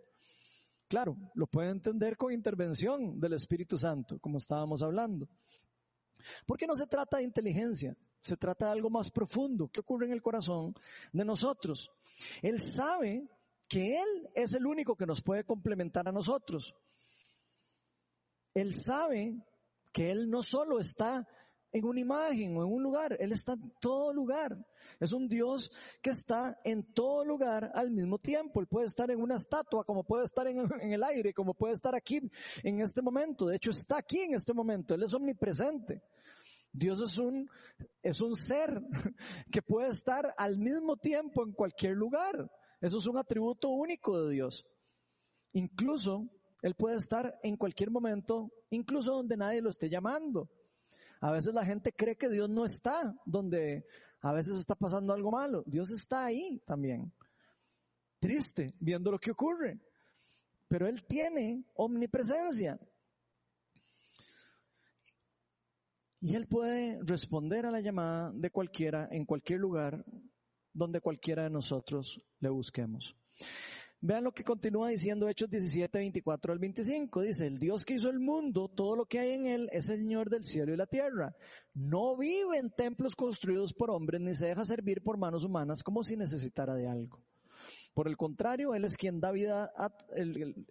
Claro, 0.87 1.17
lo 1.33 1.47
puede 1.47 1.71
entender 1.71 2.17
con 2.17 2.31
intervención 2.31 3.19
del 3.19 3.33
Espíritu 3.33 3.77
Santo, 3.77 4.19
como 4.19 4.37
estábamos 4.37 4.83
hablando. 4.83 5.27
Porque 6.45 6.67
no 6.67 6.75
se 6.75 6.87
trata 6.87 7.17
de 7.17 7.23
inteligencia, 7.23 7.97
se 8.23 8.37
trata 8.37 8.67
de 8.67 8.71
algo 8.71 8.89
más 8.89 9.11
profundo 9.11 9.67
que 9.67 9.81
ocurre 9.81 10.05
en 10.05 10.13
el 10.13 10.21
corazón 10.21 10.73
de 11.11 11.25
nosotros. 11.25 11.91
Él 12.41 12.61
sabe 12.61 13.27
que 13.67 13.97
Él 13.97 14.29
es 14.33 14.53
el 14.53 14.65
único 14.65 14.95
que 14.95 15.05
nos 15.05 15.21
puede 15.21 15.43
complementar 15.43 16.07
a 16.07 16.11
nosotros. 16.11 16.73
Él 18.53 18.73
sabe 18.77 19.35
que 19.91 20.09
Él 20.09 20.29
no 20.29 20.41
solo 20.41 20.79
está 20.79 21.27
en 21.71 21.85
una 21.85 21.99
imagen 21.99 22.55
o 22.55 22.63
en 22.63 22.71
un 22.71 22.83
lugar, 22.83 23.17
Él 23.19 23.31
está 23.31 23.53
en 23.53 23.73
todo 23.81 24.13
lugar. 24.13 24.57
Es 24.99 25.11
un 25.11 25.27
Dios 25.27 25.71
que 26.01 26.11
está 26.11 26.59
en 26.63 26.93
todo 26.93 27.25
lugar 27.25 27.71
al 27.73 27.91
mismo 27.91 28.19
tiempo. 28.19 28.61
Él 28.61 28.67
puede 28.67 28.85
estar 28.85 29.09
en 29.11 29.19
una 29.19 29.35
estatua, 29.35 29.83
como 29.83 30.03
puede 30.03 30.25
estar 30.25 30.47
en, 30.47 30.59
el 30.81 31.03
aire, 31.03 31.33
como 31.33 31.55
puede 31.55 31.73
estar 31.73 31.95
aquí 31.95 32.21
en 32.63 32.79
este 32.79 33.01
momento. 33.01 33.47
De 33.47 33.57
hecho, 33.57 33.71
está 33.71 33.97
aquí 33.97 34.19
en 34.19 34.35
este 34.35 34.53
momento. 34.53 34.93
Él 34.93 35.03
es 35.03 35.13
omnipresente. 35.13 36.03
Dios 36.73 36.99
es 37.01 37.19
un, 37.19 37.47
es 38.01 38.19
un 38.19 38.35
ser 38.35 38.81
que 39.51 39.61
puede 39.61 39.89
estar 39.89 40.33
al 40.37 40.57
mismo 40.57 40.97
tiempo 40.97 41.45
en 41.45 41.53
cualquier 41.53 41.93
lugar. 41.93 42.51
Eso 42.81 42.97
es 42.97 43.05
un 43.07 43.17
atributo 43.17 43.69
único 43.69 44.23
de 44.23 44.33
Dios. 44.33 44.65
Incluso 45.53 46.27
Él 46.63 46.73
puede 46.75 46.97
estar 46.97 47.39
en 47.43 47.55
cualquier 47.55 47.91
momento, 47.91 48.51
incluso 48.71 49.13
donde 49.13 49.37
nadie 49.37 49.61
lo 49.61 49.69
esté 49.69 49.87
llamando. 49.87 50.49
A 51.21 51.31
veces 51.31 51.53
la 51.53 51.63
gente 51.63 51.93
cree 51.93 52.17
que 52.17 52.27
Dios 52.27 52.49
no 52.49 52.65
está 52.65 53.15
donde 53.25 53.85
a 54.21 54.33
veces 54.33 54.57
está 54.59 54.75
pasando 54.75 55.13
algo 55.13 55.31
malo. 55.31 55.63
Dios 55.65 55.91
está 55.91 56.25
ahí 56.25 56.59
también. 56.65 57.13
Triste, 58.19 58.73
viendo 58.79 59.11
lo 59.11 59.19
que 59.19 59.31
ocurre. 59.31 59.79
Pero 60.67 60.87
Él 60.87 61.05
tiene 61.07 61.63
omnipresencia. 61.75 62.79
Y 66.25 66.35
Él 66.35 66.47
puede 66.47 66.99
responder 67.03 67.65
a 67.65 67.71
la 67.71 67.81
llamada 67.81 68.31
de 68.33 68.49
cualquiera, 68.49 69.09
en 69.11 69.25
cualquier 69.25 69.59
lugar, 69.59 70.05
donde 70.71 71.01
cualquiera 71.01 71.43
de 71.43 71.49
nosotros 71.49 72.17
le 72.39 72.47
busquemos. 72.47 73.13
Vean 73.99 74.23
lo 74.23 74.31
que 74.31 74.45
continúa 74.45 74.87
diciendo 74.87 75.27
Hechos 75.27 75.49
17, 75.49 75.97
24 75.97 76.53
al 76.53 76.59
25. 76.59 77.23
Dice, 77.23 77.45
el 77.45 77.57
Dios 77.57 77.83
que 77.83 77.95
hizo 77.95 78.09
el 78.09 78.21
mundo, 78.21 78.69
todo 78.69 78.95
lo 78.95 79.05
que 79.05 79.19
hay 79.19 79.31
en 79.31 79.47
él, 79.47 79.69
es 79.73 79.89
el 79.89 79.97
Señor 79.97 80.29
del 80.29 80.45
cielo 80.45 80.73
y 80.73 80.77
la 80.77 80.87
tierra. 80.87 81.35
No 81.73 82.15
vive 82.15 82.57
en 82.57 82.69
templos 82.69 83.15
construidos 83.15 83.73
por 83.73 83.91
hombres, 83.91 84.21
ni 84.21 84.33
se 84.33 84.45
deja 84.45 84.63
servir 84.63 85.03
por 85.03 85.17
manos 85.17 85.43
humanas 85.43 85.83
como 85.83 86.03
si 86.03 86.15
necesitara 86.15 86.73
de 86.75 86.87
algo. 86.87 87.21
Por 87.93 88.07
el 88.07 88.15
contrario, 88.15 88.73
Él 88.75 88.85
es 88.85 88.95
quien 88.95 89.19
da 89.19 89.33
vida 89.33 89.73
a, 89.75 89.91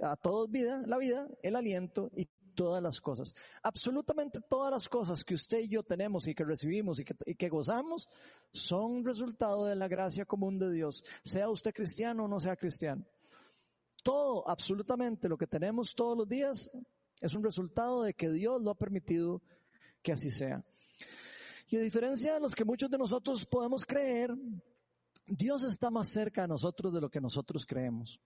a 0.01 0.17
todos 0.17 0.51
vida, 0.51 0.83
la 0.87 0.97
vida, 0.97 1.29
el 1.43 1.57
aliento 1.57 2.11
y 2.17 2.27
todas 2.55 2.83
las 2.83 3.01
cosas. 3.01 3.35
Absolutamente 3.63 4.41
todas 4.41 4.73
las 4.73 4.89
cosas 4.89 5.25
que 5.25 5.35
usted 5.35 5.61
y 5.61 5.69
yo 5.69 5.83
tenemos 5.83 6.27
y 6.29 6.35
que 6.35 6.45
recibimos 6.45 7.01
y 7.01 7.05
que, 7.05 7.15
y 7.27 7.35
que, 7.35 7.49
gozamos 7.49 8.09
son 8.53 9.05
resultado 9.05 9.67
de 9.67 9.77
la 9.77 9.89
gracia 9.89 10.25
común 10.25 10.59
de 10.59 10.71
Dios, 10.71 11.05
sea 11.23 11.49
usted 11.51 11.73
cristiano 11.73 12.25
o 12.25 12.29
no 12.29 12.39
sea 12.39 12.57
cristiano. 12.57 13.05
Todo, 14.03 14.49
absolutamente 14.49 15.29
lo 15.29 15.37
que 15.37 15.47
tenemos 15.47 15.95
todos 15.95 16.17
los 16.17 16.29
días 16.29 16.71
es 17.21 17.35
un 17.35 17.45
resultado 17.45 18.03
de 18.03 18.15
que 18.15 18.31
Dios 18.31 18.61
lo 18.61 18.71
ha 18.71 18.75
permitido 18.75 19.43
que 20.03 20.13
así 20.13 20.29
sea. 20.29 20.65
Y 21.69 21.77
a 21.77 21.81
diferencia 21.81 22.35
de 22.35 22.41
los 22.41 22.55
que 22.55 22.65
muchos 22.65 22.91
de 22.91 22.99
nosotros 22.99 23.47
podemos 23.47 23.85
creer, 23.85 24.35
Dios 25.27 25.63
está 25.65 25.91
más 25.91 26.09
cerca 26.09 26.43
de 26.43 26.49
nosotros 26.49 26.93
de 26.93 27.01
lo 27.01 27.09
que 27.09 27.21
nosotros 27.21 27.65
creemos. 27.65 28.21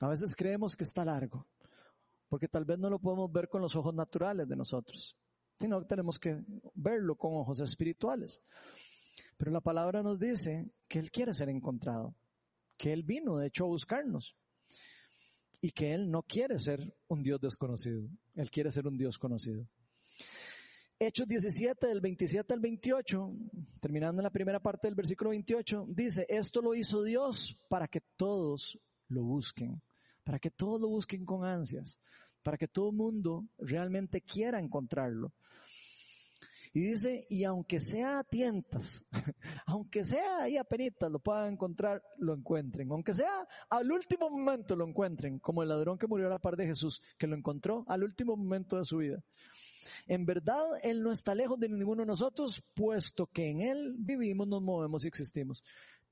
A 0.00 0.08
veces 0.08 0.34
creemos 0.34 0.74
que 0.74 0.84
está 0.84 1.04
largo, 1.04 1.46
porque 2.30 2.48
tal 2.48 2.64
vez 2.64 2.78
no 2.78 2.88
lo 2.88 3.00
podemos 3.00 3.30
ver 3.30 3.48
con 3.48 3.60
los 3.60 3.74
ojos 3.74 3.92
naturales 3.92 4.48
de 4.48 4.56
nosotros, 4.56 5.18
sino 5.58 5.80
que 5.80 5.86
tenemos 5.86 6.18
que 6.18 6.42
verlo 6.74 7.16
con 7.16 7.34
ojos 7.34 7.60
espirituales. 7.60 8.40
Pero 9.36 9.50
la 9.50 9.60
palabra 9.60 10.02
nos 10.02 10.18
dice 10.18 10.70
que 10.88 11.00
Él 11.00 11.10
quiere 11.10 11.34
ser 11.34 11.48
encontrado, 11.48 12.14
que 12.78 12.92
Él 12.92 13.02
vino 13.02 13.36
de 13.36 13.48
hecho 13.48 13.64
a 13.64 13.68
buscarnos 13.68 14.36
y 15.60 15.72
que 15.72 15.92
Él 15.92 16.08
no 16.08 16.22
quiere 16.22 16.58
ser 16.58 16.96
un 17.08 17.22
Dios 17.22 17.40
desconocido, 17.40 18.08
Él 18.36 18.48
quiere 18.48 18.70
ser 18.70 18.86
un 18.86 18.96
Dios 18.96 19.18
conocido. 19.18 19.66
Hechos 21.00 21.26
17, 21.26 21.86
del 21.86 22.00
27 22.00 22.52
al 22.52 22.60
28, 22.60 23.32
terminando 23.80 24.20
en 24.20 24.24
la 24.24 24.30
primera 24.30 24.60
parte 24.60 24.86
del 24.86 24.94
versículo 24.94 25.30
28, 25.30 25.86
dice, 25.88 26.26
esto 26.28 26.60
lo 26.60 26.74
hizo 26.74 27.02
Dios 27.02 27.58
para 27.68 27.88
que 27.88 28.02
todos 28.16 28.78
lo 29.08 29.24
busquen, 29.24 29.82
para 30.24 30.38
que 30.38 30.50
todos 30.50 30.80
lo 30.80 30.88
busquen 30.88 31.24
con 31.24 31.44
ansias, 31.44 32.00
para 32.42 32.56
que 32.56 32.68
todo 32.68 32.92
mundo 32.92 33.46
realmente 33.58 34.20
quiera 34.20 34.58
encontrarlo. 34.58 35.32
Y 36.72 36.82
dice, 36.82 37.26
y 37.28 37.42
aunque 37.42 37.80
sea 37.80 38.20
a 38.20 38.24
tientas, 38.24 39.04
aunque 39.66 40.04
sea 40.04 40.42
ahí 40.42 40.56
a 40.56 40.62
penitas 40.62 41.10
lo 41.10 41.18
puedan 41.18 41.54
encontrar, 41.54 42.00
lo 42.18 42.32
encuentren. 42.32 42.92
Aunque 42.92 43.12
sea 43.12 43.48
al 43.68 43.90
último 43.90 44.30
momento 44.30 44.76
lo 44.76 44.86
encuentren, 44.86 45.40
como 45.40 45.64
el 45.64 45.68
ladrón 45.68 45.98
que 45.98 46.06
murió 46.06 46.28
a 46.28 46.30
la 46.30 46.38
par 46.38 46.56
de 46.56 46.66
Jesús, 46.66 47.02
que 47.18 47.26
lo 47.26 47.34
encontró 47.34 47.84
al 47.88 48.04
último 48.04 48.36
momento 48.36 48.76
de 48.76 48.84
su 48.84 48.98
vida. 48.98 49.20
En 50.06 50.24
verdad, 50.24 50.64
Él 50.84 51.02
no 51.02 51.10
está 51.10 51.34
lejos 51.34 51.58
de 51.58 51.68
ninguno 51.68 52.02
de 52.02 52.06
nosotros, 52.06 52.62
puesto 52.74 53.26
que 53.26 53.50
en 53.50 53.62
Él 53.62 53.96
vivimos, 53.98 54.46
nos 54.46 54.62
movemos 54.62 55.04
y 55.04 55.08
existimos. 55.08 55.64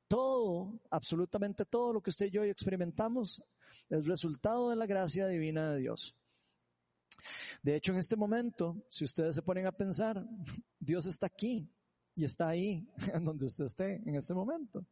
Todo, 0.08 0.80
absolutamente 0.90 1.66
todo 1.66 1.92
lo 1.92 2.00
que 2.00 2.10
usted 2.10 2.26
y 2.26 2.30
yo 2.30 2.42
experimentamos 2.42 3.42
es 3.88 4.06
resultado 4.06 4.70
de 4.70 4.76
la 4.76 4.86
gracia 4.86 5.26
divina 5.26 5.72
de 5.72 5.80
Dios. 5.80 6.14
De 7.62 7.74
hecho, 7.74 7.92
en 7.92 7.98
este 7.98 8.16
momento, 8.16 8.84
si 8.88 9.04
ustedes 9.04 9.34
se 9.34 9.42
ponen 9.42 9.66
a 9.66 9.72
pensar, 9.72 10.24
Dios 10.78 11.06
está 11.06 11.26
aquí 11.26 11.70
y 12.14 12.24
está 12.24 12.48
ahí, 12.48 12.88
en 13.12 13.24
donde 13.24 13.46
usted 13.46 13.64
esté 13.64 14.02
en 14.06 14.14
este 14.16 14.34
momento. 14.34 14.86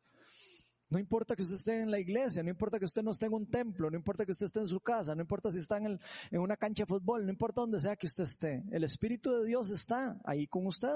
No 0.89 1.01
importa 1.01 1.35
que 1.35 1.43
usted 1.43 1.57
esté 1.57 1.81
en 1.81 1.91
la 1.91 1.99
iglesia, 1.99 2.45
no 2.45 2.51
importa 2.51 2.79
que 2.79 2.85
usted 2.85 3.03
no 3.03 3.11
esté 3.11 3.27
en 3.27 3.35
un 3.35 3.51
templo, 3.51 3.91
no 3.91 3.97
importa 3.97 4.25
que 4.25 4.31
usted 4.31 4.47
esté 4.47 4.61
en 4.61 4.69
su 4.69 4.79
casa, 4.81 5.17
no 5.17 5.21
importa 5.21 5.51
si 5.51 5.59
está 5.59 5.79
en, 5.79 5.99
en 6.31 6.41
una 6.41 6.57
cancha 6.57 6.85
de 6.85 6.87
fútbol, 6.87 7.25
no 7.25 7.33
importa 7.33 7.63
donde 7.63 7.81
sea 7.81 7.97
que 7.97 8.07
usted 8.07 8.23
esté. 8.23 8.63
El 8.71 8.85
Espíritu 8.85 9.33
de 9.33 9.47
Dios 9.47 9.71
está 9.71 10.21
ahí 10.25 10.47
con 10.47 10.65
usted. 10.67 10.89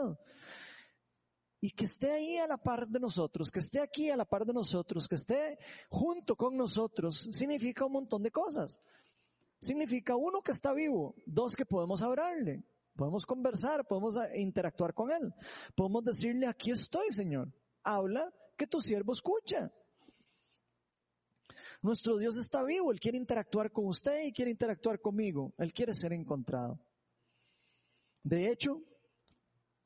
Y 1.61 1.73
que 1.73 1.85
esté 1.85 2.11
ahí 2.11 2.39
a 2.39 2.47
la 2.47 2.57
par 2.57 2.89
de 2.89 2.99
nosotros, 2.99 3.51
que 3.51 3.59
esté 3.59 3.81
aquí 3.81 4.11
a 4.11 4.17
la 4.17 4.25
par 4.25 4.47
de 4.47 4.53
nosotros, 4.53 5.07
que 5.07 5.17
esté 5.17 5.59
junto 5.91 6.35
con 6.35 6.57
nosotros, 6.57 7.29
significa 7.31 7.85
un 7.85 7.93
montón 7.93 8.23
de 8.23 8.31
cosas. 8.31 8.81
Significa 9.59 10.17
uno 10.17 10.41
que 10.41 10.53
está 10.53 10.73
vivo, 10.73 11.15
dos 11.27 11.55
que 11.55 11.67
podemos 11.67 12.01
hablarle, 12.01 12.65
podemos 12.97 13.27
conversar, 13.27 13.87
podemos 13.87 14.17
eh, 14.17 14.41
interactuar 14.41 14.95
con 14.95 15.11
él, 15.11 15.35
podemos 15.75 16.03
decirle, 16.03 16.47
aquí 16.47 16.71
estoy 16.71 17.11
Señor, 17.11 17.53
habla 17.83 18.33
que 18.57 18.67
tu 18.67 18.81
siervo 18.81 19.13
escucha. 19.13 19.71
Nuestro 21.83 22.17
Dios 22.19 22.39
está 22.39 22.63
vivo, 22.63 22.93
Él 22.93 23.01
quiere 23.01 23.17
interactuar 23.17 23.71
con 23.71 23.87
usted 23.87 24.25
y 24.25 24.33
quiere 24.33 24.51
interactuar 24.51 25.01
conmigo, 25.01 25.53
Él 25.59 25.73
quiere 25.73 25.95
ser 25.95 26.13
encontrado. 26.13 26.79
De 28.23 28.51
hecho, 28.51 28.83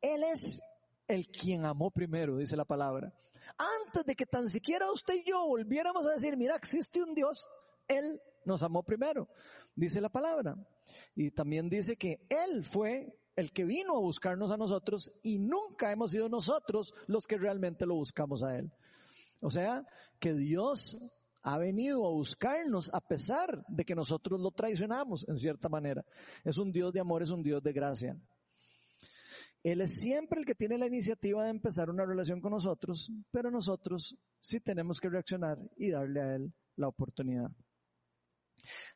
Él 0.01 0.25
es 0.25 0.61
el 1.09 1.29
quien 1.29 1.65
amó 1.65 1.91
primero, 1.91 2.39
dice 2.39 2.57
la 2.57 2.65
palabra. 2.65 3.13
Antes 3.57 4.05
de 4.05 4.17
que 4.17 4.27
tan 4.27 4.49
siquiera 4.49 4.91
usted 4.91 5.15
y 5.15 5.31
yo 5.31 5.47
volviéramos 5.47 6.07
a 6.07 6.13
decir, 6.13 6.37
mira, 6.37 6.57
existe 6.57 7.03
un 7.03 7.15
Dios, 7.15 7.49
Él 7.89 8.21
nos 8.45 8.63
amó 8.63 8.83
primero, 8.83 9.29
dice 9.75 10.01
la 10.01 10.09
palabra. 10.09 10.57
Y 11.15 11.31
también 11.31 11.69
dice 11.69 11.97
que 11.97 12.27
Él 12.29 12.65
fue 12.65 13.17
el 13.37 13.53
que 13.53 13.65
vino 13.65 13.97
a 13.97 14.01
buscarnos 14.01 14.51
a 14.53 14.57
nosotros 14.57 15.13
y 15.23 15.39
nunca 15.39 15.91
hemos 15.93 16.13
sido 16.13 16.29
nosotros 16.29 16.95
los 17.07 17.27
que 17.27 17.37
realmente 17.37 17.87
lo 17.87 17.95
buscamos 17.95 18.43
a 18.43 18.57
Él. 18.57 18.73
O 19.41 19.51
sea, 19.51 19.85
que 20.19 20.33
Dios 20.35 20.99
ha 21.43 21.59
venido 21.59 22.07
a 22.07 22.11
buscarnos 22.11 22.91
a 22.95 23.01
pesar 23.01 23.65
de 23.69 23.85
que 23.85 23.95
nosotros 23.95 24.41
lo 24.41 24.51
traicionamos 24.51 25.27
en 25.29 25.37
cierta 25.37 25.69
manera. 25.69 26.05
Es 26.43 26.57
un 26.57 26.73
Dios 26.73 26.93
de 26.93 27.01
amor, 27.01 27.23
es 27.23 27.31
un 27.31 27.43
Dios 27.43 27.63
de 27.63 27.73
gracia. 27.73 28.17
Él 29.65 29.81
es 29.81 29.99
siempre 29.99 30.39
el 30.39 30.47
que 30.47 30.55
tiene 30.55 30.77
la 30.77 30.87
iniciativa 30.87 31.45
de 31.45 31.51
empezar 31.51 31.89
una 31.89 32.05
relación 32.05 32.43
con 32.43 32.53
nosotros, 32.53 33.11
pero 33.31 33.51
nosotros 33.51 34.15
sí 34.39 34.61
tenemos 34.61 35.01
que 35.01 35.09
reaccionar 35.09 35.59
y 35.79 35.91
darle 35.91 36.21
a 36.21 36.35
Él 36.37 36.53
la 36.77 36.89
oportunidad. 36.89 37.51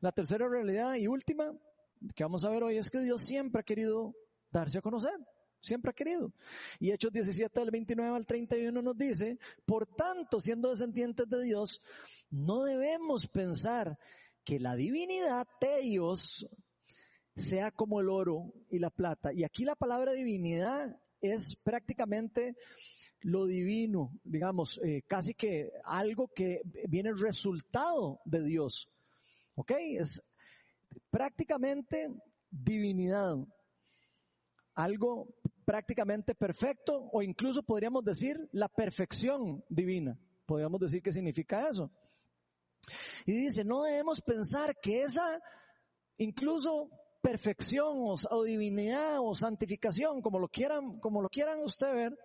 La 0.01 0.13
tercera 0.13 0.47
realidad 0.47 0.95
y 0.97 1.07
última 1.07 1.59
que 2.15 2.23
vamos 2.23 2.45
a 2.45 2.51
ver 2.51 2.63
hoy 2.63 2.77
es 2.77 2.91
que 2.91 3.01
Dios 3.01 3.23
siempre 3.23 3.61
ha 3.61 3.65
querido 3.65 4.15
darse 4.51 4.79
a 4.79 4.83
conocer. 4.83 5.19
Siempre 5.61 5.91
ha 5.91 5.95
querido. 5.95 6.33
Y 6.79 6.93
Hechos 6.93 7.13
17 7.13 7.59
del 7.59 7.71
29 7.71 8.17
al 8.17 8.27
31 8.27 8.83
nos 8.83 8.97
dice, 8.97 9.39
por 9.65 9.87
tanto, 9.87 10.39
siendo 10.39 10.69
descendientes 10.69 11.29
de 11.29 11.43
Dios, 11.43 11.81
no 12.31 12.65
debemos 12.65 13.27
pensar 13.27 13.99
que 14.45 14.61
la 14.61 14.77
divinidad 14.77 15.49
de 15.61 15.81
Dios 15.81 16.47
sea 17.39 17.71
como 17.71 18.01
el 18.01 18.09
oro 18.09 18.53
y 18.71 18.79
la 18.79 18.91
plata. 18.91 19.33
Y 19.33 19.45
aquí 19.45 19.65
la 19.65 19.75
palabra 19.75 20.13
divinidad 20.13 21.01
es 21.21 21.57
prácticamente 21.57 22.57
lo 23.21 23.47
divino, 23.47 24.13
digamos, 24.25 24.81
eh, 24.85 25.03
casi 25.07 25.35
que 25.35 25.73
algo 25.85 26.29
que 26.29 26.63
viene 26.89 27.13
resultado 27.13 28.21
de 28.25 28.43
Dios. 28.43 28.89
¿Ok? 29.55 29.73
Es 29.99 30.23
prácticamente 31.11 32.09
divinidad. 32.51 33.37
Algo 34.75 35.35
prácticamente 35.65 36.35
perfecto 36.35 37.09
o 37.13 37.23
incluso 37.23 37.63
podríamos 37.63 38.05
decir 38.05 38.49
la 38.53 38.69
perfección 38.69 39.65
divina. 39.69 40.19
Podríamos 40.47 40.81
decir 40.81 41.03
que 41.03 41.13
significa 41.13 41.69
eso. 41.69 41.91
Y 43.27 43.33
dice, 43.33 43.65
no 43.65 43.83
debemos 43.83 44.23
pensar 44.23 44.79
que 44.81 45.03
esa 45.03 45.41
incluso 46.17 46.91
perfección 47.29 47.99
o, 48.31 48.43
divinidad 48.45 49.19
o 49.21 49.35
santificación, 49.35 50.23
como 50.23 50.39
lo 50.39 50.49
quieran, 50.49 50.99
como 50.99 51.21
lo 51.21 51.29
quieran 51.29 51.61
usted 51.63 51.93
ver, 51.93 52.19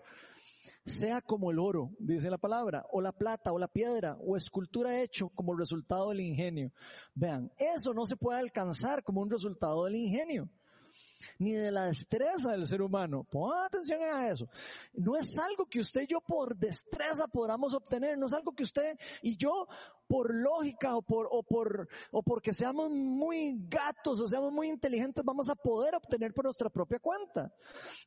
sea 0.85 1.19
como 1.19 1.51
el 1.51 1.59
oro, 1.59 1.91
dice 1.99 2.29
la 2.29 2.37
palabra, 2.37 2.85
o 2.89 3.01
la 3.01 3.11
plata, 3.11 3.51
o 3.51 3.59
la 3.59 3.67
piedra, 3.67 4.15
o 4.21 4.37
escultura 4.37 5.01
hecho 5.01 5.27
como 5.35 5.57
resultado 5.57 6.09
del 6.09 6.21
ingenio. 6.21 6.71
Vean, 7.13 7.51
eso 7.57 7.93
no 7.93 8.05
se 8.05 8.15
puede 8.15 8.39
alcanzar 8.39 9.03
como 9.03 9.21
un 9.21 9.29
resultado 9.29 9.83
del 9.83 9.95
ingenio 9.95 10.49
ni 11.39 11.53
de 11.53 11.71
la 11.71 11.85
destreza 11.85 12.51
del 12.51 12.65
ser 12.65 12.81
humano. 12.81 13.25
Pongan 13.29 13.65
atención 13.65 14.01
a 14.01 14.29
eso. 14.29 14.47
No 14.93 15.15
es 15.17 15.37
algo 15.37 15.65
que 15.65 15.79
usted 15.79 16.01
y 16.03 16.07
yo 16.07 16.21
por 16.21 16.55
destreza 16.55 17.27
podamos 17.27 17.73
obtener, 17.73 18.17
no 18.17 18.25
es 18.25 18.33
algo 18.33 18.53
que 18.53 18.63
usted 18.63 18.97
y 19.21 19.37
yo 19.37 19.67
por 20.07 20.33
lógica 20.33 20.95
o 20.95 21.01
por, 21.01 21.27
o 21.31 21.43
por, 21.43 21.87
o 22.11 22.21
porque 22.21 22.53
seamos 22.53 22.91
muy 22.91 23.55
gatos 23.67 24.19
o 24.19 24.27
seamos 24.27 24.51
muy 24.51 24.69
inteligentes 24.69 25.23
vamos 25.23 25.49
a 25.49 25.55
poder 25.55 25.95
obtener 25.95 26.33
por 26.33 26.45
nuestra 26.45 26.69
propia 26.69 26.99
cuenta. 26.99 27.53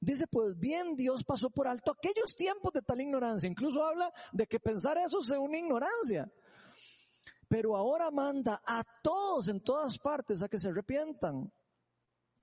Dice, 0.00 0.26
pues 0.26 0.58
bien, 0.58 0.94
Dios 0.94 1.24
pasó 1.24 1.50
por 1.50 1.66
alto 1.66 1.92
aquellos 1.92 2.36
tiempos 2.36 2.72
de 2.72 2.82
tal 2.82 3.00
ignorancia. 3.00 3.48
Incluso 3.48 3.82
habla 3.82 4.12
de 4.32 4.46
que 4.46 4.60
pensar 4.60 4.98
eso 4.98 5.22
sea 5.22 5.40
una 5.40 5.58
ignorancia. 5.58 6.30
Pero 7.48 7.76
ahora 7.76 8.10
manda 8.10 8.60
a 8.66 8.82
todos 9.02 9.48
en 9.48 9.60
todas 9.62 9.98
partes 9.98 10.42
a 10.42 10.48
que 10.48 10.58
se 10.58 10.68
arrepientan. 10.68 11.50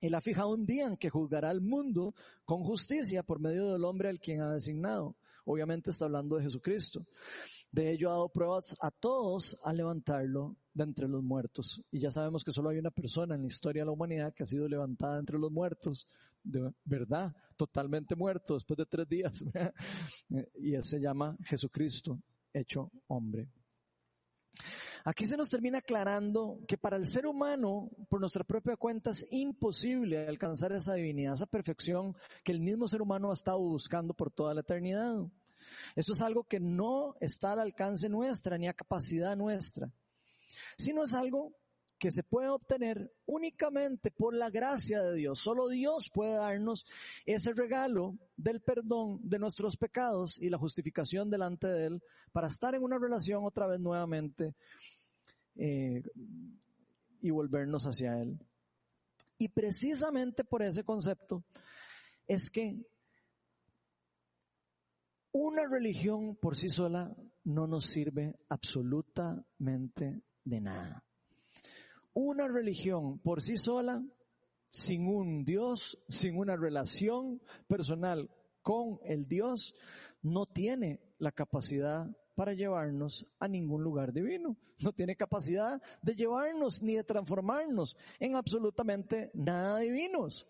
Él 0.06 0.14
ha 0.14 0.20
fijado 0.20 0.50
un 0.50 0.66
día 0.66 0.86
en 0.86 0.98
que 0.98 1.08
juzgará 1.08 1.48
al 1.48 1.62
mundo 1.62 2.14
con 2.44 2.62
justicia 2.62 3.22
por 3.22 3.40
medio 3.40 3.72
del 3.72 3.84
hombre 3.84 4.10
al 4.10 4.20
quien 4.20 4.42
ha 4.42 4.52
designado. 4.52 5.16
Obviamente 5.46 5.90
está 5.90 6.04
hablando 6.04 6.36
de 6.36 6.42
Jesucristo. 6.42 7.06
De 7.72 7.90
ello 7.90 8.10
ha 8.10 8.12
dado 8.12 8.28
pruebas 8.28 8.76
a 8.80 8.90
todos 8.90 9.58
a 9.64 9.72
levantarlo 9.72 10.56
de 10.74 10.84
entre 10.84 11.08
los 11.08 11.22
muertos. 11.22 11.82
Y 11.90 12.00
ya 12.00 12.10
sabemos 12.10 12.44
que 12.44 12.52
solo 12.52 12.68
hay 12.68 12.78
una 12.78 12.90
persona 12.90 13.34
en 13.34 13.40
la 13.40 13.46
historia 13.46 13.80
de 13.82 13.86
la 13.86 13.92
humanidad 13.92 14.34
que 14.34 14.42
ha 14.42 14.46
sido 14.46 14.68
levantada 14.68 15.18
entre 15.18 15.38
los 15.38 15.50
muertos, 15.50 16.06
de 16.42 16.70
verdad, 16.84 17.34
totalmente 17.56 18.14
muerto 18.14 18.54
después 18.54 18.76
de 18.76 18.84
tres 18.84 19.08
días. 19.08 19.42
y 20.60 20.74
él 20.74 20.84
se 20.84 21.00
llama 21.00 21.34
Jesucristo, 21.44 22.20
hecho 22.52 22.90
hombre. 23.06 23.48
Aquí 25.06 25.26
se 25.26 25.36
nos 25.36 25.50
termina 25.50 25.78
aclarando 25.78 26.60
que 26.66 26.78
para 26.78 26.96
el 26.96 27.04
ser 27.04 27.26
humano, 27.26 27.90
por 28.08 28.20
nuestra 28.20 28.42
propia 28.42 28.76
cuenta, 28.76 29.10
es 29.10 29.26
imposible 29.30 30.26
alcanzar 30.26 30.72
esa 30.72 30.94
divinidad, 30.94 31.34
esa 31.34 31.44
perfección 31.44 32.16
que 32.42 32.52
el 32.52 32.60
mismo 32.60 32.88
ser 32.88 33.02
humano 33.02 33.30
ha 33.30 33.34
estado 33.34 33.58
buscando 33.58 34.14
por 34.14 34.30
toda 34.30 34.54
la 34.54 34.62
eternidad. 34.62 35.16
Eso 35.94 36.12
es 36.14 36.22
algo 36.22 36.44
que 36.44 36.58
no 36.58 37.16
está 37.20 37.52
al 37.52 37.60
alcance 37.60 38.08
nuestra 38.08 38.56
ni 38.56 38.66
a 38.66 38.72
capacidad 38.72 39.36
nuestra, 39.36 39.92
sino 40.78 41.02
es 41.02 41.12
algo 41.12 41.52
que 41.98 42.10
se 42.10 42.22
puede 42.22 42.48
obtener 42.48 43.12
únicamente 43.26 44.10
por 44.10 44.34
la 44.34 44.50
gracia 44.50 45.02
de 45.02 45.14
Dios. 45.14 45.38
Solo 45.40 45.68
Dios 45.68 46.10
puede 46.12 46.36
darnos 46.36 46.86
ese 47.24 47.52
regalo 47.52 48.18
del 48.36 48.60
perdón 48.60 49.20
de 49.22 49.38
nuestros 49.38 49.76
pecados 49.76 50.40
y 50.40 50.50
la 50.50 50.58
justificación 50.58 51.30
delante 51.30 51.66
de 51.66 51.86
Él 51.86 52.02
para 52.32 52.48
estar 52.48 52.74
en 52.74 52.82
una 52.82 52.98
relación 52.98 53.44
otra 53.44 53.66
vez 53.66 53.80
nuevamente 53.80 54.54
eh, 55.56 56.02
y 57.20 57.30
volvernos 57.30 57.84
hacia 57.84 58.20
Él. 58.20 58.38
Y 59.38 59.48
precisamente 59.48 60.44
por 60.44 60.62
ese 60.62 60.84
concepto 60.84 61.44
es 62.26 62.50
que 62.50 62.84
una 65.32 65.66
religión 65.66 66.36
por 66.36 66.56
sí 66.56 66.68
sola 66.68 67.14
no 67.44 67.66
nos 67.66 67.86
sirve 67.86 68.36
absolutamente 68.48 70.22
de 70.44 70.60
nada. 70.60 71.04
Una 72.14 72.48
religión 72.48 73.18
por 73.18 73.42
sí 73.42 73.56
sola, 73.56 74.02
sin 74.68 75.06
un 75.06 75.44
Dios, 75.44 75.98
sin 76.08 76.38
una 76.38 76.56
relación 76.56 77.42
personal 77.66 78.30
con 78.62 78.98
el 79.04 79.26
Dios, 79.26 79.74
no 80.22 80.46
tiene 80.46 81.00
la 81.18 81.32
capacidad 81.32 82.06
para 82.34 82.54
llevarnos 82.54 83.26
a 83.38 83.48
ningún 83.48 83.82
lugar 83.82 84.12
divino. 84.12 84.56
No 84.82 84.92
tiene 84.92 85.16
capacidad 85.16 85.80
de 86.02 86.14
llevarnos 86.14 86.82
ni 86.82 86.96
de 86.96 87.04
transformarnos 87.04 87.96
en 88.18 88.36
absolutamente 88.36 89.30
nada 89.34 89.78
divinos. 89.78 90.46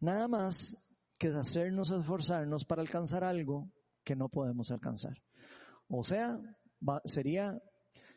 Nada 0.00 0.28
más 0.28 0.76
que 1.18 1.30
de 1.30 1.38
hacernos 1.38 1.90
esforzarnos 1.90 2.64
para 2.64 2.82
alcanzar 2.82 3.22
algo 3.22 3.70
que 4.02 4.16
no 4.16 4.28
podemos 4.28 4.70
alcanzar. 4.70 5.22
O 5.88 6.02
sea, 6.02 6.40
sería 7.04 7.62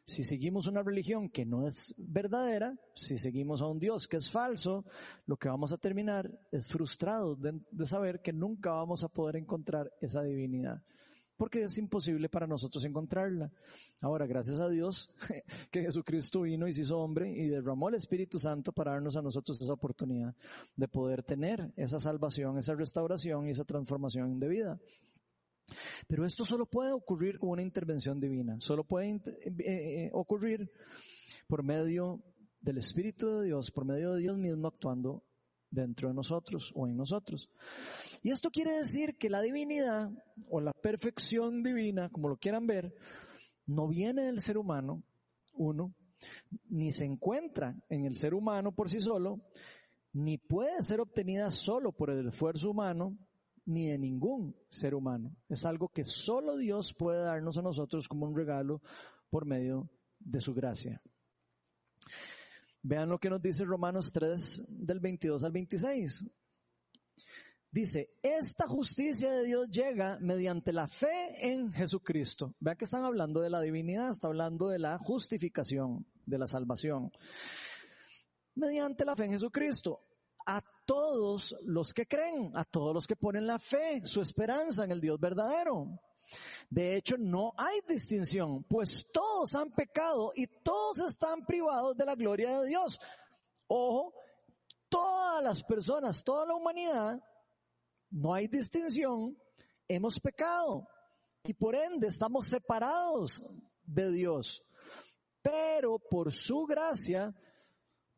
si 0.08 0.24
seguimos 0.24 0.68
una 0.68 0.82
religión 0.82 1.30
que 1.30 1.46
no 1.46 1.68
es 1.68 1.94
verdadera, 1.98 2.74
si 2.96 3.18
seguimos 3.18 3.62
a 3.62 3.68
un 3.68 3.78
Dios 3.78 4.08
que 4.08 4.18
es 4.18 4.32
falso, 4.32 4.86
lo 5.26 5.36
que 5.36 5.50
vamos 5.50 5.74
a 5.74 5.78
terminar 5.78 6.32
es 6.50 6.70
frustrados 6.70 7.38
de, 7.42 7.60
saber 7.84 8.22
que 8.22 8.32
nunca 8.32 8.72
vamos 8.72 9.04
a 9.04 9.10
poder 9.10 9.36
encontrar 9.36 9.92
esa 10.00 10.24
divinidad 10.24 10.82
porque 11.36 11.62
es 11.62 11.78
imposible 11.78 12.30
para 12.30 12.48
nosotros 12.48 12.84
encontrarla. 12.84 13.52
Ahora, 14.02 14.26
gracias 14.26 14.60
a 14.60 14.68
Dios 14.70 15.12
que 15.72 15.84
Jesucristo 15.84 16.42
vino 16.42 16.68
y 16.68 16.74
se 16.74 16.82
hizo 16.82 16.98
hombre 16.98 17.30
y 17.30 17.48
derramó 17.48 17.90
el 17.90 17.96
Espíritu 17.96 18.40
Santo 18.40 18.72
para 18.72 18.94
darnos 18.94 19.18
a 19.18 19.22
nosotros 19.22 19.62
esa 19.62 19.74
oportunidad 19.74 20.34
de 20.76 20.88
poder 20.88 21.22
tener 21.22 21.72
esa 21.76 22.00
salvación, 22.00 22.58
esa 22.58 22.74
restauración 22.74 23.46
y 23.46 23.52
esa 23.52 23.66
transformación 23.66 24.40
de 24.40 24.48
vida. 24.48 24.80
Pero 26.08 26.26
esto 26.26 26.46
solo 26.46 26.66
puede 26.66 26.92
ocurrir 26.92 27.40
con 27.40 27.50
una 27.50 27.62
intervención 27.62 28.20
divina, 28.20 28.60
solo 28.60 28.84
puede 28.84 29.10
eh, 29.10 29.52
eh, 29.60 30.10
ocurrir 30.14 30.72
por 31.48 31.64
medio 31.64 32.24
del 32.62 32.78
Espíritu 32.78 33.40
de 33.40 33.46
Dios, 33.48 33.72
por 33.72 33.86
medio 33.86 34.14
de 34.14 34.22
Dios 34.22 34.38
mismo 34.38 34.68
actuando 34.68 35.24
dentro 35.70 36.10
de 36.10 36.14
nosotros 36.14 36.72
o 36.76 36.88
en 36.88 36.96
nosotros. 36.96 37.50
Y 38.24 38.32
esto 38.32 38.50
quiere 38.50 38.72
decir 38.72 39.18
que 39.18 39.30
la 39.30 39.42
divinidad 39.42 40.10
o 40.50 40.62
la 40.62 40.74
perfección 40.74 41.64
divina, 41.64 42.10
como 42.10 42.30
lo 42.30 42.38
quieran 42.38 42.68
ver, 42.68 42.94
no 43.66 43.88
viene 43.88 44.24
del 44.24 44.40
ser 44.40 44.58
humano, 44.58 45.04
uno, 45.54 45.94
ni 46.70 46.92
se 46.92 47.06
encuentra 47.06 47.76
en 47.90 48.06
el 48.06 48.16
ser 48.16 48.34
humano 48.34 48.72
por 48.72 48.90
sí 48.90 49.00
solo, 49.00 49.42
ni 50.14 50.38
puede 50.38 50.82
ser 50.84 51.00
obtenida 51.00 51.52
solo 51.52 51.92
por 51.92 52.10
el 52.10 52.28
esfuerzo 52.28 52.72
humano, 52.72 53.18
ni 53.68 53.88
de 53.88 53.98
ningún 53.98 54.56
ser 54.70 54.96
humano. 54.96 55.36
Es 55.50 55.66
algo 55.66 55.90
que 55.90 56.06
solo 56.06 56.58
Dios 56.58 56.94
puede 56.94 57.22
darnos 57.22 57.58
a 57.58 57.62
nosotros 57.62 58.08
como 58.08 58.26
un 58.26 58.36
regalo 58.36 58.82
por 59.30 59.46
medio 59.46 59.90
de 60.20 60.40
su 60.42 60.54
gracia. 60.54 61.02
Vean 62.82 63.10
lo 63.10 63.20
que 63.20 63.30
nos 63.30 63.42
dice 63.42 63.66
Romanos 63.66 64.12
3 64.14 64.64
del 64.68 65.00
22 65.02 65.44
al 65.44 65.52
26. 65.52 66.26
Dice, 67.70 68.16
esta 68.24 68.68
justicia 68.68 69.32
de 69.32 69.44
Dios 69.44 69.70
llega 69.70 70.18
mediante 70.22 70.72
la 70.72 70.88
fe 70.88 71.52
en 71.52 71.74
Jesucristo. 71.74 72.56
Vean 72.62 72.78
que 72.78 72.86
están 72.86 73.04
hablando 73.04 73.42
de 73.42 73.50
la 73.50 73.60
divinidad, 73.60 74.12
está 74.12 74.28
hablando 74.28 74.70
de 74.70 74.80
la 74.80 74.98
justificación, 74.98 76.06
de 76.26 76.38
la 76.38 76.48
salvación. 76.48 77.12
Mediante 78.56 79.04
la 79.04 79.18
fe 79.18 79.26
en 79.26 79.32
Jesucristo 79.32 80.00
a 80.46 80.64
todos 80.88 81.54
los 81.64 81.94
que 81.94 82.08
creen, 82.08 82.52
a 82.56 82.64
todos 82.64 82.94
los 82.94 83.06
que 83.06 83.18
ponen 83.18 83.46
la 83.46 83.60
fe, 83.60 84.02
su 84.06 84.22
esperanza 84.22 84.86
en 84.86 84.92
el 84.92 85.02
Dios 85.02 85.20
verdadero. 85.20 86.00
De 86.70 86.96
hecho, 86.96 87.18
no 87.18 87.54
hay 87.58 87.82
distinción, 87.88 88.64
pues 88.64 89.06
todos 89.12 89.54
han 89.54 89.72
pecado 89.72 90.32
y 90.34 90.48
todos 90.48 91.00
están 91.00 91.46
privados 91.46 91.96
de 91.96 92.06
la 92.06 92.16
gloria 92.16 92.62
de 92.62 92.70
Dios. 92.70 93.00
Ojo, 93.68 94.14
todas 94.90 95.44
las 95.44 95.64
personas, 95.64 96.24
toda 96.24 96.46
la 96.46 96.56
humanidad, 96.56 97.22
no 98.10 98.34
hay 98.34 98.48
distinción, 98.48 99.38
hemos 99.88 100.20
pecado 100.20 100.88
y 101.44 101.54
por 101.54 101.76
ende 101.76 102.08
estamos 102.08 102.48
separados 102.48 103.44
de 103.84 104.12
Dios. 104.12 104.64
Pero 105.42 106.00
por 106.00 106.34
su 106.34 106.66
gracia, 106.66 107.34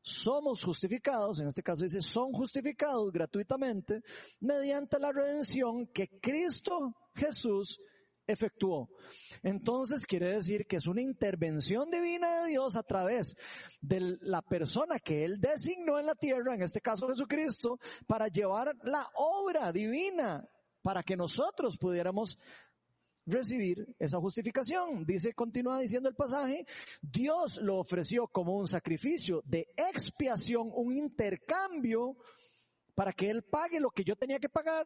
somos 0.09 0.63
justificados, 0.63 1.39
en 1.39 1.47
este 1.47 1.63
caso 1.63 1.83
dice, 1.83 2.01
son 2.01 2.31
justificados 2.31 3.11
gratuitamente 3.11 4.01
mediante 4.39 4.99
la 4.99 5.11
redención 5.11 5.87
que 5.87 6.07
Cristo 6.19 6.93
Jesús 7.15 7.79
efectuó. 8.27 8.89
Entonces 9.41 10.05
quiere 10.05 10.33
decir 10.33 10.65
que 10.67 10.77
es 10.77 10.87
una 10.87 11.01
intervención 11.01 11.89
divina 11.89 12.43
de 12.43 12.49
Dios 12.49 12.75
a 12.77 12.83
través 12.83 13.35
de 13.81 14.17
la 14.21 14.41
persona 14.41 14.99
que 14.99 15.25
Él 15.25 15.39
designó 15.39 15.99
en 15.99 16.05
la 16.05 16.15
tierra, 16.15 16.53
en 16.53 16.61
este 16.61 16.81
caso 16.81 17.07
Jesucristo, 17.07 17.79
para 18.07 18.27
llevar 18.27 18.75
la 18.83 19.07
obra 19.15 19.71
divina 19.71 20.47
para 20.81 21.03
que 21.03 21.17
nosotros 21.17 21.77
pudiéramos 21.77 22.37
recibir 23.29 23.95
esa 23.97 24.19
justificación. 24.19 25.05
Dice, 25.05 25.33
continúa 25.33 25.79
diciendo 25.79 26.09
el 26.09 26.15
pasaje, 26.15 26.65
Dios 27.01 27.57
lo 27.61 27.77
ofreció 27.77 28.27
como 28.27 28.57
un 28.57 28.67
sacrificio 28.67 29.41
de 29.45 29.67
expiación, 29.75 30.69
un 30.73 30.93
intercambio 30.93 32.17
para 32.95 33.13
que 33.13 33.29
Él 33.29 33.43
pague 33.43 33.79
lo 33.79 33.91
que 33.91 34.03
yo 34.03 34.15
tenía 34.15 34.39
que 34.39 34.49
pagar, 34.49 34.85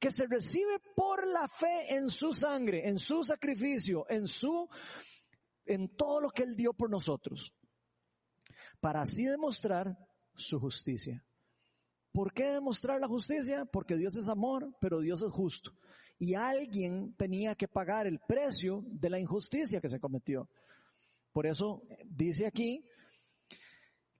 que 0.00 0.10
se 0.10 0.26
recibe 0.26 0.80
por 0.96 1.26
la 1.26 1.46
fe 1.48 1.94
en 1.94 2.08
su 2.10 2.32
sangre, 2.32 2.88
en 2.88 2.98
su 2.98 3.22
sacrificio, 3.22 4.04
en 4.08 4.26
su, 4.26 4.68
en 5.64 5.94
todo 5.96 6.20
lo 6.20 6.30
que 6.30 6.42
Él 6.42 6.56
dio 6.56 6.72
por 6.72 6.90
nosotros. 6.90 7.52
Para 8.80 9.02
así 9.02 9.24
demostrar 9.24 9.96
su 10.34 10.58
justicia. 10.58 11.24
¿Por 12.12 12.32
qué 12.32 12.44
demostrar 12.44 13.00
la 13.00 13.08
justicia? 13.08 13.64
Porque 13.64 13.96
Dios 13.96 14.14
es 14.16 14.28
amor, 14.28 14.76
pero 14.80 15.00
Dios 15.00 15.22
es 15.22 15.32
justo. 15.32 15.72
Y 16.24 16.34
alguien 16.34 17.12
tenía 17.18 17.54
que 17.54 17.68
pagar 17.68 18.06
el 18.06 18.18
precio 18.18 18.82
de 18.86 19.10
la 19.10 19.20
injusticia 19.20 19.78
que 19.78 19.90
se 19.90 20.00
cometió. 20.00 20.48
Por 21.34 21.46
eso 21.46 21.82
dice 22.02 22.46
aquí 22.46 22.82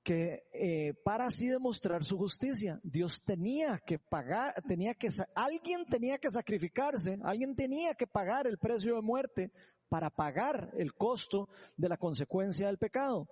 que 0.03 0.43
eh, 0.53 0.93
para 1.03 1.29
así 1.29 1.49
demostrar 1.49 2.05
su 2.05 2.19
justicia, 2.19 2.79
Dios 2.83 3.23
tenía 3.25 3.79
que 3.79 3.99
pagar, 3.99 4.63
tenía 4.69 4.93
que, 4.93 5.09
alguien 5.35 5.87
tenía 5.87 6.19
que 6.19 6.31
sacrificarse, 6.31 7.19
alguien 7.23 7.57
tenía 7.57 7.95
que 7.95 8.07
pagar 8.07 8.47
el 8.47 8.59
precio 8.59 8.97
de 8.97 9.01
muerte 9.01 9.51
para 9.89 10.11
pagar 10.11 10.73
el 10.77 10.93
costo 10.93 11.49
de 11.75 11.89
la 11.89 11.97
consecuencia 11.97 12.67
del 12.67 12.77
pecado. 12.77 13.31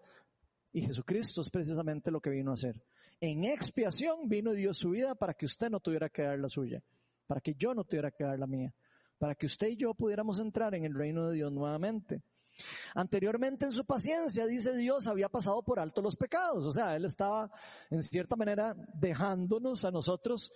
Y 0.72 0.80
Jesucristo 0.80 1.42
es 1.42 1.50
precisamente 1.50 2.10
lo 2.10 2.22
que 2.22 2.30
vino 2.30 2.52
a 2.52 2.54
hacer. 2.54 2.82
En 3.20 3.44
expiación 3.44 4.30
vino 4.30 4.54
Dios 4.54 4.78
su 4.78 4.88
vida 4.88 5.14
para 5.14 5.34
que 5.34 5.44
usted 5.44 5.68
no 5.68 5.78
tuviera 5.78 6.08
que 6.08 6.22
dar 6.22 6.38
la 6.38 6.48
suya, 6.48 6.82
para 7.32 7.40
que 7.40 7.54
yo 7.54 7.72
no 7.72 7.84
tuviera 7.84 8.10
que 8.10 8.24
dar 8.24 8.38
la 8.38 8.46
mía, 8.46 8.74
para 9.16 9.34
que 9.34 9.46
usted 9.46 9.68
y 9.68 9.76
yo 9.76 9.94
pudiéramos 9.94 10.38
entrar 10.38 10.74
en 10.74 10.84
el 10.84 10.94
reino 10.94 11.28
de 11.28 11.36
Dios 11.36 11.50
nuevamente. 11.50 12.22
Anteriormente 12.94 13.64
en 13.64 13.72
su 13.72 13.86
paciencia, 13.86 14.44
dice 14.44 14.76
Dios, 14.76 15.06
había 15.06 15.30
pasado 15.30 15.62
por 15.62 15.80
alto 15.80 16.02
los 16.02 16.14
pecados. 16.14 16.66
O 16.66 16.72
sea, 16.72 16.94
Él 16.94 17.06
estaba 17.06 17.50
en 17.88 18.02
cierta 18.02 18.36
manera 18.36 18.76
dejándonos 18.92 19.82
a 19.86 19.90
nosotros 19.90 20.52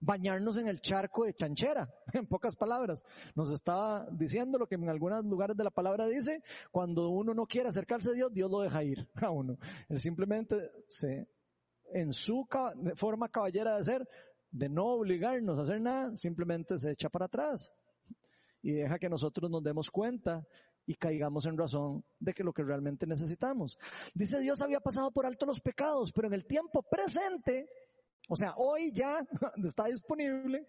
bañarnos 0.00 0.58
en 0.58 0.68
el 0.68 0.82
charco 0.82 1.24
de 1.24 1.32
chanchera, 1.32 1.88
en 2.12 2.26
pocas 2.26 2.54
palabras. 2.56 3.02
Nos 3.34 3.50
estaba 3.50 4.06
diciendo 4.12 4.58
lo 4.58 4.66
que 4.66 4.74
en 4.74 4.86
algunos 4.90 5.24
lugares 5.24 5.56
de 5.56 5.64
la 5.64 5.70
palabra 5.70 6.06
dice, 6.08 6.42
cuando 6.70 7.08
uno 7.08 7.32
no 7.32 7.46
quiere 7.46 7.70
acercarse 7.70 8.10
a 8.10 8.12
Dios, 8.12 8.34
Dios 8.34 8.50
lo 8.50 8.60
deja 8.60 8.84
ir 8.84 9.08
a 9.14 9.30
uno. 9.30 9.56
Él 9.88 9.98
simplemente 9.98 10.72
se 10.88 11.26
en 11.92 12.12
su 12.12 12.46
forma 12.96 13.28
caballera 13.28 13.76
de 13.76 13.84
ser, 13.84 14.08
de 14.50 14.68
no 14.68 14.86
obligarnos 14.86 15.58
a 15.58 15.62
hacer 15.62 15.80
nada, 15.80 16.16
simplemente 16.16 16.78
se 16.78 16.90
echa 16.92 17.08
para 17.08 17.26
atrás 17.26 17.72
y 18.62 18.72
deja 18.72 18.98
que 18.98 19.08
nosotros 19.08 19.50
nos 19.50 19.62
demos 19.62 19.90
cuenta 19.90 20.46
y 20.86 20.94
caigamos 20.94 21.46
en 21.46 21.56
razón 21.56 22.04
de 22.18 22.32
que 22.32 22.42
lo 22.42 22.52
que 22.52 22.62
realmente 22.62 23.06
necesitamos. 23.06 23.78
Dice 24.14 24.40
Dios 24.40 24.62
había 24.62 24.80
pasado 24.80 25.10
por 25.10 25.26
alto 25.26 25.46
los 25.46 25.60
pecados, 25.60 26.12
pero 26.12 26.28
en 26.28 26.34
el 26.34 26.46
tiempo 26.46 26.82
presente, 26.82 27.68
o 28.28 28.36
sea, 28.36 28.54
hoy 28.56 28.90
ya 28.92 29.20
está 29.64 29.86
disponible, 29.86 30.66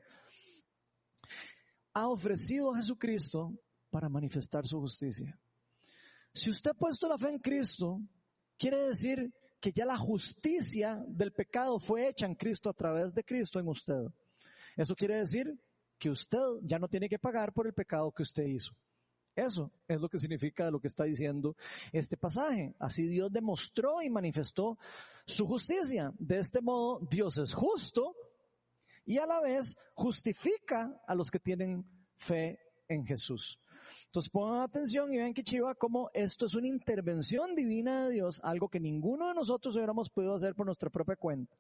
ha 1.93 2.07
ofrecido 2.07 2.71
a 2.73 2.77
Jesucristo 2.77 3.53
para 3.89 4.09
manifestar 4.09 4.67
su 4.67 4.79
justicia. 4.79 5.39
Si 6.33 6.49
usted 6.49 6.71
ha 6.71 6.75
puesto 6.75 7.07
la 7.07 7.17
fe 7.17 7.29
en 7.29 7.39
Cristo, 7.39 7.99
quiere 8.57 8.87
decir 8.87 9.33
que 9.59 9.71
ya 9.71 9.85
la 9.85 9.97
justicia 9.97 11.03
del 11.07 11.31
pecado 11.31 11.79
fue 11.79 12.07
hecha 12.07 12.25
en 12.25 12.35
Cristo 12.35 12.69
a 12.69 12.73
través 12.73 13.13
de 13.13 13.23
Cristo 13.23 13.59
en 13.59 13.67
usted. 13.67 14.05
Eso 14.75 14.95
quiere 14.95 15.17
decir 15.17 15.59
que 15.97 16.09
usted 16.09 16.39
ya 16.63 16.79
no 16.79 16.87
tiene 16.87 17.09
que 17.09 17.19
pagar 17.19 17.53
por 17.53 17.67
el 17.67 17.73
pecado 17.73 18.11
que 18.11 18.23
usted 18.23 18.45
hizo. 18.45 18.73
Eso 19.35 19.71
es 19.87 20.01
lo 20.01 20.09
que 20.09 20.19
significa 20.19 20.69
lo 20.71 20.79
que 20.79 20.87
está 20.87 21.03
diciendo 21.03 21.55
este 21.91 22.17
pasaje. 22.17 22.75
Así 22.79 23.07
Dios 23.07 23.31
demostró 23.31 24.01
y 24.01 24.09
manifestó 24.09 24.77
su 25.25 25.45
justicia. 25.45 26.11
De 26.17 26.39
este 26.39 26.61
modo, 26.61 26.99
Dios 27.09 27.37
es 27.37 27.53
justo 27.53 28.15
y 29.05 29.17
a 29.17 29.25
la 29.25 29.39
vez 29.41 29.77
justifica 29.93 31.01
a 31.07 31.15
los 31.15 31.31
que 31.31 31.39
tienen 31.39 31.85
fe 32.17 32.59
en 32.87 33.05
Jesús. 33.05 33.59
Entonces 34.05 34.29
pongan 34.29 34.61
atención 34.61 35.11
y 35.13 35.17
vean 35.17 35.33
que 35.33 35.43
chiva 35.43 35.75
como 35.75 36.09
esto 36.13 36.45
es 36.45 36.53
una 36.55 36.67
intervención 36.67 37.55
divina 37.55 38.05
de 38.05 38.13
Dios, 38.13 38.39
algo 38.43 38.69
que 38.69 38.79
ninguno 38.79 39.27
de 39.27 39.33
nosotros 39.33 39.75
hubiéramos 39.75 40.09
podido 40.09 40.35
hacer 40.35 40.55
por 40.55 40.65
nuestra 40.65 40.89
propia 40.89 41.15
cuenta. 41.15 41.55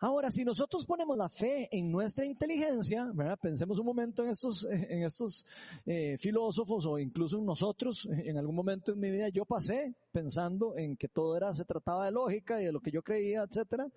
Ahora, 0.00 0.30
si 0.30 0.44
nosotros 0.44 0.86
ponemos 0.86 1.16
la 1.16 1.28
fe 1.28 1.68
en 1.72 1.90
nuestra 1.90 2.24
inteligencia, 2.24 3.10
¿verdad? 3.12 3.36
pensemos 3.40 3.80
un 3.80 3.86
momento 3.86 4.22
en 4.22 4.30
estos, 4.30 4.64
en 4.70 5.02
estos 5.02 5.44
eh, 5.84 6.16
filósofos 6.18 6.86
o 6.86 7.00
incluso 7.00 7.38
en 7.38 7.44
nosotros, 7.44 8.08
en 8.10 8.38
algún 8.38 8.54
momento 8.54 8.92
en 8.92 9.00
mi 9.00 9.10
vida 9.10 9.28
yo 9.28 9.44
pasé 9.44 9.96
pensando 10.12 10.76
en 10.76 10.96
que 10.96 11.08
todo 11.08 11.36
era, 11.36 11.52
se 11.52 11.64
trataba 11.64 12.04
de 12.04 12.12
lógica 12.12 12.62
y 12.62 12.66
de 12.66 12.72
lo 12.72 12.80
que 12.80 12.92
yo 12.92 13.02
creía, 13.02 13.42
etcétera. 13.42 13.88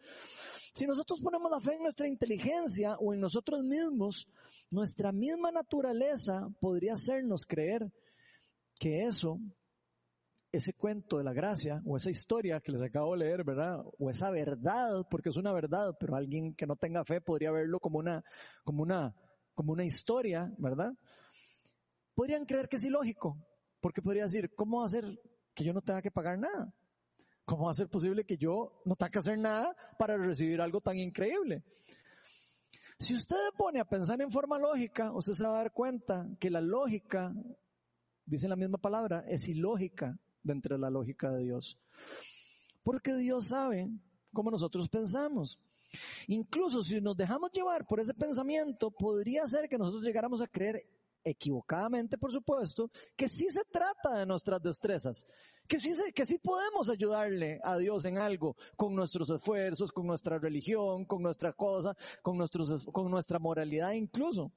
Si 0.74 0.88
nosotros 0.88 1.22
ponemos 1.22 1.52
la 1.52 1.60
fe 1.60 1.76
en 1.76 1.84
nuestra 1.84 2.08
inteligencia 2.08 2.96
o 2.98 3.14
en 3.14 3.20
nosotros 3.20 3.64
mismos, 3.64 4.28
nuestra 4.72 5.12
misma 5.12 5.52
naturaleza 5.52 6.50
podría 6.60 6.94
hacernos 6.94 7.46
creer 7.46 7.92
que 8.80 9.04
eso 9.04 9.40
ese 10.52 10.74
cuento 10.74 11.18
de 11.18 11.24
la 11.24 11.34
gracia 11.34 11.82
o 11.86 11.96
esa 11.96 12.10
historia 12.10 12.60
que 12.60 12.72
les 12.72 12.82
acabo 12.82 13.14
de 13.14 13.20
leer, 13.20 13.44
¿verdad? 13.44 13.80
O 14.00 14.10
esa 14.10 14.30
verdad, 14.30 15.08
porque 15.10 15.30
es 15.30 15.38
una 15.38 15.54
verdad, 15.54 15.96
pero 16.00 16.16
alguien 16.16 16.54
que 16.56 16.68
no 16.68 16.76
tenga 16.76 17.06
fe 17.06 17.22
podría 17.22 17.52
verlo 17.52 17.80
como 17.80 18.00
una, 18.00 18.24
como 18.64 18.84
una, 18.84 19.16
como 19.54 19.72
una 19.72 19.86
historia, 19.86 20.52
¿verdad? 20.58 20.92
Podrían 22.14 22.46
creer 22.46 22.68
que 22.68 22.76
es 22.76 22.84
ilógico, 22.84 23.38
porque 23.80 24.02
podría 24.02 24.24
decir, 24.24 24.54
¿cómo 24.54 24.80
va 24.80 24.88
a 24.88 24.90
ser 24.90 25.06
que 25.54 25.64
yo 25.64 25.74
no 25.74 25.82
tenga 25.82 26.02
que 26.02 26.12
pagar 26.12 26.38
nada? 26.38 26.74
¿Cómo 27.46 27.66
va 27.66 27.72
a 27.72 27.76
ser 27.76 27.88
posible 27.88 28.26
que 28.26 28.38
yo 28.38 28.82
no 28.86 28.96
tenga 28.96 29.10
que 29.10 29.20
hacer 29.20 29.38
nada 29.38 29.76
para 29.98 30.18
recibir 30.18 30.60
algo 30.60 30.82
tan 30.82 30.98
increíble? 30.98 31.64
Si 33.00 33.14
usted 33.14 33.38
pone 33.58 33.80
a 33.80 33.86
pensar 33.86 34.22
en 34.22 34.30
forma 34.30 34.60
lógica, 34.60 35.12
usted 35.14 35.34
se 35.34 35.46
va 35.46 35.54
a 35.54 35.64
dar 35.64 35.72
cuenta 35.72 36.28
que 36.40 36.50
la 36.50 36.62
lógica, 36.62 37.34
dice 38.26 38.48
la 38.50 38.56
misma 38.58 38.78
palabra, 38.78 39.24
es 39.28 39.48
ilógica 39.48 40.20
dentro 40.44 40.76
de 40.76 40.82
la 40.82 40.90
lógica 40.90 41.32
de 41.32 41.44
Dios. 41.44 41.78
Porque 42.84 43.16
Dios 43.16 43.50
sabe 43.50 43.90
cómo 44.34 44.52
nosotros 44.52 44.90
pensamos. 44.90 45.60
Incluso 46.28 46.82
si 46.84 47.02
nos 47.02 47.18
dejamos 47.18 47.52
llevar 47.52 47.86
por 47.86 48.00
ese 48.00 48.14
pensamiento, 48.14 48.92
podría 48.92 49.46
ser 49.46 49.68
que 49.68 49.78
nosotros 49.78 50.04
llegáramos 50.04 50.42
a 50.42 50.48
creer 50.48 50.86
equivocadamente, 51.24 52.18
por 52.18 52.32
supuesto, 52.32 52.90
que 53.16 53.28
sí 53.28 53.48
se 53.50 53.64
trata 53.66 54.18
de 54.18 54.26
nuestras 54.26 54.62
destrezas, 54.62 55.26
que 55.68 55.78
sí, 55.78 55.94
que 56.14 56.26
sí 56.26 56.40
podemos 56.40 56.90
ayudarle 56.90 57.60
a 57.64 57.78
Dios 57.78 58.06
en 58.06 58.18
algo 58.18 58.56
con 58.76 58.96
nuestros 58.96 59.30
esfuerzos, 59.30 59.92
con 59.92 60.08
nuestra 60.08 60.40
religión, 60.40 61.06
con 61.06 61.22
nuestra 61.22 61.54
cosa, 61.54 61.96
con, 62.22 62.38
nuestros, 62.38 62.86
con 62.86 63.12
nuestra 63.12 63.40
moralidad 63.40 63.92
incluso. 63.92 64.52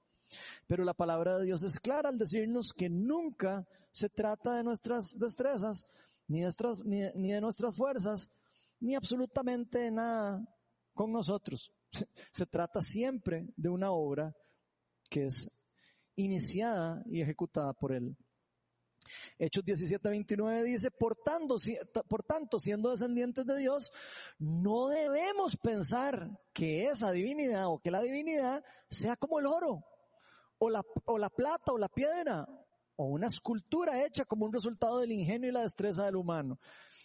Pero 0.66 0.84
la 0.84 0.94
palabra 0.94 1.38
de 1.38 1.44
Dios 1.44 1.62
es 1.62 1.78
clara 1.78 2.08
al 2.08 2.18
decirnos 2.18 2.72
que 2.72 2.88
nunca 2.88 3.66
se 3.90 4.08
trata 4.08 4.56
de 4.56 4.64
nuestras 4.64 5.18
destrezas, 5.18 5.86
ni 6.26 6.38
de, 6.38 6.44
nuestras, 6.44 6.84
ni, 6.84 7.32
de 7.32 7.40
nuestras 7.40 7.76
fuerzas, 7.76 8.30
ni 8.80 8.94
absolutamente 8.94 9.78
de 9.78 9.90
nada 9.90 10.44
con 10.92 11.12
nosotros. 11.12 11.72
Se 12.32 12.46
trata 12.46 12.80
siempre 12.82 13.46
de 13.56 13.68
una 13.68 13.92
obra 13.92 14.34
que 15.08 15.26
es 15.26 15.48
iniciada 16.16 17.02
y 17.06 17.20
ejecutada 17.20 17.72
por 17.72 17.92
Él. 17.92 18.16
Hechos 19.38 19.64
17:29 19.64 20.62
dice, 20.64 20.90
por 20.90 21.16
tanto, 21.16 21.56
por 22.08 22.22
tanto, 22.22 22.58
siendo 22.58 22.90
descendientes 22.90 23.44
de 23.44 23.58
Dios, 23.58 23.92
no 24.38 24.88
debemos 24.88 25.56
pensar 25.56 26.40
que 26.52 26.86
esa 26.86 27.12
divinidad 27.12 27.68
o 27.68 27.78
que 27.78 27.90
la 27.90 28.00
divinidad 28.00 28.64
sea 28.88 29.16
como 29.16 29.38
el 29.38 29.46
oro, 29.46 29.84
o 30.64 30.70
la, 30.70 30.82
o 31.04 31.18
la 31.18 31.30
plata 31.30 31.72
o 31.72 31.78
la 31.78 31.88
piedra 31.88 32.46
o 32.96 33.06
una 33.06 33.26
escultura 33.26 34.04
hecha 34.04 34.24
como 34.24 34.46
un 34.46 34.52
resultado 34.52 34.98
del 34.98 35.12
ingenio 35.12 35.48
y 35.48 35.52
la 35.52 35.62
destreza 35.62 36.04
del 36.04 36.16
humano. 36.16 36.58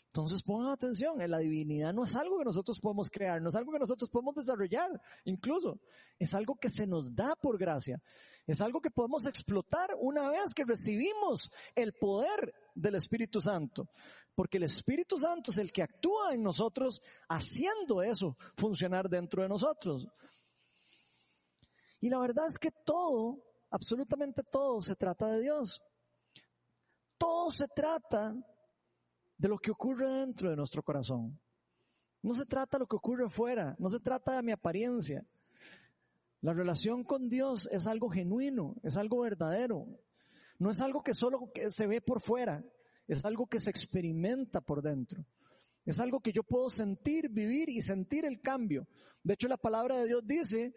Entonces 0.05 0.41
pongan 0.41 0.72
atención, 0.72 1.18
la 1.30 1.38
divinidad 1.38 1.93
no 1.93 2.03
es 2.03 2.16
algo 2.16 2.39
que 2.39 2.45
nosotros 2.45 2.80
podemos 2.80 3.12
crear, 3.12 3.39
no 3.41 3.49
es 3.49 3.55
algo 3.55 3.72
que 3.72 3.80
nosotros 3.80 4.10
podemos 4.10 4.34
desarrollar, 4.34 4.89
incluso 5.26 5.80
es 6.18 6.34
algo 6.34 6.55
que 6.55 6.70
se 6.70 6.88
nos 6.88 7.14
da 7.14 7.36
por 7.36 7.60
gracia, 7.60 8.01
es 8.47 8.60
algo 8.60 8.82
que 8.82 8.89
podemos 8.89 9.28
explotar 9.28 9.91
una 9.99 10.30
vez 10.30 10.55
que 10.55 10.66
recibimos 10.66 11.51
el 11.76 11.93
poder 11.93 12.53
del 12.74 12.95
Espíritu 12.95 13.39
Santo, 13.39 13.88
porque 14.34 14.57
el 14.57 14.64
Espíritu 14.64 15.20
Santo 15.20 15.51
es 15.51 15.57
el 15.57 15.72
que 15.72 15.84
actúa 15.84 16.34
en 16.34 16.41
nosotros 16.41 17.01
haciendo 17.28 18.01
eso 18.01 18.36
funcionar 18.57 19.10
dentro 19.10 19.43
de 19.43 19.49
nosotros. 19.49 20.07
Y 22.01 22.10
la 22.10 22.20
verdad 22.20 22.47
es 22.47 22.57
que 22.57 22.72
todo, 22.72 23.49
absolutamente 23.70 24.43
todo 24.43 24.82
se 24.82 24.95
trata 24.95 25.28
de 25.28 25.41
Dios. 25.41 25.82
Todo 27.17 27.51
se 27.51 27.67
trata 27.67 28.34
de 29.38 29.47
lo 29.47 29.57
que 29.57 29.72
ocurre 29.72 30.09
dentro 30.09 30.49
de 30.49 30.55
nuestro 30.55 30.84
corazón. 30.84 31.39
No 32.22 32.34
se 32.34 32.45
trata 32.45 32.78
de 32.78 32.82
lo 32.82 32.88
que 32.88 32.97
ocurre 32.97 33.30
fuera, 33.30 33.76
no 33.80 33.89
se 33.89 33.99
trata 33.99 34.36
de 34.36 34.43
mi 34.43 34.51
apariencia. 34.51 35.26
La 36.41 36.53
relación 36.53 37.03
con 37.03 37.30
Dios 37.30 37.67
es 37.72 37.88
algo 37.88 38.09
genuino, 38.09 38.76
es 38.84 38.97
algo 38.97 39.22
verdadero. 39.22 39.86
No 40.57 40.70
es 40.70 40.82
algo 40.82 41.01
que 41.01 41.13
solo 41.13 41.51
se 41.70 41.88
ve 41.88 42.01
por 42.01 42.22
fuera, 42.22 42.63
es 43.07 43.24
algo 43.24 43.47
que 43.47 43.59
se 43.59 43.70
experimenta 43.70 44.59
por 44.61 44.82
dentro. 44.82 45.26
Es 45.86 45.99
algo 45.99 46.20
que 46.20 46.34
yo 46.34 46.43
puedo 46.43 46.70
sentir, 46.70 47.30
vivir 47.30 47.70
y 47.70 47.82
sentir 47.82 48.26
el 48.26 48.41
cambio. 48.41 48.88
De 49.24 49.34
hecho, 49.34 49.47
la 49.47 49.57
palabra 49.57 49.97
de 49.97 50.07
Dios 50.07 50.22
dice 50.26 50.76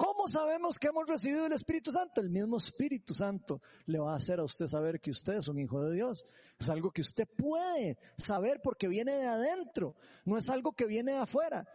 ¿Cómo 0.00 0.26
sabemos 0.26 0.78
que 0.78 0.88
hemos 0.88 1.06
recibido 1.06 1.44
el 1.44 1.52
Espíritu 1.52 1.92
Santo? 1.92 2.22
El 2.22 2.30
mismo 2.30 2.56
Espíritu 2.56 3.12
Santo 3.12 3.60
le 3.84 3.98
va 3.98 4.14
a 4.14 4.16
hacer 4.16 4.40
a 4.40 4.44
usted 4.44 4.64
saber 4.64 4.98
que 4.98 5.10
usted 5.10 5.34
es 5.34 5.46
un 5.46 5.58
hijo 5.58 5.82
de 5.82 5.94
Dios. 5.94 6.24
Es 6.58 6.70
algo 6.70 6.90
que 6.90 7.02
usted 7.02 7.28
puede 7.28 7.98
saber 8.16 8.62
porque 8.62 8.88
viene 8.88 9.12
de 9.12 9.26
adentro, 9.26 9.96
no 10.24 10.38
es 10.38 10.48
algo 10.48 10.72
que 10.72 10.86
viene 10.86 11.12
de 11.12 11.18
afuera. 11.18 11.68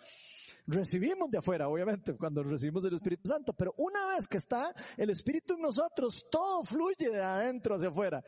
Recibimos 0.65 1.29
de 1.29 1.37
afuera, 1.37 1.69
obviamente, 1.69 2.15
cuando 2.17 2.41
recibimos 2.41 2.83
el 2.85 2.95
Espíritu 2.95 3.29
Santo, 3.29 3.53
pero 3.53 3.75
una 3.77 4.07
vez 4.07 4.27
que 4.27 4.37
está 4.37 4.73
el 4.97 5.11
Espíritu 5.11 5.53
en 5.53 5.61
nosotros, 5.61 6.25
todo 6.31 6.63
fluye 6.63 7.11
de 7.11 7.21
adentro 7.21 7.75
hacia 7.75 7.89
afuera. 7.89 8.23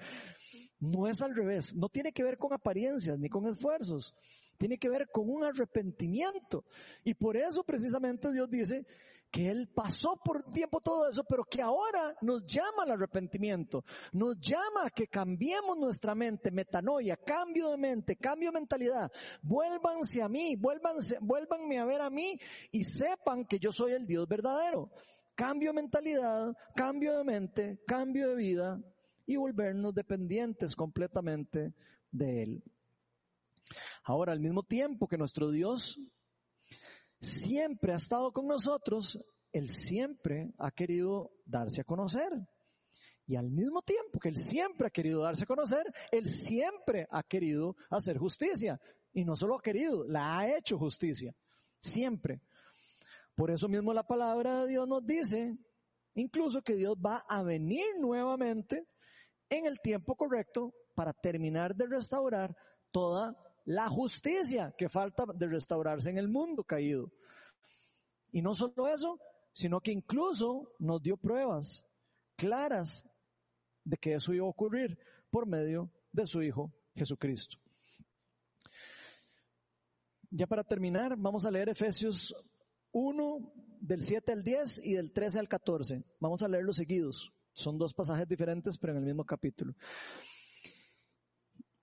No 0.79 1.07
es 1.07 1.23
al 1.23 1.33
revés, 1.33 1.73
no 1.73 1.89
tiene 1.89 2.13
que 2.13 2.21
ver 2.21 2.37
con 2.37 2.53
apariencias 2.53 3.17
ni 3.17 3.29
con 3.29 3.47
esfuerzos 3.47 4.13
tiene 4.57 4.79
que 4.79 4.89
ver 4.89 5.07
con 5.11 5.29
un 5.29 5.43
arrepentimiento. 5.43 6.65
Y 7.03 7.13
por 7.13 7.37
eso 7.37 7.63
precisamente 7.63 8.31
Dios 8.31 8.49
dice 8.49 8.85
que 9.31 9.49
Él 9.49 9.69
pasó 9.73 10.19
por 10.23 10.43
tiempo 10.49 10.79
todo 10.79 11.09
eso, 11.09 11.23
pero 11.23 11.43
que 11.43 11.61
ahora 11.61 12.15
nos 12.21 12.45
llama 12.45 12.83
al 12.83 12.91
arrepentimiento, 12.91 13.83
nos 14.13 14.39
llama 14.39 14.85
a 14.85 14.89
que 14.89 15.07
cambiemos 15.07 15.77
nuestra 15.77 16.15
mente, 16.15 16.51
metanoia, 16.51 17.17
cambio 17.17 17.69
de 17.71 17.77
mente, 17.77 18.15
cambio 18.15 18.49
de 18.49 18.59
mentalidad. 18.59 19.11
Vuélvanse 19.41 20.21
a 20.21 20.29
mí, 20.29 20.55
vuélvanse, 20.55 21.17
vuélvanme 21.21 21.79
a 21.79 21.85
ver 21.85 22.01
a 22.01 22.09
mí 22.09 22.39
y 22.71 22.83
sepan 22.83 23.45
que 23.45 23.59
yo 23.59 23.71
soy 23.71 23.93
el 23.93 24.05
Dios 24.05 24.27
verdadero. 24.27 24.89
Cambio 25.35 25.69
de 25.69 25.81
mentalidad, 25.81 26.55
cambio 26.75 27.17
de 27.17 27.23
mente, 27.23 27.79
cambio 27.85 28.29
de 28.29 28.35
vida 28.35 28.81
y 29.27 29.35
volvernos 29.35 29.93
dependientes 29.93 30.75
completamente 30.75 31.73
de 32.11 32.43
Él. 32.43 32.63
Ahora, 34.03 34.31
al 34.31 34.39
mismo 34.39 34.63
tiempo 34.63 35.07
que 35.07 35.17
nuestro 35.17 35.51
Dios 35.51 35.99
siempre 37.19 37.93
ha 37.93 37.97
estado 37.97 38.31
con 38.31 38.47
nosotros, 38.47 39.17
Él 39.51 39.69
siempre 39.69 40.53
ha 40.57 40.71
querido 40.71 41.31
darse 41.45 41.81
a 41.81 41.85
conocer. 41.85 42.31
Y 43.25 43.35
al 43.35 43.49
mismo 43.49 43.81
tiempo 43.81 44.19
que 44.19 44.29
Él 44.29 44.37
siempre 44.37 44.87
ha 44.87 44.91
querido 44.91 45.21
darse 45.21 45.43
a 45.43 45.47
conocer, 45.47 45.85
Él 46.11 46.27
siempre 46.27 47.07
ha 47.09 47.23
querido 47.23 47.75
hacer 47.89 48.17
justicia. 48.17 48.79
Y 49.13 49.25
no 49.25 49.35
solo 49.35 49.55
ha 49.55 49.61
querido, 49.61 50.05
la 50.07 50.39
ha 50.39 50.57
hecho 50.57 50.77
justicia. 50.77 51.33
Siempre. 51.79 52.41
Por 53.35 53.51
eso 53.51 53.67
mismo 53.67 53.93
la 53.93 54.07
palabra 54.07 54.61
de 54.61 54.69
Dios 54.69 54.87
nos 54.87 55.05
dice, 55.05 55.57
incluso 56.15 56.61
que 56.61 56.75
Dios 56.75 56.95
va 56.95 57.25
a 57.27 57.43
venir 57.43 57.85
nuevamente 57.99 58.87
en 59.49 59.65
el 59.65 59.79
tiempo 59.79 60.15
correcto 60.15 60.73
para 60.95 61.13
terminar 61.13 61.75
de 61.75 61.85
restaurar 61.85 62.55
toda 62.91 63.35
la 63.67 63.89
justicia 63.89 64.73
que 64.77 64.87
falta 64.87 65.25
de 65.35 65.45
restaurarse 65.45 66.09
en 66.09 66.17
el 66.17 66.29
mundo 66.29 66.63
caído. 66.63 67.11
Y 68.31 68.41
no 68.41 68.55
solo 68.55 68.87
eso, 68.87 69.19
sino 69.51 69.81
que 69.81 69.91
incluso 69.91 70.73
nos 70.79 71.01
dio 71.01 71.17
pruebas 71.17 71.85
claras 72.37 73.05
de 73.83 73.97
que 73.97 74.13
eso 74.13 74.33
iba 74.33 74.45
a 74.45 74.49
ocurrir 74.49 74.97
por 75.29 75.45
medio 75.45 75.91
de 76.13 76.25
su 76.25 76.41
Hijo 76.41 76.73
Jesucristo. 76.95 77.57
Ya 80.29 80.47
para 80.47 80.63
terminar, 80.63 81.17
vamos 81.17 81.45
a 81.45 81.51
leer 81.51 81.67
Efesios 81.67 82.33
1 82.93 83.53
del 83.81 84.01
7 84.01 84.31
al 84.31 84.43
10 84.43 84.81
y 84.85 84.93
del 84.93 85.11
13 85.11 85.39
al 85.39 85.49
14. 85.49 86.05
Vamos 86.21 86.41
a 86.41 86.47
leerlos 86.47 86.77
seguidos. 86.77 87.33
Son 87.51 87.77
dos 87.77 87.93
pasajes 87.93 88.29
diferentes, 88.29 88.77
pero 88.77 88.93
en 88.93 88.99
el 88.99 89.05
mismo 89.05 89.25
capítulo. 89.25 89.75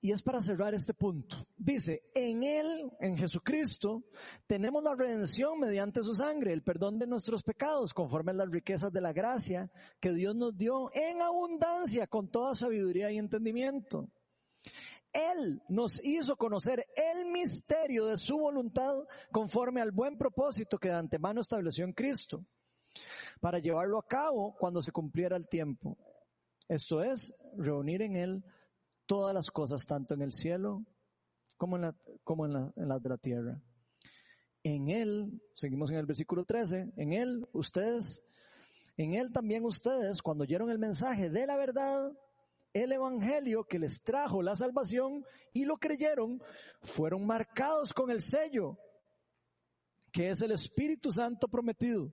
Y 0.05 0.13
es 0.13 0.21
para 0.21 0.43
cerrar 0.43 0.75
este 0.75 0.93
punto. 0.93 1.49
Dice, 1.57 2.03
en 2.15 2.43
Él, 2.43 2.93
en 3.01 3.17
Jesucristo, 3.17 4.05
tenemos 4.47 4.85
la 4.85 4.95
redención 4.95 5.59
mediante 5.59 6.03
su 6.03 6.15
sangre, 6.15 6.53
el 6.53 6.63
perdón 6.63 6.99
de 6.99 7.07
nuestros 7.07 7.43
pecados, 7.43 7.95
conforme 7.95 8.33
a 8.33 8.35
las 8.35 8.51
riquezas 8.51 8.93
de 8.93 9.01
la 9.01 9.15
gracia 9.15 9.73
que 10.01 10.13
Dios 10.13 10.37
nos 10.37 10.55
dio 10.59 10.91
en 10.93 11.23
abundancia 11.23 12.07
con 12.07 12.31
toda 12.31 12.55
sabiduría 12.55 13.11
y 13.11 13.17
entendimiento. 13.17 14.11
Él 15.11 15.63
nos 15.71 16.05
hizo 16.05 16.37
conocer 16.37 16.85
el 16.95 17.25
misterio 17.33 18.05
de 18.05 18.19
su 18.19 18.37
voluntad 18.37 18.93
conforme 19.33 19.81
al 19.81 19.91
buen 19.91 20.19
propósito 20.19 20.77
que 20.77 20.89
de 20.89 20.97
antemano 20.97 21.41
estableció 21.41 21.87
en 21.87 21.95
Cristo, 21.95 22.45
para 23.41 23.59
llevarlo 23.59 23.99
a 23.99 24.07
cabo 24.07 24.55
cuando 24.59 24.83
se 24.83 24.93
cumpliera 24.93 25.39
el 25.39 25.49
tiempo. 25.49 25.97
Esto 26.69 27.03
es, 27.03 27.35
reunir 27.57 28.03
en 28.03 28.17
Él 28.17 28.45
todas 29.07 29.35
las 29.35 29.51
cosas, 29.51 29.87
tanto 29.87 30.15
en 30.15 30.23
el 30.23 30.33
cielo 30.33 30.85
como 31.57 31.77
en, 31.77 31.83
la, 31.83 31.97
como 32.25 32.47
en, 32.47 32.53
la, 32.53 32.73
en 32.77 32.89
de 33.03 33.09
la 33.09 33.19
tierra. 33.19 33.63
En 34.63 34.89
Él, 34.89 35.43
seguimos 35.55 35.91
en 35.91 35.97
el 35.97 36.07
versículo 36.07 36.45
13, 36.45 36.93
en 36.97 37.13
Él 37.13 37.47
ustedes, 37.53 38.23
en 38.97 39.15
Él 39.15 39.33
también 39.33 39.65
ustedes, 39.65 40.23
cuando 40.23 40.45
oyeron 40.45 40.71
el 40.71 40.79
mensaje 40.79 41.31
de 41.31 41.47
la 41.47 41.57
verdad, 41.57 42.13
el 42.73 42.93
Evangelio 42.93 43.65
que 43.65 43.79
les 43.79 44.03
trajo 44.03 44.43
la 44.43 44.57
salvación 44.57 45.25
y 45.53 45.65
lo 45.65 45.77
creyeron, 45.77 46.43
fueron 46.81 47.27
marcados 47.27 47.93
con 47.93 48.11
el 48.11 48.21
sello 48.21 48.79
que 50.15 50.31
es 50.31 50.41
el 50.43 50.53
Espíritu 50.53 51.11
Santo 51.11 51.49
prometido. 51.49 52.13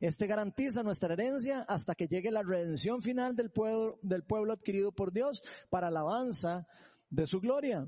Este 0.00 0.26
garantiza 0.26 0.82
nuestra 0.82 1.14
herencia 1.14 1.62
hasta 1.62 1.94
que 1.94 2.06
llegue 2.06 2.30
la 2.30 2.42
redención 2.42 3.02
final 3.02 3.34
del 3.34 3.50
pueblo, 3.50 3.98
del 4.02 4.22
pueblo 4.22 4.52
adquirido 4.52 4.92
por 4.92 5.12
Dios 5.12 5.42
para 5.70 5.88
alabanza 5.88 6.66
de 7.10 7.26
su 7.26 7.40
gloria. 7.40 7.86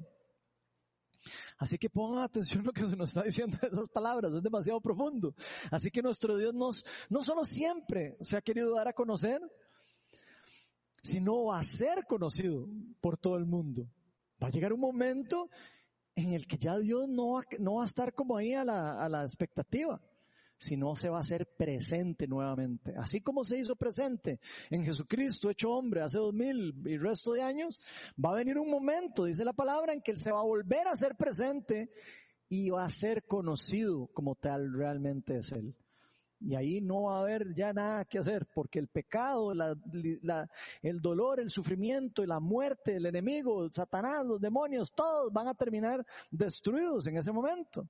Así 1.59 1.79
que 1.79 1.91
pongan 1.91 2.25
atención 2.25 2.63
a 2.63 2.65
lo 2.65 2.73
que 2.73 2.87
se 2.87 2.97
nos 2.97 3.11
está 3.11 3.23
diciendo 3.23 3.59
esas 3.63 3.89
palabras, 3.89 4.33
es 4.35 4.43
demasiado 4.43 4.81
profundo. 4.81 5.35
Así 5.71 5.91
que 5.91 6.03
nuestro 6.03 6.37
Dios 6.37 6.55
nos, 6.55 6.85
no 7.09 7.23
solo 7.23 7.45
siempre 7.45 8.17
se 8.21 8.37
ha 8.37 8.43
querido 8.43 8.75
dar 8.75 8.89
a 8.89 8.93
conocer, 8.93 9.41
sino 11.03 11.45
va 11.45 11.61
a 11.61 11.63
ser 11.63 12.07
conocido 12.07 12.67
por 13.01 13.17
todo 13.19 13.37
el 13.37 13.47
mundo. 13.47 13.87
Va 14.43 14.49
a 14.49 14.51
llegar 14.51 14.73
un 14.73 14.81
momento 14.81 15.51
en 16.15 16.33
el 16.33 16.47
que 16.47 16.59
ya 16.59 16.79
Dios 16.79 17.09
no 17.09 17.33
va, 17.33 17.45
no 17.59 17.75
va 17.75 17.83
a 17.83 17.87
estar 17.87 18.15
como 18.15 18.37
ahí 18.37 18.55
a 18.55 18.65
la, 18.65 19.03
a 19.03 19.09
la 19.09 19.23
expectativa, 19.23 20.01
sino 20.61 20.95
se 20.95 21.09
va 21.09 21.17
a 21.17 21.21
hacer 21.21 21.47
presente 21.57 22.27
nuevamente. 22.27 22.93
Así 22.99 23.23
como 23.23 23.45
se 23.45 23.59
hizo 23.59 23.77
presente 23.77 24.41
en 24.69 24.85
Jesucristo 24.85 25.49
hecho 25.49 25.71
hombre 25.71 26.03
hace 26.03 26.19
dos 26.19 26.35
mil 26.35 26.75
y 26.87 26.99
resto 26.99 27.33
de 27.33 27.43
años, 27.43 27.81
va 28.23 28.33
a 28.33 28.37
venir 28.37 28.59
un 28.59 28.71
momento, 28.71 29.25
dice 29.25 29.43
la 29.43 29.55
palabra, 29.55 29.95
en 29.95 30.03
que 30.03 30.11
Él 30.11 30.19
se 30.19 30.31
va 30.31 30.41
a 30.41 30.45
volver 30.45 30.87
a 30.87 30.97
ser 30.97 31.17
presente 31.17 31.91
y 32.51 32.69
va 32.69 32.85
a 32.85 32.91
ser 32.91 33.25
conocido 33.25 34.09
como 34.13 34.35
tal 34.35 34.71
realmente 34.75 35.39
es 35.39 35.51
Él. 35.53 35.75
Y 36.41 36.55
ahí 36.55 36.81
no 36.83 37.05
va 37.05 37.17
a 37.17 37.21
haber 37.21 37.55
ya 37.55 37.73
nada 37.73 38.05
que 38.05 38.19
hacer, 38.19 38.47
porque 38.55 38.79
el 38.79 38.89
pecado, 38.89 39.53
el 39.53 41.01
dolor, 41.01 41.41
el 41.41 41.49
sufrimiento 41.49 42.25
la 42.27 42.41
muerte, 42.41 42.97
el 42.97 43.07
enemigo, 43.07 43.71
Satanás, 43.71 44.27
los 44.27 44.41
demonios, 44.41 44.93
todos 44.95 45.33
van 45.33 45.49
a 45.49 45.55
terminar 45.55 46.05
destruidos 46.31 47.07
en 47.07 47.17
ese 47.17 47.33
momento. 47.33 47.89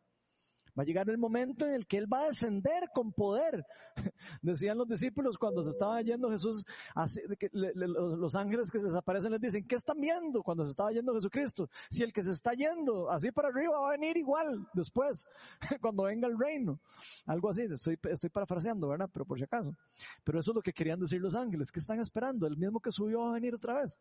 Va 0.79 0.83
a 0.83 0.87
llegar 0.87 1.09
el 1.11 1.19
momento 1.19 1.67
en 1.67 1.75
el 1.75 1.87
que 1.87 1.99
Él 1.99 2.13
va 2.13 2.21
a 2.21 2.27
descender 2.27 2.91
con 2.95 3.13
poder. 3.13 3.65
Decían 4.43 4.79
los 4.79 4.89
discípulos 4.89 5.37
cuando 5.39 5.63
se 5.63 5.71
estaba 5.71 6.01
yendo 6.03 6.31
Jesús, 6.31 6.65
así, 6.95 7.21
que 7.39 7.51
los 7.53 8.35
ángeles 8.35 8.71
que 8.71 8.79
se 8.79 8.85
desaparecen 8.85 9.33
les 9.33 9.41
dicen, 9.41 9.67
¿qué 9.67 9.77
están 9.77 10.01
viendo 10.01 10.43
cuando 10.43 10.65
se 10.65 10.71
estaba 10.71 10.93
yendo 10.93 11.15
Jesucristo? 11.15 11.69
Si 11.91 12.03
el 12.03 12.13
que 12.13 12.23
se 12.23 12.31
está 12.31 12.55
yendo 12.55 13.11
así 13.11 13.31
para 13.33 13.49
arriba 13.49 13.79
va 13.79 13.89
a 13.89 13.91
venir 13.93 14.17
igual 14.17 14.67
después, 14.75 15.27
cuando 15.81 16.05
venga 16.05 16.29
el 16.29 16.39
reino. 16.39 16.81
Algo 17.27 17.51
así, 17.51 17.63
estoy, 17.63 17.99
estoy 18.11 18.31
parafraseando, 18.31 18.89
¿verdad? 18.89 19.11
Pero 19.13 19.25
por 19.25 19.39
si 19.39 19.45
acaso. 19.45 19.77
Pero 20.25 20.41
eso 20.41 20.53
es 20.53 20.55
lo 20.55 20.63
que 20.63 20.73
querían 20.73 21.01
decir 21.01 21.21
los 21.21 21.35
ángeles, 21.35 21.71
¿qué 21.73 21.81
están 21.81 22.01
esperando? 22.01 22.47
El 22.47 22.57
mismo 22.57 22.81
que 22.81 22.91
subió 22.91 23.21
va 23.21 23.31
a 23.31 23.35
venir 23.35 23.55
otra 23.55 23.81
vez 23.81 23.99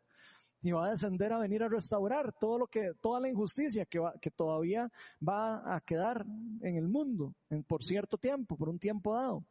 y 0.62 0.72
va 0.72 0.88
a 0.88 0.90
descender 0.90 1.32
a 1.34 1.40
venir 1.40 1.64
a 1.64 1.70
restaurar 1.70 2.34
todo 2.34 2.60
lo 2.60 2.68
que, 2.68 2.94
toda 3.02 3.20
la 3.20 3.30
injusticia 3.30 3.86
que, 3.86 4.00
va, 4.00 4.14
que 4.20 4.32
todavía 4.32 4.92
va 5.26 5.76
a 5.76 5.82
quedar 5.82 6.26
en 6.62 6.76
el 6.76 6.88
mundo 6.88 7.34
por 7.68 7.84
cierto 7.84 8.18
tiempo, 8.18 8.58
por 8.58 8.70
un 8.70 8.80
tiempo 8.80 9.16
dado. 9.16 9.46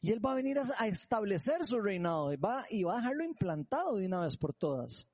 Y 0.00 0.12
él 0.12 0.24
va 0.24 0.32
a 0.32 0.36
venir 0.36 0.58
a, 0.58 0.86
establecer 0.86 1.64
su 1.64 1.80
reinado 1.80 2.32
y 2.32 2.36
va, 2.36 2.64
y 2.70 2.84
va 2.84 2.94
a 2.94 2.96
dejarlo 2.98 3.24
implantado 3.24 3.96
de 3.96 4.06
una 4.06 4.20
vez 4.20 4.36
por 4.36 4.54
todas. 4.54 5.08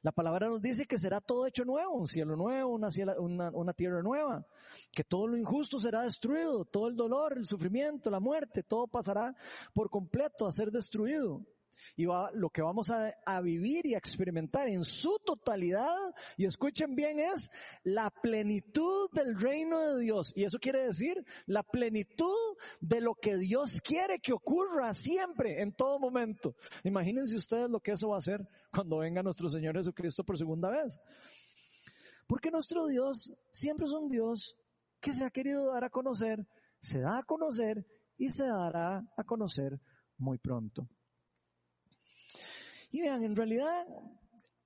La 0.00 0.12
palabra 0.12 0.48
nos 0.48 0.60
dice 0.60 0.86
que 0.86 0.98
será 0.98 1.20
todo 1.20 1.46
hecho 1.46 1.64
nuevo, 1.64 1.94
un 1.94 2.06
cielo 2.06 2.36
nuevo, 2.36 2.74
una, 2.74 3.72
tierra 3.72 4.02
nueva, 4.02 4.46
que 4.92 5.02
todo 5.02 5.26
lo 5.26 5.36
injusto 5.36 5.80
será 5.80 6.02
destruido, 6.02 6.66
todo 6.66 6.88
el 6.88 6.94
dolor, 6.94 7.38
el 7.38 7.46
sufrimiento, 7.46 8.10
la 8.10 8.20
muerte, 8.20 8.62
todo 8.62 8.86
pasará 8.86 9.34
por 9.72 9.88
completo 9.88 10.46
a 10.46 10.52
ser 10.52 10.70
destruido 10.70 11.46
y 11.96 12.06
va, 12.06 12.30
lo 12.32 12.50
que 12.50 12.62
vamos 12.62 12.90
a, 12.90 13.14
a, 13.24 13.40
vivir 13.40 13.86
y 13.86 13.94
a 13.94 13.98
experimentar 13.98 14.68
en 14.68 14.84
su 14.84 15.18
totalidad, 15.24 15.96
y 16.36 16.46
escuchen 16.46 16.94
bien, 16.94 17.20
es 17.20 17.50
la 17.82 18.10
plenitud 18.10 19.10
del 19.12 19.38
reino 19.38 19.80
de 19.80 20.00
Dios. 20.00 20.32
Y 20.34 20.44
eso 20.44 20.58
quiere 20.58 20.84
decir 20.84 21.24
la 21.46 21.62
plenitud 21.62 22.56
de 22.80 23.00
lo 23.00 23.14
que 23.14 23.36
Dios 23.36 23.80
quiere 23.80 24.18
que 24.18 24.32
ocurra 24.32 24.94
siempre, 24.94 25.62
en 25.62 25.74
todo 25.74 25.98
momento. 25.98 26.54
Imagínense 26.82 27.36
ustedes 27.36 27.70
lo 27.70 27.80
que 27.80 27.92
eso 27.92 28.08
va 28.08 28.16
a 28.16 28.18
hacer 28.18 28.46
cuando 28.72 28.98
venga 28.98 29.22
nuestro 29.22 29.48
Señor 29.48 29.76
Jesucristo 29.76 30.24
por 30.24 30.38
segunda 30.38 30.70
vez. 30.70 30.98
Porque 32.26 32.50
nuestro 32.50 32.86
Dios 32.86 33.32
siempre 33.50 33.86
es 33.86 33.92
un 33.92 34.08
Dios 34.08 34.56
que 35.00 35.12
se 35.12 35.24
ha 35.24 35.30
querido 35.30 35.72
dar 35.72 35.84
a 35.84 35.90
conocer, 35.90 36.46
se 36.80 37.00
da 37.00 37.18
a 37.18 37.22
conocer 37.22 37.86
y 38.16 38.30
se 38.30 38.44
dará 38.46 39.04
a 39.16 39.24
conocer 39.24 39.78
muy 40.16 40.38
pronto. 40.38 40.88
Y 42.94 43.00
vean, 43.00 43.24
en 43.24 43.34
realidad, 43.34 43.88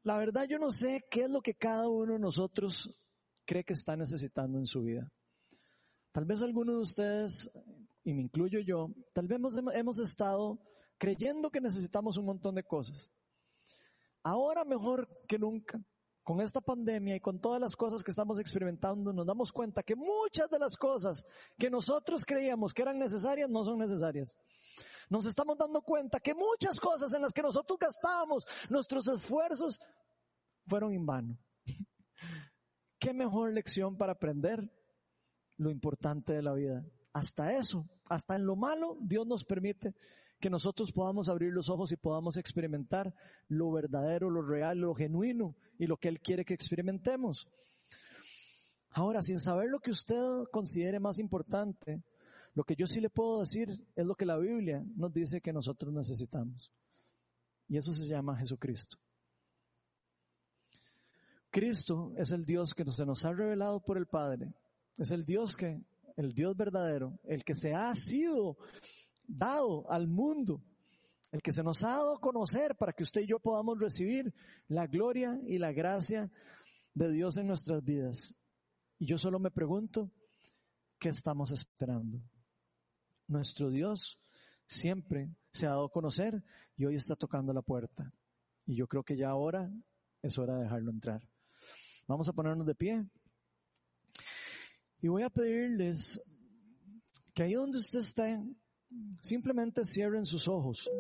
la 0.03 0.19
verdad 0.19 0.45
yo 0.45 0.59
no 0.59 0.71
sé 0.71 1.07
qué 1.11 1.23
es 1.23 1.31
lo 1.31 1.41
que 1.41 1.55
cada 1.55 1.89
uno 1.89 2.13
de 2.13 2.19
nosotros 2.19 2.95
cree 3.47 3.65
que 3.65 3.73
está 3.73 3.97
necesitando 3.97 4.59
en 4.59 4.67
su 4.67 4.83
vida. 4.83 5.11
Tal 6.13 6.27
vez 6.27 6.43
alguno 6.43 6.75
de 6.75 6.81
ustedes, 6.81 7.51
y 8.05 8.13
me 8.13 8.21
incluyo 8.21 8.61
yo, 8.61 8.91
tal 9.15 9.29
vez 9.29 9.41
hemos, 9.73 9.99
estado 9.99 10.59
creyendo 10.99 11.51
que 11.51 11.63
necesitamos 11.63 12.19
un 12.19 12.27
montón 12.27 12.55
de 12.55 12.65
cosas. 12.65 13.11
Ahora 14.23 14.63
mejor 14.67 15.09
que 15.27 15.39
nunca, 15.39 15.81
con 16.23 16.43
esta 16.43 16.61
pandemia 16.61 17.17
y 17.17 17.21
con 17.21 17.41
todas 17.41 17.63
las 17.63 17.75
cosas 17.75 18.03
que 18.03 18.11
estamos 18.11 18.39
experimentando, 18.39 19.11
nos 19.11 19.25
damos 19.25 19.51
cuenta 19.51 19.83
que 19.83 19.97
muchas 19.97 20.51
de 20.51 20.59
las 20.59 20.77
cosas 20.77 21.25
que 21.57 21.71
nosotros 21.71 22.27
creíamos 22.27 22.75
que 22.75 22.83
eran 22.83 22.99
necesarias 22.99 23.49
no 23.49 23.65
son 23.65 23.79
necesarias. 23.79 24.37
Nos 25.11 25.27
estamos 25.27 25.57
dando 25.57 25.81
cuenta 25.83 26.21
que 26.21 26.35
muchas 26.35 26.79
cosas 26.79 27.13
en 27.15 27.23
las 27.23 27.33
que 27.33 27.43
nosotros 27.43 27.79
gastábamos 27.79 28.47
nuestros 28.69 29.09
esfuerzos 29.09 29.81
fueron 30.67 30.93
en 30.93 31.07
vano. 31.07 31.39
¿Qué 32.99 33.13
mejor 33.13 33.53
lección 33.53 33.97
para 33.97 34.13
aprender 34.13 34.71
lo 35.57 35.71
importante 35.71 36.35
de 36.35 36.43
la 36.43 36.53
vida? 36.53 36.85
Hasta 37.13 37.55
eso, 37.55 37.89
hasta 38.05 38.37
en 38.37 38.45
lo 38.45 38.55
malo, 38.55 38.99
Dios 39.01 39.27
nos 39.27 39.45
permite 39.45 39.95
que 40.41 40.51
nosotros 40.51 40.93
podamos 40.93 41.29
abrir 41.29 41.53
los 41.53 41.69
ojos 41.69 41.91
y 41.91 41.97
podamos 41.97 42.37
experimentar 42.37 43.15
lo 43.49 43.73
verdadero, 43.73 44.31
lo 44.31 44.43
real, 44.43 44.79
lo 44.79 44.95
genuino 44.95 45.57
y 45.79 45.87
lo 45.87 45.97
que 45.97 46.09
Él 46.09 46.21
quiere 46.21 46.45
que 46.45 46.55
experimentemos. 46.55 47.49
Ahora, 48.91 49.23
sin 49.23 49.41
saber 49.41 49.69
lo 49.69 49.81
que 49.81 49.91
usted 49.91 50.45
considere 50.53 51.01
más 51.01 51.19
importante, 51.19 52.03
lo 52.55 52.65
que 52.65 52.75
yo 52.77 52.87
sí 52.87 53.01
le 53.01 53.11
puedo 53.11 53.41
decir 53.41 53.69
es 53.95 54.07
lo 54.07 54.15
que 54.15 54.27
la 54.27 54.39
Biblia 54.39 54.85
nos 54.97 55.13
dice 55.13 55.41
que 55.41 55.53
nosotros 55.53 55.93
necesitamos. 55.93 56.73
Y 57.69 57.77
eso 57.77 57.93
se 57.93 58.07
llama 58.07 58.37
Jesucristo. 58.37 58.97
Cristo 61.51 62.13
es 62.17 62.31
el 62.33 62.45
Dios 62.45 62.75
que 62.75 62.85
se 62.91 63.05
nos 63.05 63.25
ha 63.25 63.33
revelado 63.33 63.81
por 63.81 63.99
el 63.99 64.07
Padre. 64.07 64.53
Es 64.97 65.11
el 65.11 65.25
Dios 65.25 65.57
que, 65.57 65.81
el 66.17 66.35
Dios 66.35 66.57
verdadero, 66.57 67.19
el 67.25 67.45
que 67.45 67.55
se 67.55 67.75
ha 67.75 67.95
sido 67.95 68.59
dado 69.27 69.91
al 69.91 70.09
mundo, 70.09 70.63
el 71.31 71.43
que 71.43 71.53
se 71.53 71.63
nos 71.63 71.85
ha 71.85 71.89
dado 71.89 72.17
a 72.17 72.21
conocer 72.21 72.77
para 72.77 72.93
que 72.93 73.03
usted 73.03 73.23
y 73.23 73.29
yo 73.29 73.39
podamos 73.39 73.79
recibir 73.79 74.35
la 74.69 74.87
gloria 74.87 75.39
y 75.47 75.59
la 75.59 75.73
gracia 75.73 76.31
de 76.95 77.13
Dios 77.13 77.37
en 77.37 77.47
nuestras 77.47 77.85
vidas. 77.85 78.35
Y 78.99 79.07
yo 79.07 79.19
solo 79.19 79.39
me 79.39 79.51
pregunto, 79.51 80.11
¿qué 80.99 81.11
estamos 81.11 81.53
esperando? 81.53 82.21
Nuestro 83.29 83.69
Dios 83.69 84.19
siempre 84.67 85.31
se 85.53 85.67
ha 85.67 85.71
dado 85.71 85.85
a 85.85 85.91
conocer 85.91 86.43
y 86.77 86.87
hoy 86.87 86.95
está 86.95 87.15
tocando 87.15 87.53
la 87.53 87.63
puerta. 87.63 88.11
Y 88.67 88.75
yo 88.75 88.87
creo 88.87 89.03
que 89.03 89.17
ya 89.17 89.29
ahora 89.29 89.71
es 90.23 90.39
hora 90.39 90.57
de 90.57 90.63
dejarlo 90.65 90.91
entrar. 90.91 91.23
Vamos 92.07 92.27
a 92.29 92.33
ponernos 92.33 92.67
de 92.67 92.75
pie. 92.75 93.07
Y 95.01 95.09
voy 95.09 95.23
a 95.23 95.31
pedirles 95.31 96.21
que 97.35 97.43
ahí 97.43 97.53
donde 97.53 97.79
usted 97.79 97.99
esté, 97.99 98.43
simplemente 99.21 99.85
cierren 99.85 100.25
sus 100.25 100.49
ojos. 100.49 100.91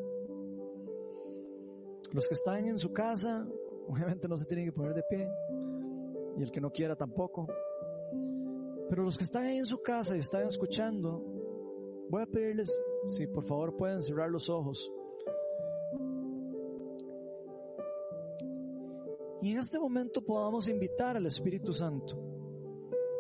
Los 2.12 2.28
que 2.28 2.34
están 2.34 2.66
en 2.66 2.78
su 2.78 2.92
casa, 2.92 3.46
obviamente 3.88 4.28
no 4.28 4.36
se 4.36 4.44
tienen 4.44 4.66
que 4.66 4.72
poner 4.72 4.92
de 4.92 5.02
pie. 5.08 5.28
Y 6.36 6.42
el 6.42 6.50
que 6.52 6.60
no 6.60 6.70
quiera 6.70 6.94
tampoco. 6.94 7.48
Pero 8.90 9.02
los 9.02 9.16
que 9.16 9.24
están 9.24 9.44
ahí 9.44 9.56
en 9.56 9.66
su 9.66 9.80
casa 9.82 10.14
y 10.14 10.20
están 10.20 10.46
escuchando, 10.46 11.38
voy 12.11 12.22
a 12.22 12.26
pedirles 12.26 12.70
si 13.06 13.26
por 13.26 13.44
favor 13.44 13.76
pueden 13.76 14.02
cerrar 14.02 14.30
los 14.30 14.48
ojos. 14.48 14.90
Y 19.40 19.52
en 19.52 19.59
este 19.59 19.78
momento 19.78 20.20
podamos 20.22 20.68
invitar 20.68 21.16
al 21.16 21.26
Espíritu 21.26 21.72
Santo, 21.72 22.16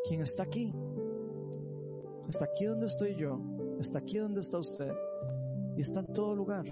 quien 0.06 0.20
está 0.20 0.42
aquí, 0.42 0.74
está 2.28 2.46
aquí 2.46 2.64
donde 2.64 2.86
estoy 2.86 3.14
yo, 3.14 3.40
está 3.78 4.00
aquí 4.00 4.18
donde 4.18 4.40
está 4.40 4.58
usted, 4.58 4.90
y 5.76 5.80
está 5.80 6.00
en 6.00 6.12
todo 6.12 6.34
lugar. 6.34 6.64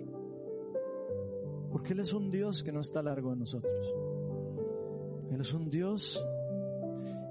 Porque 1.71 1.93
Él 1.93 2.01
es 2.01 2.13
un 2.13 2.31
Dios 2.31 2.65
que 2.65 2.73
no 2.73 2.81
está 2.81 3.03
largo 3.03 3.31
de 3.31 3.37
nosotros. 3.37 3.95
Él 5.31 5.41
es 5.41 5.53
un 5.53 5.71
Dios 5.71 6.25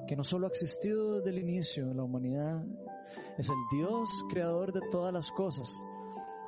que 0.07 0.15
no 0.15 0.23
solo 0.23 0.45
ha 0.45 0.49
existido 0.49 1.15
desde 1.15 1.31
el 1.31 1.39
inicio 1.39 1.87
de 1.87 1.95
la 1.95 2.03
humanidad, 2.03 2.63
es 3.37 3.49
el 3.49 3.55
Dios 3.71 4.09
creador 4.29 4.71
de 4.71 4.81
todas 4.89 5.13
las 5.13 5.31
cosas. 5.31 5.83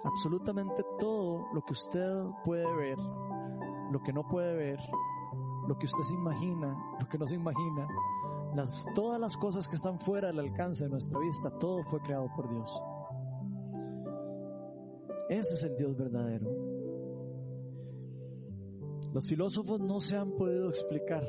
Absolutamente 0.03 0.83
todo 0.99 1.47
lo 1.53 1.61
que 1.61 1.73
usted 1.73 2.23
puede 2.45 2.71
ver, 2.75 2.97
lo 3.91 4.01
que 4.03 4.13
no 4.13 4.27
puede 4.27 4.55
ver, 4.55 4.79
lo 5.67 5.77
que 5.77 5.85
usted 5.85 6.03
se 6.03 6.13
imagina, 6.13 6.77
lo 6.99 7.07
que 7.07 7.17
no 7.17 7.25
se 7.25 7.35
imagina, 7.35 7.87
todas 8.95 9.19
las 9.19 9.35
cosas 9.37 9.67
que 9.67 9.75
están 9.75 9.99
fuera 9.99 10.27
del 10.27 10.39
alcance 10.39 10.85
de 10.85 10.89
nuestra 10.89 11.19
vista, 11.19 11.49
todo 11.59 11.83
fue 11.83 11.99
creado 12.01 12.27
por 12.35 12.49
Dios. 12.49 12.81
Ese 15.29 15.53
es 15.55 15.63
el 15.63 15.75
Dios 15.75 15.97
verdadero. 15.97 16.47
Los 19.13 19.27
filósofos 19.27 19.79
no 19.81 19.99
se 19.99 20.15
han 20.15 20.31
podido 20.31 20.69
explicar 20.69 21.27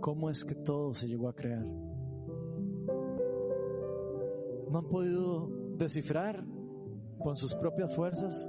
cómo 0.00 0.30
es 0.30 0.44
que 0.44 0.54
todo 0.54 0.92
se 0.94 1.06
llegó 1.06 1.28
a 1.28 1.34
crear. 1.34 1.64
No 4.76 4.80
han 4.80 4.88
podido 4.88 5.48
descifrar 5.78 6.44
con 7.18 7.34
sus 7.34 7.54
propias 7.54 7.96
fuerzas 7.96 8.46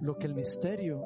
lo 0.00 0.18
que 0.18 0.26
el 0.26 0.34
misterio 0.34 1.04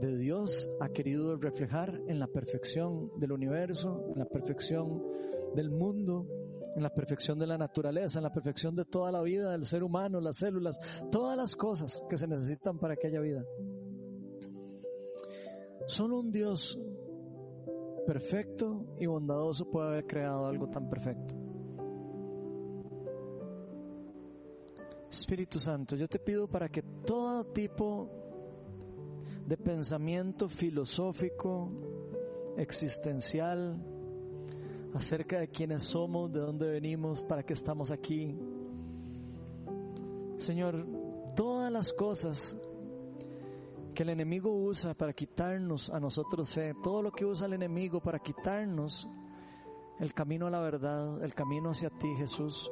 de 0.00 0.16
Dios 0.16 0.70
ha 0.78 0.90
querido 0.90 1.36
reflejar 1.36 2.00
en 2.06 2.20
la 2.20 2.28
perfección 2.28 3.10
del 3.18 3.32
universo, 3.32 4.04
en 4.14 4.20
la 4.20 4.26
perfección 4.26 5.02
del 5.56 5.72
mundo, 5.72 6.24
en 6.76 6.84
la 6.84 6.90
perfección 6.90 7.36
de 7.40 7.48
la 7.48 7.58
naturaleza, 7.58 8.20
en 8.20 8.22
la 8.22 8.32
perfección 8.32 8.76
de 8.76 8.84
toda 8.84 9.10
la 9.10 9.22
vida 9.22 9.50
del 9.50 9.64
ser 9.64 9.82
humano, 9.82 10.20
las 10.20 10.36
células, 10.36 10.78
todas 11.10 11.36
las 11.36 11.56
cosas 11.56 12.04
que 12.08 12.16
se 12.16 12.28
necesitan 12.28 12.78
para 12.78 12.94
que 12.94 13.08
haya 13.08 13.20
vida. 13.20 13.44
Solo 15.88 16.20
un 16.20 16.30
Dios 16.30 16.78
perfecto 18.06 18.94
y 19.00 19.06
bondadoso 19.06 19.68
puede 19.68 19.88
haber 19.88 20.06
creado 20.06 20.46
algo 20.46 20.68
tan 20.68 20.88
perfecto. 20.88 21.39
Espíritu 25.30 25.60
Santo, 25.60 25.94
yo 25.94 26.08
te 26.08 26.18
pido 26.18 26.48
para 26.48 26.68
que 26.68 26.82
todo 26.82 27.44
tipo 27.52 28.10
de 29.46 29.56
pensamiento 29.56 30.48
filosófico, 30.48 31.70
existencial, 32.56 33.80
acerca 34.92 35.38
de 35.38 35.46
quiénes 35.46 35.84
somos, 35.84 36.32
de 36.32 36.40
dónde 36.40 36.68
venimos, 36.68 37.22
para 37.22 37.44
qué 37.44 37.52
estamos 37.52 37.92
aquí. 37.92 38.36
Señor, 40.38 40.84
todas 41.36 41.70
las 41.70 41.92
cosas 41.92 42.56
que 43.94 44.02
el 44.02 44.08
enemigo 44.08 44.52
usa 44.52 44.94
para 44.94 45.12
quitarnos 45.12 45.90
a 45.90 46.00
nosotros 46.00 46.50
fe, 46.50 46.74
todo 46.82 47.02
lo 47.02 47.12
que 47.12 47.24
usa 47.24 47.46
el 47.46 47.52
enemigo 47.52 48.00
para 48.00 48.18
quitarnos 48.18 49.08
el 50.00 50.12
camino 50.12 50.48
a 50.48 50.50
la 50.50 50.60
verdad, 50.60 51.22
el 51.22 51.34
camino 51.34 51.70
hacia 51.70 51.88
ti, 51.88 52.16
Jesús, 52.16 52.68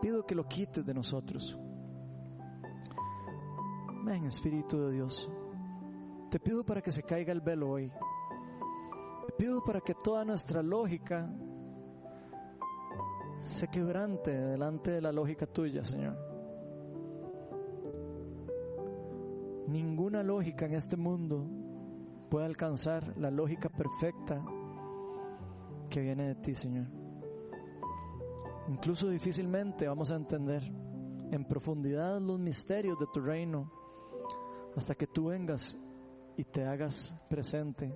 pido 0.00 0.24
que 0.24 0.34
lo 0.34 0.48
quites 0.48 0.86
de 0.86 0.94
nosotros. 0.94 1.58
Ven, 4.04 4.26
Espíritu 4.26 4.78
de 4.80 4.92
Dios. 4.92 5.30
Te 6.30 6.38
pido 6.38 6.62
para 6.62 6.82
que 6.82 6.92
se 6.92 7.02
caiga 7.02 7.32
el 7.32 7.40
velo 7.40 7.70
hoy. 7.70 7.90
Te 9.26 9.32
pido 9.32 9.64
para 9.64 9.80
que 9.80 9.94
toda 9.94 10.26
nuestra 10.26 10.62
lógica 10.62 11.26
se 13.40 13.66
quebrante 13.68 14.30
delante 14.30 14.90
de 14.90 15.00
la 15.00 15.10
lógica 15.10 15.46
tuya, 15.46 15.82
Señor. 15.84 16.18
Ninguna 19.68 20.22
lógica 20.22 20.66
en 20.66 20.74
este 20.74 20.98
mundo 20.98 21.46
puede 22.28 22.44
alcanzar 22.44 23.16
la 23.16 23.30
lógica 23.30 23.70
perfecta 23.70 24.44
que 25.88 26.00
viene 26.02 26.28
de 26.28 26.34
ti, 26.34 26.54
Señor. 26.54 26.88
Incluso 28.68 29.08
difícilmente 29.08 29.88
vamos 29.88 30.12
a 30.12 30.16
entender 30.16 30.62
en 31.30 31.44
profundidad 31.46 32.20
los 32.20 32.38
misterios 32.38 32.98
de 32.98 33.06
tu 33.06 33.20
reino 33.20 33.83
hasta 34.76 34.94
que 34.94 35.06
tú 35.06 35.26
vengas 35.26 35.76
y 36.36 36.44
te 36.44 36.64
hagas 36.64 37.14
presente, 37.28 37.94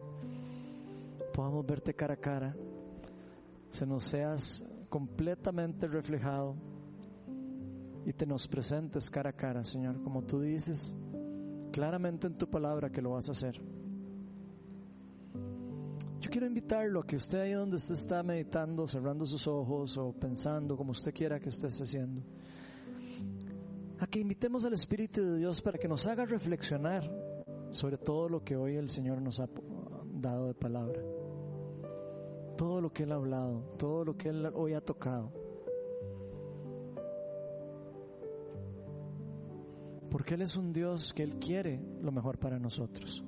podamos 1.35 1.67
verte 1.67 1.95
cara 1.95 2.15
a 2.15 2.19
cara, 2.19 2.57
se 3.69 3.87
nos 3.87 4.05
seas 4.05 4.65
completamente 4.89 5.87
reflejado 5.87 6.57
y 8.07 8.13
te 8.13 8.27
nos 8.27 8.49
presentes 8.49 9.11
cara 9.11 9.31
a 9.31 9.35
cara, 9.35 9.65
Señor, 9.65 10.03
como 10.03 10.23
tú 10.23 10.41
dices 10.41 10.97
claramente 11.73 12.27
en 12.27 12.39
tu 12.39 12.49
palabra 12.49 12.91
que 12.91 13.03
lo 13.03 13.11
vas 13.11 13.29
a 13.29 13.33
hacer. 13.33 13.61
Yo 16.21 16.31
quiero 16.31 16.47
invitarlo 16.47 17.01
a 17.01 17.07
que 17.07 17.17
usted 17.17 17.41
ahí 17.41 17.53
donde 17.53 17.77
usted 17.77 17.95
está 17.95 18.23
meditando, 18.23 18.87
cerrando 18.87 19.25
sus 19.25 19.47
ojos 19.47 19.97
o 19.99 20.13
pensando 20.13 20.77
como 20.77 20.93
usted 20.93 21.13
quiera 21.13 21.39
que 21.39 21.49
esté 21.49 21.69
haciendo, 21.69 22.23
a 24.01 24.07
que 24.07 24.21
invitemos 24.21 24.65
al 24.65 24.75
Espíritu 24.75 25.23
de 25.23 25.39
Dios 25.39 25.61
para 25.61 25.79
que 25.79 25.89
nos 25.89 26.07
haga 26.07 26.25
reflexionar 26.25 27.11
sobre 27.71 27.99
todo 27.99 28.29
lo 28.29 28.45
que 28.45 28.57
hoy 28.57 28.77
el 28.77 28.89
Señor 28.89 29.21
nos 29.21 29.41
ha 29.41 29.49
dado 30.05 30.47
de 30.47 30.55
palabra. 30.55 31.01
Todo 32.57 32.81
lo 32.81 32.93
que 32.93 33.05
Él 33.05 33.13
ha 33.13 33.17
hablado, 33.17 33.75
todo 33.79 34.05
lo 34.05 34.17
que 34.17 34.31
Él 34.31 34.51
hoy 34.55 34.75
ha 34.75 34.81
tocado. 34.81 35.33
Porque 40.11 40.35
Él 40.35 40.43
es 40.43 40.57
un 40.57 40.73
Dios 40.73 41.13
que 41.13 41.23
Él 41.23 41.39
quiere 41.39 41.81
lo 42.01 42.11
mejor 42.11 42.39
para 42.39 42.59
nosotros. 42.59 43.23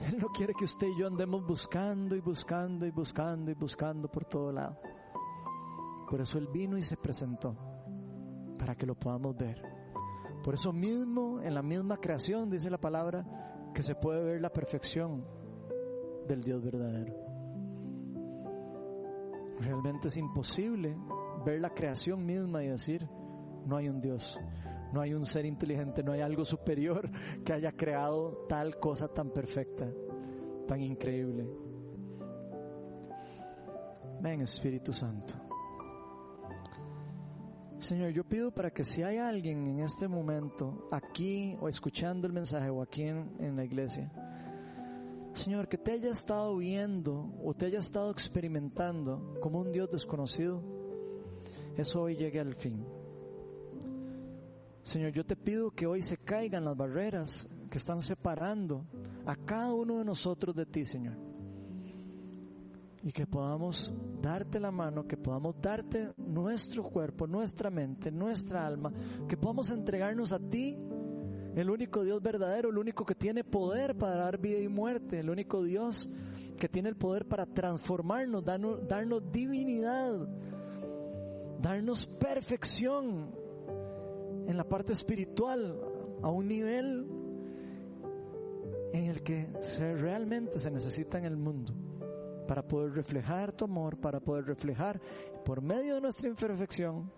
Él 0.00 0.18
no 0.18 0.28
quiere 0.28 0.54
que 0.54 0.64
usted 0.64 0.88
y 0.88 0.98
yo 0.98 1.06
andemos 1.06 1.46
buscando 1.46 2.16
y 2.16 2.20
buscando 2.20 2.86
y 2.86 2.90
buscando 2.90 3.50
y 3.50 3.54
buscando 3.54 4.08
por 4.08 4.24
todo 4.24 4.50
lado. 4.50 4.78
Por 6.10 6.20
eso 6.20 6.38
Él 6.38 6.48
vino 6.52 6.76
y 6.76 6.82
se 6.82 6.96
presentó, 6.96 7.56
para 8.58 8.74
que 8.74 8.86
lo 8.86 8.94
podamos 8.94 9.36
ver. 9.36 9.60
Por 10.42 10.54
eso 10.54 10.72
mismo, 10.72 11.40
en 11.40 11.54
la 11.54 11.62
misma 11.62 11.96
creación, 11.96 12.50
dice 12.50 12.68
la 12.70 12.78
palabra, 12.78 13.24
que 13.74 13.82
se 13.82 13.94
puede 13.94 14.22
ver 14.22 14.40
la 14.40 14.50
perfección 14.50 15.24
del 16.28 16.40
Dios 16.42 16.62
verdadero. 16.62 17.14
Realmente 19.60 20.08
es 20.08 20.16
imposible 20.16 20.96
ver 21.44 21.60
la 21.60 21.70
creación 21.70 22.24
misma 22.24 22.62
y 22.62 22.68
decir, 22.68 23.08
no 23.66 23.76
hay 23.76 23.88
un 23.88 24.00
Dios, 24.00 24.38
no 24.92 25.00
hay 25.00 25.14
un 25.14 25.24
ser 25.24 25.46
inteligente, 25.46 26.02
no 26.02 26.12
hay 26.12 26.20
algo 26.20 26.44
superior 26.44 27.10
que 27.44 27.52
haya 27.52 27.72
creado 27.72 28.46
tal 28.48 28.78
cosa 28.78 29.08
tan 29.08 29.30
perfecta, 29.30 29.90
tan 30.66 30.80
increíble. 30.80 31.48
Ven 34.20 34.40
Espíritu 34.40 34.92
Santo. 34.92 35.43
Señor, 37.84 38.12
yo 38.12 38.24
pido 38.24 38.50
para 38.50 38.70
que 38.70 38.82
si 38.82 39.02
hay 39.02 39.18
alguien 39.18 39.66
en 39.66 39.80
este 39.80 40.08
momento, 40.08 40.88
aquí 40.90 41.54
o 41.60 41.68
escuchando 41.68 42.26
el 42.26 42.32
mensaje 42.32 42.70
o 42.70 42.80
aquí 42.80 43.02
en, 43.02 43.36
en 43.38 43.56
la 43.56 43.64
iglesia, 43.66 44.10
Señor, 45.34 45.68
que 45.68 45.76
te 45.76 45.92
haya 45.92 46.10
estado 46.10 46.56
viendo 46.56 47.30
o 47.44 47.52
te 47.52 47.66
haya 47.66 47.80
estado 47.80 48.10
experimentando 48.10 49.38
como 49.42 49.60
un 49.60 49.70
Dios 49.70 49.90
desconocido, 49.90 50.62
eso 51.76 52.00
hoy 52.00 52.16
llegue 52.16 52.40
al 52.40 52.54
fin. 52.54 52.86
Señor, 54.82 55.12
yo 55.12 55.26
te 55.26 55.36
pido 55.36 55.70
que 55.70 55.86
hoy 55.86 56.00
se 56.00 56.16
caigan 56.16 56.64
las 56.64 56.78
barreras 56.78 57.46
que 57.70 57.76
están 57.76 58.00
separando 58.00 58.86
a 59.26 59.36
cada 59.36 59.74
uno 59.74 59.98
de 59.98 60.06
nosotros 60.06 60.56
de 60.56 60.64
ti, 60.64 60.86
Señor. 60.86 61.33
Y 63.04 63.12
que 63.12 63.26
podamos 63.26 63.92
darte 64.22 64.58
la 64.58 64.70
mano, 64.70 65.06
que 65.06 65.18
podamos 65.18 65.60
darte 65.60 66.14
nuestro 66.16 66.82
cuerpo, 66.84 67.26
nuestra 67.26 67.70
mente, 67.70 68.10
nuestra 68.10 68.66
alma, 68.66 68.90
que 69.28 69.36
podamos 69.36 69.70
entregarnos 69.70 70.32
a 70.32 70.38
ti, 70.38 70.78
el 71.54 71.70
único 71.70 72.02
Dios 72.02 72.22
verdadero, 72.22 72.70
el 72.70 72.78
único 72.78 73.04
que 73.04 73.14
tiene 73.14 73.44
poder 73.44 73.94
para 73.96 74.16
dar 74.16 74.38
vida 74.38 74.58
y 74.58 74.68
muerte, 74.68 75.20
el 75.20 75.28
único 75.28 75.62
Dios 75.62 76.08
que 76.58 76.68
tiene 76.68 76.88
el 76.88 76.96
poder 76.96 77.26
para 77.26 77.46
transformarnos, 77.46 78.42
darnos, 78.42 79.30
divinidad, 79.30 80.26
darnos 81.60 82.06
perfección 82.06 83.34
en 84.46 84.56
la 84.56 84.64
parte 84.64 84.94
espiritual 84.94 85.78
a 86.22 86.30
un 86.30 86.48
nivel 86.48 87.06
en 88.92 89.04
el 89.06 89.22
que 89.22 89.52
realmente 89.76 90.58
se 90.58 90.70
necesita 90.70 91.18
en 91.18 91.26
el 91.26 91.36
mundo 91.36 91.74
para 92.46 92.62
poder 92.62 92.92
reflejar 92.92 93.52
tu 93.52 93.64
amor, 93.64 93.98
para 93.98 94.20
poder 94.20 94.44
reflejar 94.44 95.00
por 95.44 95.62
medio 95.62 95.94
de 95.94 96.00
nuestra 96.00 96.28
imperfección, 96.28 97.10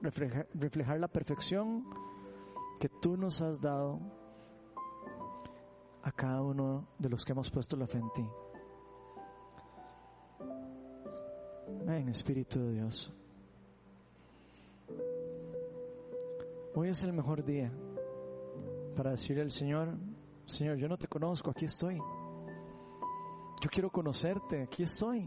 reflejar, 0.00 1.00
la 1.00 1.08
perfección 1.08 1.84
que 2.80 2.88
tú 2.88 3.16
nos 3.16 3.40
has 3.40 3.60
dado 3.60 4.00
a 6.02 6.12
cada 6.12 6.42
uno 6.42 6.88
de 6.98 7.08
los 7.08 7.24
que 7.24 7.32
hemos 7.32 7.50
puesto 7.50 7.76
la 7.76 7.86
fe 7.86 7.98
en 7.98 8.10
ti. 8.12 8.28
Ven, 11.86 12.08
Espíritu 12.08 12.60
de 12.60 12.72
Dios. 12.72 13.12
Hoy 16.74 16.88
es 16.88 17.02
el 17.04 17.12
mejor 17.12 17.44
día 17.44 17.72
para 18.96 19.12
decirle 19.12 19.42
al 19.42 19.50
Señor, 19.50 19.96
Señor, 20.44 20.76
yo 20.76 20.88
no 20.88 20.98
te 20.98 21.06
conozco, 21.06 21.50
aquí 21.50 21.64
estoy. 21.64 21.98
Yo 23.64 23.70
quiero 23.70 23.88
conocerte, 23.88 24.60
aquí 24.60 24.82
estoy. 24.82 25.26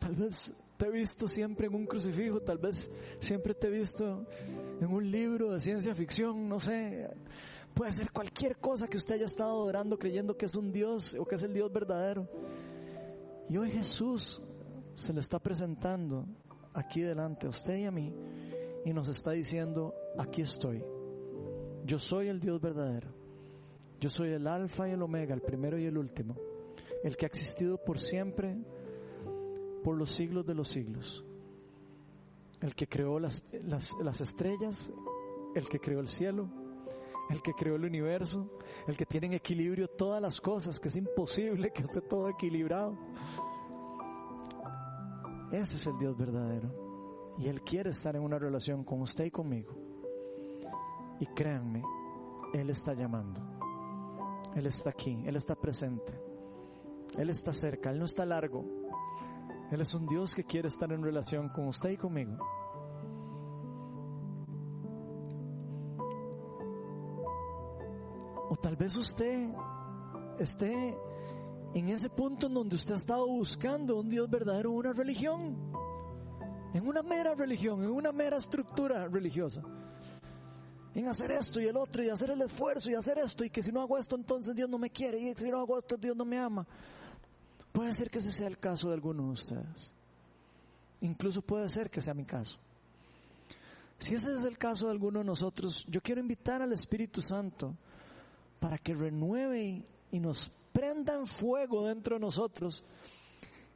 Tal 0.00 0.16
vez 0.16 0.52
te 0.76 0.86
he 0.86 0.90
visto 0.90 1.28
siempre 1.28 1.68
en 1.68 1.74
un 1.76 1.86
crucifijo, 1.86 2.40
tal 2.40 2.58
vez 2.58 2.90
siempre 3.20 3.54
te 3.54 3.68
he 3.68 3.70
visto 3.70 4.26
en 4.80 4.92
un 4.92 5.08
libro 5.08 5.52
de 5.52 5.60
ciencia 5.60 5.94
ficción, 5.94 6.48
no 6.48 6.58
sé. 6.58 7.08
Puede 7.72 7.92
ser 7.92 8.10
cualquier 8.10 8.56
cosa 8.56 8.88
que 8.88 8.96
usted 8.96 9.14
haya 9.14 9.26
estado 9.26 9.50
adorando 9.50 9.96
creyendo 10.00 10.36
que 10.36 10.46
es 10.46 10.56
un 10.56 10.72
Dios 10.72 11.14
o 11.16 11.24
que 11.24 11.36
es 11.36 11.44
el 11.44 11.52
Dios 11.52 11.72
verdadero. 11.72 12.28
Y 13.48 13.56
hoy 13.56 13.70
Jesús 13.70 14.42
se 14.94 15.12
le 15.12 15.20
está 15.20 15.38
presentando 15.38 16.26
aquí 16.74 17.02
delante 17.02 17.46
a 17.46 17.50
usted 17.50 17.76
y 17.76 17.84
a 17.84 17.92
mí 17.92 18.12
y 18.84 18.92
nos 18.92 19.08
está 19.08 19.30
diciendo, 19.30 19.94
aquí 20.18 20.42
estoy. 20.42 20.82
Yo 21.84 22.00
soy 22.00 22.26
el 22.26 22.40
Dios 22.40 22.60
verdadero. 22.60 23.19
Yo 24.00 24.08
soy 24.08 24.30
el 24.30 24.46
alfa 24.46 24.88
y 24.88 24.92
el 24.92 25.02
omega, 25.02 25.34
el 25.34 25.42
primero 25.42 25.78
y 25.78 25.84
el 25.84 25.98
último. 25.98 26.34
El 27.04 27.16
que 27.16 27.26
ha 27.26 27.28
existido 27.28 27.76
por 27.76 27.98
siempre, 27.98 28.56
por 29.84 29.96
los 29.96 30.10
siglos 30.10 30.46
de 30.46 30.54
los 30.54 30.68
siglos. 30.68 31.22
El 32.62 32.74
que 32.74 32.86
creó 32.86 33.18
las, 33.20 33.44
las, 33.64 33.94
las 34.02 34.20
estrellas, 34.22 34.90
el 35.54 35.68
que 35.68 35.78
creó 35.78 36.00
el 36.00 36.08
cielo, 36.08 36.48
el 37.28 37.42
que 37.42 37.52
creó 37.52 37.76
el 37.76 37.84
universo, 37.84 38.50
el 38.86 38.96
que 38.96 39.04
tiene 39.04 39.28
en 39.28 39.32
equilibrio 39.34 39.88
todas 39.88 40.20
las 40.20 40.40
cosas, 40.40 40.80
que 40.80 40.88
es 40.88 40.96
imposible 40.96 41.70
que 41.70 41.82
esté 41.82 42.00
todo 42.00 42.28
equilibrado. 42.30 42.96
Ese 45.52 45.76
es 45.76 45.86
el 45.86 45.98
Dios 45.98 46.16
verdadero. 46.16 47.34
Y 47.38 47.48
Él 47.48 47.62
quiere 47.62 47.90
estar 47.90 48.16
en 48.16 48.22
una 48.22 48.38
relación 48.38 48.82
con 48.82 49.02
usted 49.02 49.26
y 49.26 49.30
conmigo. 49.30 49.74
Y 51.20 51.26
créanme, 51.26 51.82
Él 52.54 52.70
está 52.70 52.94
llamando. 52.94 53.59
Él 54.54 54.66
está 54.66 54.90
aquí, 54.90 55.22
Él 55.26 55.36
está 55.36 55.54
presente. 55.54 56.12
Él 57.16 57.30
está 57.30 57.52
cerca, 57.52 57.90
Él 57.90 57.98
no 57.98 58.04
está 58.04 58.24
largo. 58.24 58.64
Él 59.70 59.80
es 59.80 59.94
un 59.94 60.06
Dios 60.06 60.34
que 60.34 60.44
quiere 60.44 60.68
estar 60.68 60.92
en 60.92 61.02
relación 61.02 61.48
con 61.48 61.68
usted 61.68 61.90
y 61.90 61.96
conmigo. 61.96 62.36
O 68.48 68.56
tal 68.56 68.76
vez 68.76 68.96
usted 68.96 69.48
esté 70.38 70.96
en 71.74 71.88
ese 71.88 72.10
punto 72.10 72.48
en 72.48 72.54
donde 72.54 72.74
usted 72.74 72.94
ha 72.94 72.96
estado 72.96 73.26
buscando 73.28 74.00
un 74.00 74.08
Dios 74.08 74.28
verdadero, 74.28 74.72
una 74.72 74.92
religión 74.92 75.70
en 76.72 76.86
una 76.86 77.02
mera 77.02 77.34
religión, 77.34 77.82
en 77.82 77.90
una 77.90 78.12
mera 78.12 78.36
estructura 78.36 79.08
religiosa. 79.08 79.62
En 80.94 81.08
hacer 81.08 81.30
esto 81.30 81.60
y 81.60 81.66
el 81.66 81.76
otro 81.76 82.02
y 82.02 82.10
hacer 82.10 82.30
el 82.30 82.42
esfuerzo 82.42 82.90
y 82.90 82.94
hacer 82.94 83.18
esto 83.18 83.44
y 83.44 83.50
que 83.50 83.62
si 83.62 83.70
no 83.70 83.80
hago 83.80 83.96
esto 83.96 84.16
entonces 84.16 84.54
Dios 84.54 84.68
no 84.68 84.78
me 84.78 84.90
quiere 84.90 85.20
y 85.20 85.34
si 85.36 85.48
no 85.48 85.60
hago 85.60 85.78
esto 85.78 85.96
Dios 85.96 86.16
no 86.16 86.24
me 86.24 86.38
ama. 86.38 86.66
Puede 87.72 87.92
ser 87.92 88.10
que 88.10 88.18
ese 88.18 88.32
sea 88.32 88.48
el 88.48 88.58
caso 88.58 88.88
de 88.88 88.94
algunos 88.94 89.26
de 89.26 89.32
ustedes. 89.32 89.92
Incluso 91.00 91.42
puede 91.42 91.68
ser 91.68 91.90
que 91.90 92.00
sea 92.00 92.14
mi 92.14 92.24
caso. 92.24 92.58
Si 93.98 94.14
ese 94.14 94.34
es 94.34 94.44
el 94.44 94.58
caso 94.58 94.86
de 94.86 94.92
alguno 94.92 95.20
de 95.20 95.26
nosotros, 95.26 95.84
yo 95.88 96.00
quiero 96.00 96.20
invitar 96.20 96.62
al 96.62 96.72
Espíritu 96.72 97.20
Santo 97.22 97.76
para 98.58 98.78
que 98.78 98.94
renueve 98.94 99.84
y 100.10 100.20
nos 100.20 100.50
prenda 100.72 101.14
en 101.14 101.26
fuego 101.26 101.86
dentro 101.86 102.16
de 102.16 102.20
nosotros 102.20 102.82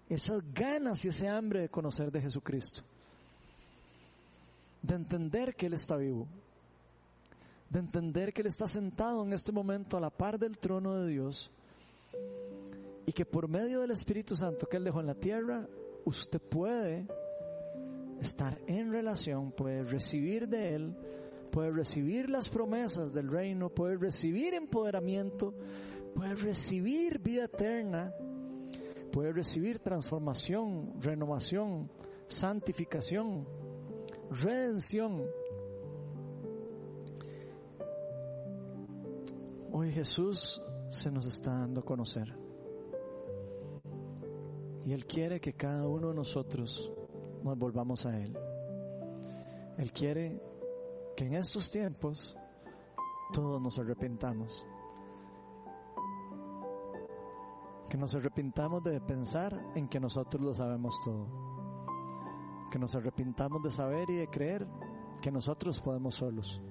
esas 0.09 0.41
ganas 0.53 1.05
y 1.05 1.09
ese 1.09 1.29
hambre 1.29 1.61
de 1.61 1.69
conocer 1.69 2.11
de 2.11 2.21
Jesucristo, 2.21 2.83
de 4.83 4.95
entender 4.95 5.55
que 5.55 5.67
Él 5.67 5.75
está 5.75 5.97
vivo, 5.97 6.27
de 7.71 7.79
entender 7.79 8.33
que 8.33 8.43
Él 8.43 8.47
está 8.47 8.67
sentado 8.67 9.25
en 9.25 9.33
este 9.33 9.53
momento 9.53 9.97
a 9.97 10.01
la 10.01 10.11
par 10.11 10.39
del 10.39 10.59
trono 10.59 10.97
de 10.97 11.09
Dios 11.09 11.51
y 13.07 13.13
que 13.13 13.25
por 13.25 13.49
medio 13.49 13.81
del 13.81 13.91
Espíritu 13.91 14.35
Santo 14.35 14.67
que 14.67 14.77
Él 14.77 14.85
dejó 14.85 15.01
en 15.01 15.07
la 15.07 15.15
tierra, 15.15 15.67
usted 16.05 16.41
puede 16.41 17.07
estar 18.21 18.59
en 18.67 18.93
relación, 18.93 19.53
puede 19.53 19.83
recibir 19.85 20.49
de 20.49 20.75
Él, 20.75 20.97
puede 21.51 21.71
recibir 21.71 22.31
las 22.31 22.49
promesas 22.49 23.13
del 23.13 23.29
reino, 23.29 23.69
puede 23.69 23.97
recibir 23.97 24.55
empoderamiento, 24.55 25.55
puede 26.15 26.35
recibir 26.37 27.19
vida 27.19 27.45
eterna 27.45 28.15
puede 29.15 29.33
recibir 29.33 29.79
transformación, 29.79 31.01
renovación, 31.01 31.89
santificación, 32.27 33.47
redención. 34.29 35.25
Hoy 39.77 39.91
Jesús 39.91 40.63
se 40.89 41.11
nos 41.11 41.27
está 41.27 41.51
dando 41.51 41.81
a 41.81 41.85
conocer. 41.85 42.33
Y 44.87 44.93
Él 44.93 45.05
quiere 45.05 45.41
que 45.41 45.55
cada 45.55 45.89
uno 45.89 46.11
de 46.11 46.15
nosotros 46.15 46.93
nos 47.43 47.59
volvamos 47.59 48.07
a 48.07 48.17
Él. 48.17 48.39
Él 49.77 49.93
quiere 49.93 50.41
que 51.17 51.25
en 51.25 51.35
estos 51.35 51.73
tiempos 51.73 52.37
todos 53.33 53.61
nos 53.61 53.77
arrepintamos. 53.81 54.65
Que 57.91 57.97
nos 57.97 58.15
arrepintamos 58.15 58.85
de 58.85 59.01
pensar 59.01 59.61
en 59.75 59.89
que 59.89 59.99
nosotros 59.99 60.41
lo 60.41 60.55
sabemos 60.55 60.95
todo. 61.05 61.27
Que 62.71 62.79
nos 62.79 62.95
arrepintamos 62.95 63.61
de 63.61 63.71
saber 63.71 64.09
y 64.09 64.19
de 64.19 64.29
creer 64.29 64.69
que 65.21 65.33
nosotros 65.33 65.81
podemos 65.81 66.15
solos 66.15 66.63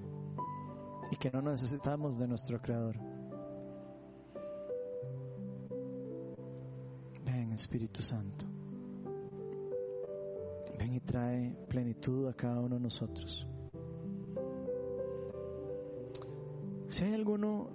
y 1.11 1.15
que 1.17 1.31
no 1.31 1.41
necesitamos 1.41 2.17
de 2.17 2.27
nuestro 2.27 2.61
Creador. 2.61 2.95
Ven 7.25 7.51
Espíritu 7.53 8.01
Santo. 8.01 8.45
Ven 10.77 10.93
y 10.93 10.99
trae 10.99 11.55
plenitud 11.67 12.27
a 12.27 12.33
cada 12.33 12.59
uno 12.59 12.75
de 12.75 12.81
nosotros. 12.81 13.47
Si 16.87 17.03
hay 17.03 17.13
alguno 17.13 17.69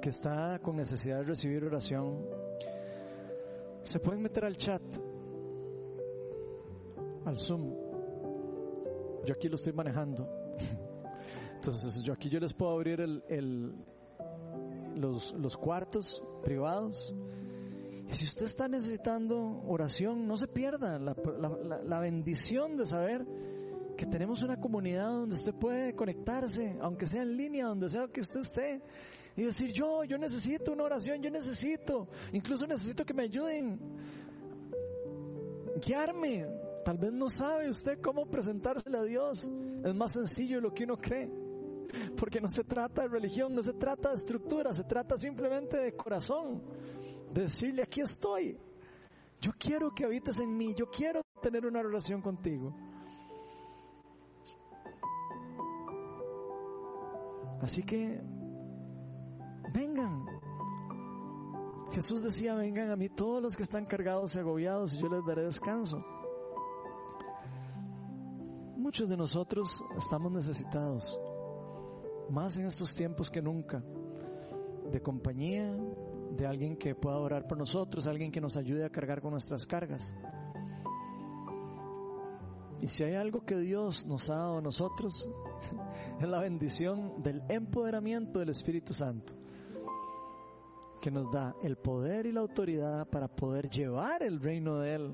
que 0.00 0.08
está 0.08 0.58
con 0.58 0.76
necesidad 0.76 1.18
de 1.18 1.24
recibir 1.24 1.64
oración, 1.64 2.26
se 3.82 4.00
pueden 4.00 4.22
meter 4.22 4.44
al 4.44 4.56
chat, 4.56 4.82
al 7.24 7.38
Zoom. 7.38 7.72
Yo 9.24 9.34
aquí 9.34 9.48
lo 9.48 9.54
estoy 9.54 9.72
manejando. 9.72 10.41
Entonces, 11.62 12.02
yo 12.02 12.12
aquí 12.12 12.28
yo 12.28 12.40
les 12.40 12.52
puedo 12.52 12.72
abrir 12.72 13.00
el, 13.00 13.72
los, 14.96 15.32
los 15.34 15.56
cuartos 15.56 16.20
privados. 16.42 17.14
Y 18.08 18.12
si 18.16 18.24
usted 18.24 18.46
está 18.46 18.66
necesitando 18.66 19.62
oración, 19.68 20.26
no 20.26 20.36
se 20.36 20.48
pierda 20.48 20.98
la, 20.98 21.14
la, 21.38 21.82
la 21.84 22.00
bendición 22.00 22.76
de 22.76 22.84
saber 22.84 23.24
que 23.96 24.06
tenemos 24.06 24.42
una 24.42 24.58
comunidad 24.58 25.06
donde 25.06 25.36
usted 25.36 25.54
puede 25.54 25.94
conectarse, 25.94 26.76
aunque 26.80 27.06
sea 27.06 27.22
en 27.22 27.36
línea, 27.36 27.66
donde 27.66 27.88
sea 27.88 28.08
que 28.08 28.22
usted 28.22 28.40
esté, 28.40 28.82
y 29.36 29.44
decir, 29.44 29.72
yo, 29.72 30.02
yo 30.02 30.18
necesito 30.18 30.72
una 30.72 30.82
oración, 30.82 31.22
yo 31.22 31.30
necesito, 31.30 32.08
incluso 32.32 32.66
necesito 32.66 33.04
que 33.04 33.14
me 33.14 33.22
ayuden, 33.22 33.78
guiarme. 35.80 36.44
Tal 36.84 36.98
vez 36.98 37.12
no 37.12 37.28
sabe 37.28 37.68
usted 37.68 38.00
cómo 38.00 38.26
presentársele 38.26 38.98
a 38.98 39.04
Dios. 39.04 39.48
Es 39.84 39.94
más 39.94 40.10
sencillo 40.10 40.56
de 40.56 40.62
lo 40.62 40.74
que 40.74 40.82
uno 40.82 40.96
cree. 40.96 41.41
Porque 42.16 42.40
no 42.40 42.48
se 42.48 42.64
trata 42.64 43.02
de 43.02 43.08
religión, 43.08 43.54
no 43.54 43.62
se 43.62 43.72
trata 43.74 44.10
de 44.10 44.16
estructura, 44.16 44.72
se 44.72 44.84
trata 44.84 45.16
simplemente 45.16 45.76
de 45.76 45.96
corazón. 45.96 46.62
De 47.32 47.42
decirle, 47.42 47.82
aquí 47.82 48.00
estoy. 48.00 48.58
Yo 49.40 49.52
quiero 49.58 49.92
que 49.94 50.04
habites 50.04 50.38
en 50.38 50.56
mí, 50.56 50.74
yo 50.74 50.90
quiero 50.90 51.22
tener 51.40 51.66
una 51.66 51.82
relación 51.82 52.22
contigo. 52.22 52.74
Así 57.60 57.82
que 57.82 58.20
vengan. 59.72 60.26
Jesús 61.92 62.22
decía, 62.22 62.54
vengan 62.54 62.90
a 62.90 62.96
mí 62.96 63.08
todos 63.08 63.42
los 63.42 63.56
que 63.56 63.62
están 63.62 63.86
cargados 63.86 64.34
y 64.34 64.38
agobiados 64.38 64.94
y 64.94 64.98
yo 64.98 65.08
les 65.08 65.24
daré 65.24 65.44
descanso. 65.44 66.04
Muchos 68.76 69.08
de 69.08 69.16
nosotros 69.16 69.84
estamos 69.96 70.32
necesitados, 70.32 71.20
más 72.32 72.56
en 72.56 72.64
estos 72.64 72.94
tiempos 72.94 73.30
que 73.30 73.42
nunca, 73.42 73.84
de 74.90 75.00
compañía, 75.02 75.76
de 76.30 76.46
alguien 76.46 76.76
que 76.76 76.94
pueda 76.94 77.18
orar 77.18 77.46
por 77.46 77.58
nosotros, 77.58 78.06
alguien 78.06 78.32
que 78.32 78.40
nos 78.40 78.56
ayude 78.56 78.86
a 78.86 78.90
cargar 78.90 79.20
con 79.20 79.32
nuestras 79.32 79.66
cargas. 79.66 80.14
Y 82.80 82.88
si 82.88 83.04
hay 83.04 83.14
algo 83.14 83.44
que 83.44 83.56
Dios 83.58 84.06
nos 84.06 84.30
ha 84.30 84.36
dado 84.36 84.58
a 84.58 84.62
nosotros, 84.62 85.28
es 86.20 86.28
la 86.28 86.40
bendición 86.40 87.22
del 87.22 87.42
empoderamiento 87.48 88.40
del 88.40 88.48
Espíritu 88.48 88.94
Santo, 88.94 89.34
que 91.02 91.10
nos 91.10 91.30
da 91.30 91.54
el 91.62 91.76
poder 91.76 92.24
y 92.26 92.32
la 92.32 92.40
autoridad 92.40 93.08
para 93.10 93.28
poder 93.28 93.68
llevar 93.68 94.22
el 94.22 94.40
reino 94.40 94.78
de 94.78 94.94
Él 94.94 95.12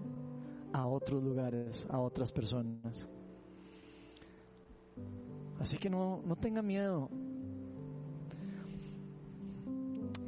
a 0.73 0.87
otros 0.87 1.23
lugares, 1.23 1.87
a 1.91 1.99
otras 1.99 2.33
personas. 2.33 3.11
Así 5.61 5.77
que 5.77 5.91
no, 5.91 6.23
no 6.25 6.37
tenga 6.37 6.63
miedo 6.63 7.11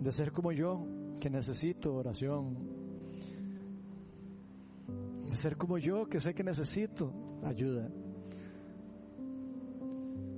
de 0.01 0.13
ser 0.13 0.33
como 0.33 0.51
yo, 0.51 0.87
que 1.21 1.31
necesito 1.31 1.95
oración, 1.95 2.57
de 5.29 5.37
ser 5.37 5.57
como 5.57 5.79
yo, 5.79 6.07
que 6.07 6.21
sé 6.21 6.35
que 6.35 6.43
necesito 6.43 7.13
ayuda. 7.45 7.89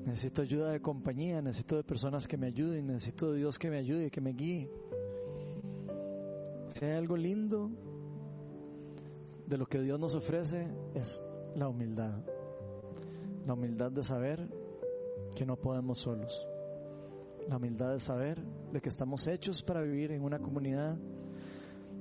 Necesito 0.04 0.42
ayuda 0.42 0.72
de 0.72 0.80
compañía, 0.80 1.40
necesito 1.40 1.76
de 1.76 1.84
personas 1.84 2.26
que 2.26 2.36
me 2.36 2.48
ayuden, 2.48 2.88
necesito 2.88 3.30
de 3.30 3.38
Dios 3.38 3.56
que 3.56 3.70
me 3.70 3.78
ayude, 3.78 4.10
que 4.10 4.20
me 4.20 4.32
guíe. 4.32 4.68
Si 6.68 6.84
hay 6.84 6.92
algo 6.92 7.16
lindo 7.16 7.70
de 9.46 9.58
lo 9.58 9.66
que 9.66 9.80
Dios 9.80 10.00
nos 10.00 10.16
ofrece 10.16 10.66
es 10.94 11.22
la 11.54 11.68
humildad. 11.68 12.20
La 13.46 13.54
humildad 13.54 13.92
de 13.92 14.02
saber 14.02 14.61
que 15.34 15.46
no 15.46 15.56
podemos 15.56 15.98
solos. 15.98 16.46
La 17.48 17.56
humildad 17.56 17.92
de 17.92 17.98
saber 17.98 18.42
de 18.70 18.80
que 18.80 18.88
estamos 18.88 19.26
hechos 19.26 19.62
para 19.62 19.82
vivir 19.82 20.12
en 20.12 20.22
una 20.22 20.38
comunidad, 20.38 20.96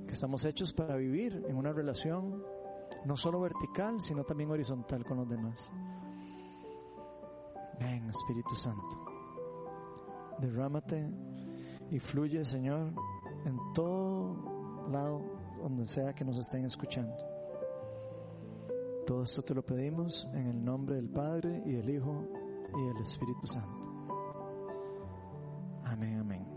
que 0.06 0.12
estamos 0.12 0.44
hechos 0.44 0.72
para 0.72 0.96
vivir 0.96 1.44
en 1.48 1.56
una 1.56 1.72
relación 1.72 2.42
no 3.04 3.16
solo 3.16 3.40
vertical, 3.40 4.00
sino 4.00 4.24
también 4.24 4.50
horizontal 4.50 5.04
con 5.04 5.18
los 5.18 5.28
demás. 5.28 5.70
Ven, 7.78 8.08
Espíritu 8.08 8.54
Santo, 8.54 9.04
derrámate 10.38 11.10
y 11.90 11.98
fluye, 11.98 12.44
Señor, 12.44 12.92
en 13.44 13.58
todo 13.74 14.88
lado 14.90 15.20
donde 15.60 15.86
sea 15.86 16.12
que 16.12 16.24
nos 16.24 16.38
estén 16.38 16.64
escuchando. 16.64 17.14
Todo 19.06 19.24
esto 19.24 19.42
te 19.42 19.54
lo 19.54 19.62
pedimos 19.62 20.28
en 20.32 20.46
el 20.46 20.64
nombre 20.64 20.94
del 20.96 21.08
Padre 21.08 21.62
y 21.66 21.72
del 21.72 21.90
Hijo 21.90 22.28
y 22.76 22.82
del 22.82 22.96
Espíritu 22.98 23.46
Santo. 23.46 23.88
Amén, 25.84 26.18
amén. 26.20 26.51